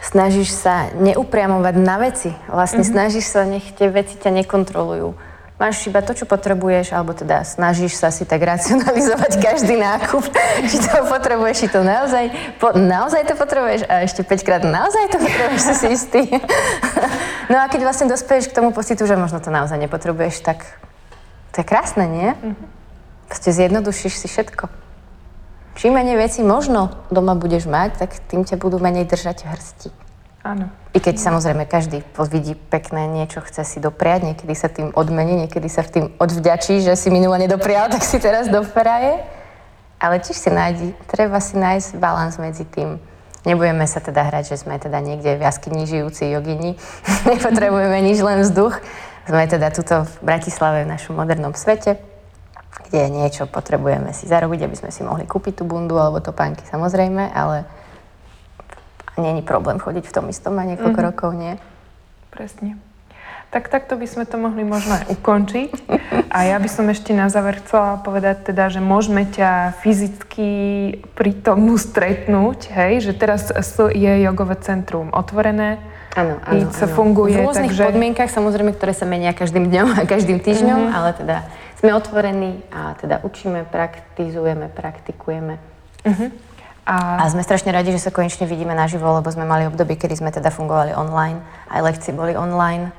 snažíš 0.00 0.56
sa 0.56 0.88
neupriamovať 0.96 1.74
na 1.76 1.96
veci. 2.00 2.32
Vlastne 2.48 2.82
mm-hmm. 2.82 2.96
snažíš 2.96 3.26
sa, 3.28 3.44
nech 3.44 3.68
tie 3.76 3.92
veci 3.92 4.16
ťa 4.16 4.32
nekontrolujú. 4.42 5.12
Máš 5.60 5.92
iba 5.92 6.00
to, 6.00 6.16
čo 6.16 6.24
potrebuješ, 6.24 6.96
alebo 6.96 7.12
teda 7.12 7.44
snažíš 7.44 8.00
sa 8.00 8.08
si 8.08 8.24
tak 8.24 8.40
racionalizovať 8.40 9.32
každý 9.44 9.76
nákup, 9.76 10.24
či 10.72 10.76
to 10.80 11.04
potrebuješ, 11.04 11.56
či 11.60 11.68
to 11.68 11.84
naozaj, 11.84 12.32
po, 12.56 12.72
naozaj 12.72 13.28
to 13.28 13.36
potrebuješ 13.36 13.84
a 13.84 14.00
ešte 14.08 14.24
5 14.24 14.40
krát 14.40 14.64
naozaj 14.64 15.12
to 15.12 15.20
potrebuješ, 15.20 15.60
si 15.60 15.74
si 15.76 15.86
istý. 15.92 16.22
no 17.52 17.60
a 17.60 17.68
keď 17.68 17.84
vlastne 17.84 18.08
dospeješ 18.08 18.48
k 18.48 18.56
tomu 18.56 18.72
pocitu, 18.72 19.04
že 19.04 19.20
možno 19.20 19.36
to 19.44 19.52
naozaj 19.52 19.76
nepotrebuješ, 19.76 20.40
tak 20.40 20.64
to 21.50 21.60
je 21.60 21.66
krásne, 21.66 22.04
nie? 22.06 22.30
Mm-hmm. 22.34 22.68
Proste 23.30 23.50
zjednodušíš 23.54 24.14
si 24.14 24.26
všetko. 24.26 24.66
Čím 25.78 25.96
menej 25.96 26.18
veci 26.18 26.42
možno 26.42 26.90
doma 27.14 27.38
budeš 27.38 27.70
mať, 27.70 28.04
tak 28.04 28.10
tým 28.26 28.42
ťa 28.42 28.58
budú 28.58 28.82
menej 28.82 29.06
držať 29.06 29.46
v 29.46 29.50
hrsti. 29.54 29.88
Áno. 30.40 30.72
I 30.96 30.98
keď 30.98 31.20
samozrejme 31.20 31.68
každý 31.68 32.02
vidí 32.32 32.56
pekné 32.56 33.06
niečo, 33.06 33.44
chce 33.44 33.62
si 33.62 33.78
dopriať, 33.78 34.34
niekedy 34.34 34.54
sa 34.56 34.72
tým 34.72 34.90
odmení, 34.96 35.36
niekedy 35.46 35.68
sa 35.68 35.84
v 35.84 35.92
tým 35.92 36.06
odvďačí, 36.16 36.80
že 36.80 36.96
si 36.96 37.12
minule 37.12 37.36
nedoprial, 37.38 37.92
tak 37.92 38.02
si 38.02 38.16
teraz 38.18 38.48
dopraje. 38.48 39.20
Ale 40.00 40.16
tiež 40.16 40.36
si 40.36 40.48
nájdi, 40.48 40.96
treba 41.12 41.38
si 41.44 41.60
nájsť 41.60 42.00
balans 42.00 42.40
medzi 42.40 42.64
tým. 42.64 42.96
Nebudeme 43.44 43.84
sa 43.84 44.00
teda 44.00 44.24
hrať, 44.28 44.56
že 44.56 44.64
sme 44.64 44.80
teda 44.80 45.00
niekde 45.00 45.36
v 45.36 45.44
jaskyni 45.44 45.84
žijúci 45.84 46.28
jogini. 46.32 46.76
Nepotrebujeme 47.28 48.00
nič, 48.00 48.20
len 48.20 48.40
vzduch. 48.40 48.80
Sme 49.28 49.44
teda 49.46 49.68
tuto 49.74 50.06
v 50.06 50.14
Bratislave, 50.24 50.84
v 50.84 50.92
našom 50.96 51.16
modernom 51.18 51.52
svete, 51.52 52.00
kde 52.88 53.10
niečo 53.10 53.46
potrebujeme 53.46 54.14
si 54.16 54.26
zarobiť, 54.26 54.66
aby 54.66 54.76
sme 54.78 54.90
si 54.90 55.02
mohli 55.02 55.28
kúpiť 55.28 55.60
tú 55.60 55.64
bundu 55.68 55.98
alebo 55.98 56.22
topánky 56.22 56.64
samozrejme, 56.66 57.30
ale 57.30 57.68
není 59.20 59.42
problém 59.44 59.78
chodiť 59.78 60.04
v 60.08 60.14
tom 60.14 60.26
istom 60.32 60.56
a 60.56 60.64
niekoľko 60.64 60.90
mm-hmm. 60.90 61.08
rokov, 61.12 61.30
nie? 61.36 61.54
Presne. 62.32 62.80
Tak 63.50 63.66
takto 63.66 63.98
by 63.98 64.06
sme 64.06 64.24
to 64.30 64.38
mohli 64.38 64.62
možno 64.62 64.94
aj 64.94 65.10
ukončiť. 65.10 65.72
A 66.30 66.46
ja 66.46 66.62
by 66.62 66.70
som 66.70 66.86
ešte 66.86 67.10
na 67.10 67.26
záver 67.26 67.58
chcela 67.58 67.98
povedať 67.98 68.54
teda, 68.54 68.70
že 68.70 68.78
môžeme 68.78 69.26
ťa 69.26 69.82
fyzicky 69.82 70.50
pri 71.18 71.34
tomu 71.42 71.74
stretnúť, 71.74 72.70
hej, 72.70 73.10
že 73.10 73.12
teraz 73.18 73.50
je 73.90 74.12
jogové 74.22 74.54
centrum 74.62 75.10
otvorené, 75.10 75.82
Áno, 76.18 76.42
áno, 76.42 76.66
áno. 76.74 76.88
funguje. 76.90 77.38
V 77.38 77.46
rôznych 77.46 77.70
takže... 77.70 77.86
podmienkach, 77.86 78.30
samozrejme, 78.34 78.74
ktoré 78.74 78.92
sa 78.94 79.06
menia 79.06 79.30
každým 79.30 79.70
dňom 79.70 79.88
a 79.94 80.00
každým 80.10 80.42
týždňom, 80.42 80.90
mm-hmm. 80.90 80.96
ale 80.96 81.10
teda 81.14 81.36
sme 81.78 81.90
otvorení 81.94 82.60
a 82.74 82.98
teda 82.98 83.22
učíme, 83.22 83.64
praktizujeme, 83.70 84.68
praktikujeme. 84.74 85.56
Uh-huh. 86.04 86.28
A... 86.84 87.22
a 87.22 87.30
sme 87.30 87.46
strašne 87.46 87.70
radi, 87.70 87.94
že 87.94 88.02
sa 88.02 88.10
konečne 88.10 88.44
vidíme 88.44 88.74
naživo, 88.74 89.06
lebo 89.06 89.30
sme 89.30 89.46
mali 89.46 89.64
obdobie, 89.70 89.94
kedy 89.94 90.18
sme 90.18 90.34
teda 90.34 90.50
fungovali 90.50 90.92
online. 90.92 91.40
Aj 91.70 91.80
lekcie 91.80 92.10
boli 92.10 92.34
online, 92.34 92.90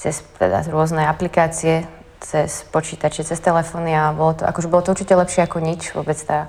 cez 0.00 0.24
teda 0.40 0.64
rôzne 0.72 1.04
aplikácie, 1.04 1.84
cez 2.24 2.64
počítače, 2.72 3.20
cez 3.22 3.38
telefóny 3.38 3.92
a 3.92 4.16
bolo 4.16 4.40
to, 4.40 4.42
akože 4.48 4.68
bolo 4.72 4.82
to 4.82 4.96
určite 4.96 5.12
lepšie 5.12 5.44
ako 5.44 5.58
nič. 5.60 5.92
Vôbec 5.92 6.16
tá, 6.24 6.48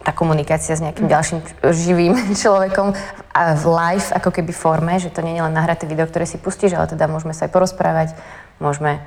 tá 0.00 0.16
komunikácia 0.16 0.72
s 0.72 0.80
nejakým 0.80 1.06
ďalším 1.06 1.38
živým 1.60 2.14
človekom 2.42 2.96
a 3.36 3.54
v 3.54 3.64
live 3.68 4.08
ako 4.16 4.30
keby 4.32 4.52
forme, 4.52 4.96
že 4.96 5.12
to 5.12 5.20
nie 5.20 5.36
je 5.36 5.44
len 5.44 5.52
nahraté 5.52 5.84
video, 5.84 6.08
ktoré 6.08 6.24
si 6.24 6.40
pustíš, 6.40 6.72
ale 6.72 6.88
teda 6.88 7.04
môžeme 7.06 7.36
sa 7.36 7.46
aj 7.46 7.52
porozprávať, 7.52 8.08
môžeme 8.58 9.04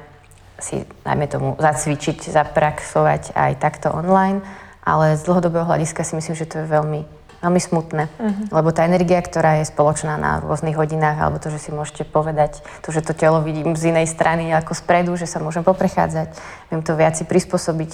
si, 0.61 0.85
najmä 1.03 1.25
tomu, 1.27 1.57
zacvičiť, 1.57 2.29
zapraxovať 2.29 3.33
aj 3.33 3.51
takto 3.57 3.89
online, 3.89 4.45
ale 4.85 5.17
z 5.17 5.25
dlhodobého 5.25 5.65
hľadiska 5.65 6.05
si 6.05 6.13
myslím, 6.15 6.35
že 6.37 6.45
to 6.47 6.61
je 6.61 6.67
veľmi, 6.69 7.01
veľmi 7.41 7.61
smutné, 7.61 8.03
uh-huh. 8.07 8.45
lebo 8.53 8.69
tá 8.69 8.85
energia, 8.85 9.19
ktorá 9.19 9.59
je 9.59 9.71
spoločná 9.71 10.15
na 10.15 10.39
rôznych 10.39 10.77
hodinách, 10.77 11.17
alebo 11.19 11.41
to, 11.41 11.49
že 11.49 11.67
si 11.67 11.69
môžete 11.73 12.07
povedať, 12.07 12.61
to, 12.85 12.93
že 12.93 13.01
to 13.01 13.17
telo 13.17 13.41
vidím 13.41 13.75
z 13.75 13.91
inej 13.91 14.07
strany 14.07 14.53
ako 14.53 14.77
spredu, 14.77 15.17
že 15.17 15.25
sa 15.25 15.41
môžem 15.41 15.65
poprechádzať, 15.65 16.37
viem 16.69 16.81
to 16.85 16.93
viac 16.93 17.17
si 17.17 17.25
prispôsobiť 17.25 17.91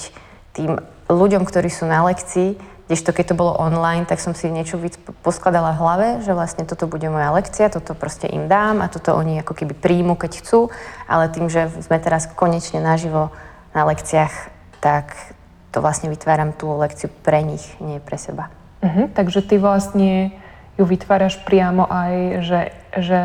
tým 0.54 0.82
ľuďom, 1.08 1.45
ktorí 1.45 1.70
sú 1.70 1.86
na 1.86 2.06
lekcii, 2.06 2.58
Kdežto 2.90 3.14
keď 3.14 3.26
to 3.30 3.36
bolo 3.38 3.54
online, 3.54 4.10
tak 4.10 4.18
som 4.18 4.34
si 4.34 4.50
niečo 4.50 4.82
víc 4.82 4.98
poskladala 5.22 5.78
v 5.78 5.82
hlave, 5.86 6.08
že 6.26 6.34
vlastne 6.34 6.66
toto 6.66 6.90
bude 6.90 7.06
moja 7.06 7.30
lekcia, 7.30 7.70
toto 7.70 7.94
proste 7.94 8.26
im 8.26 8.50
dám 8.50 8.82
a 8.82 8.90
toto 8.90 9.14
oni 9.14 9.46
ako 9.46 9.54
keby 9.54 9.78
príjmu, 9.78 10.18
keď 10.18 10.42
chcú, 10.42 10.74
ale 11.06 11.30
tým, 11.30 11.54
že 11.54 11.70
sme 11.86 12.02
teraz 12.02 12.26
konečne 12.26 12.82
naživo 12.82 13.30
na 13.78 13.86
lekciách, 13.86 14.34
tak 14.82 15.14
to 15.70 15.86
vlastne 15.86 16.10
vytváram 16.10 16.50
tú 16.50 16.66
lekciu 16.82 17.14
pre 17.22 17.46
nich, 17.46 17.62
nie 17.78 18.02
pre 18.02 18.18
seba. 18.18 18.50
Uh-huh, 18.82 19.06
takže 19.14 19.46
ty 19.46 19.62
vlastne 19.62 20.34
ju 20.82 20.84
vytváraš 20.90 21.38
priamo 21.46 21.86
aj, 21.86 22.14
že, 22.42 22.62
že 22.98 23.22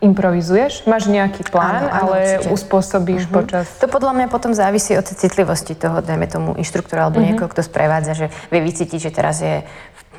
improvizuješ? 0.00 0.88
Máš 0.88 1.12
nejaký 1.12 1.44
plán, 1.52 1.84
áno, 1.84 1.88
áno, 1.88 2.00
ale 2.08 2.18
určite. 2.40 2.48
uspôsobíš 2.56 3.22
uh-huh. 3.28 3.36
počas... 3.44 3.64
To 3.78 3.86
podľa 3.86 4.12
mňa 4.16 4.26
potom 4.32 4.56
závisí 4.56 4.96
od 4.96 5.04
citlivosti 5.04 5.76
toho, 5.76 6.00
dajme 6.00 6.24
tomu, 6.26 6.56
inštruktora 6.56 7.06
alebo 7.06 7.20
uh-huh. 7.20 7.36
niekoho, 7.36 7.52
kto 7.52 7.60
sprevádza, 7.60 8.16
že 8.16 8.26
vie 8.48 8.60
vycítiť, 8.64 8.98
že 8.98 9.10
teraz 9.12 9.44
je 9.44 9.60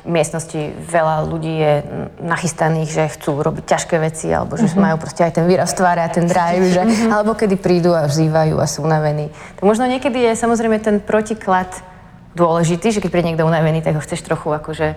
v 0.02 0.10
miestnosti 0.10 0.74
veľa 0.90 1.30
ľudí 1.30 1.54
je 1.62 1.74
nachystaných, 2.26 2.90
že 2.90 3.04
chcú 3.14 3.38
robiť 3.38 3.64
ťažké 3.70 4.02
veci, 4.02 4.30
alebo 4.30 4.58
že 4.58 4.70
uh-huh. 4.70 4.82
majú 4.82 4.96
proste 5.02 5.26
aj 5.26 5.42
ten 5.42 5.46
výraz 5.46 5.74
tváre 5.74 6.02
a 6.02 6.10
ten 6.10 6.26
drive, 6.26 6.74
že, 6.74 6.82
uh-huh. 6.82 7.18
alebo 7.18 7.34
kedy 7.34 7.58
prídu 7.58 7.94
a 7.94 8.06
vzývajú 8.06 8.58
a 8.58 8.66
sú 8.66 8.86
unavení. 8.86 9.30
To 9.58 9.66
možno 9.66 9.86
niekedy 9.90 10.18
je 10.30 10.32
samozrejme 10.38 10.78
ten 10.82 10.98
protiklad 11.02 11.70
dôležitý, 12.38 12.94
že 12.94 13.00
keď 13.02 13.10
príde 13.12 13.28
niekto 13.34 13.46
unavený, 13.46 13.84
tak 13.84 13.98
ho 13.98 14.02
chceš 14.02 14.24
trochu 14.24 14.50
akože 14.50 14.96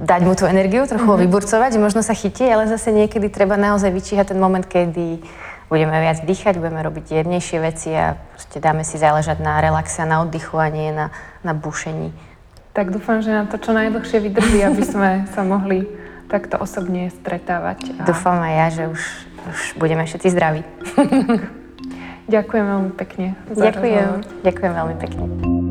dať 0.00 0.20
mu 0.24 0.32
tú 0.32 0.48
energiu, 0.48 0.88
trochu 0.88 1.04
mm-hmm. 1.04 1.20
ho 1.20 1.24
vyburcovať, 1.28 1.76
že 1.76 1.80
možno 1.80 2.00
sa 2.00 2.16
chytí, 2.16 2.48
ale 2.48 2.64
zase 2.66 2.88
niekedy 2.90 3.28
treba 3.28 3.60
naozaj 3.60 3.92
vyčíhať 3.92 4.32
ten 4.32 4.40
moment, 4.40 4.64
kedy 4.64 5.20
budeme 5.70 5.96
viac 6.02 6.24
dýchať, 6.24 6.58
budeme 6.58 6.82
robiť 6.82 7.22
jemnejšie 7.22 7.58
veci 7.62 7.94
a 7.94 8.16
proste 8.16 8.58
dáme 8.58 8.82
si 8.82 8.98
záležať 8.98 9.38
na 9.38 9.62
relaxe 9.62 10.02
a 10.02 10.08
na 10.08 10.24
oddychu 10.24 10.58
a 10.58 10.66
nie 10.72 10.90
na, 10.90 11.14
na 11.46 11.54
bušení. 11.54 12.10
Tak 12.74 12.90
dúfam, 12.90 13.22
že 13.22 13.30
nám 13.30 13.46
to 13.52 13.60
čo 13.60 13.70
najdlhšie 13.76 14.18
vydrží, 14.18 14.64
aby 14.66 14.82
sme 14.96 15.10
sa 15.30 15.46
mohli 15.46 15.86
takto 16.26 16.58
osobne 16.58 17.10
stretávať. 17.22 18.02
A... 18.02 18.06
Dúfam 18.06 18.38
aj 18.42 18.54
ja, 18.54 18.66
že 18.70 18.82
už, 18.90 19.02
už 19.50 19.58
budeme 19.78 20.02
všetci 20.06 20.28
zdraví. 20.30 20.62
Ďakujem 22.34 22.64
veľmi 22.66 22.92
pekne. 22.94 23.34
Ďakujem. 23.50 24.08
Ďakujem 24.46 24.72
veľmi 24.74 24.96
pekne. 25.02 25.69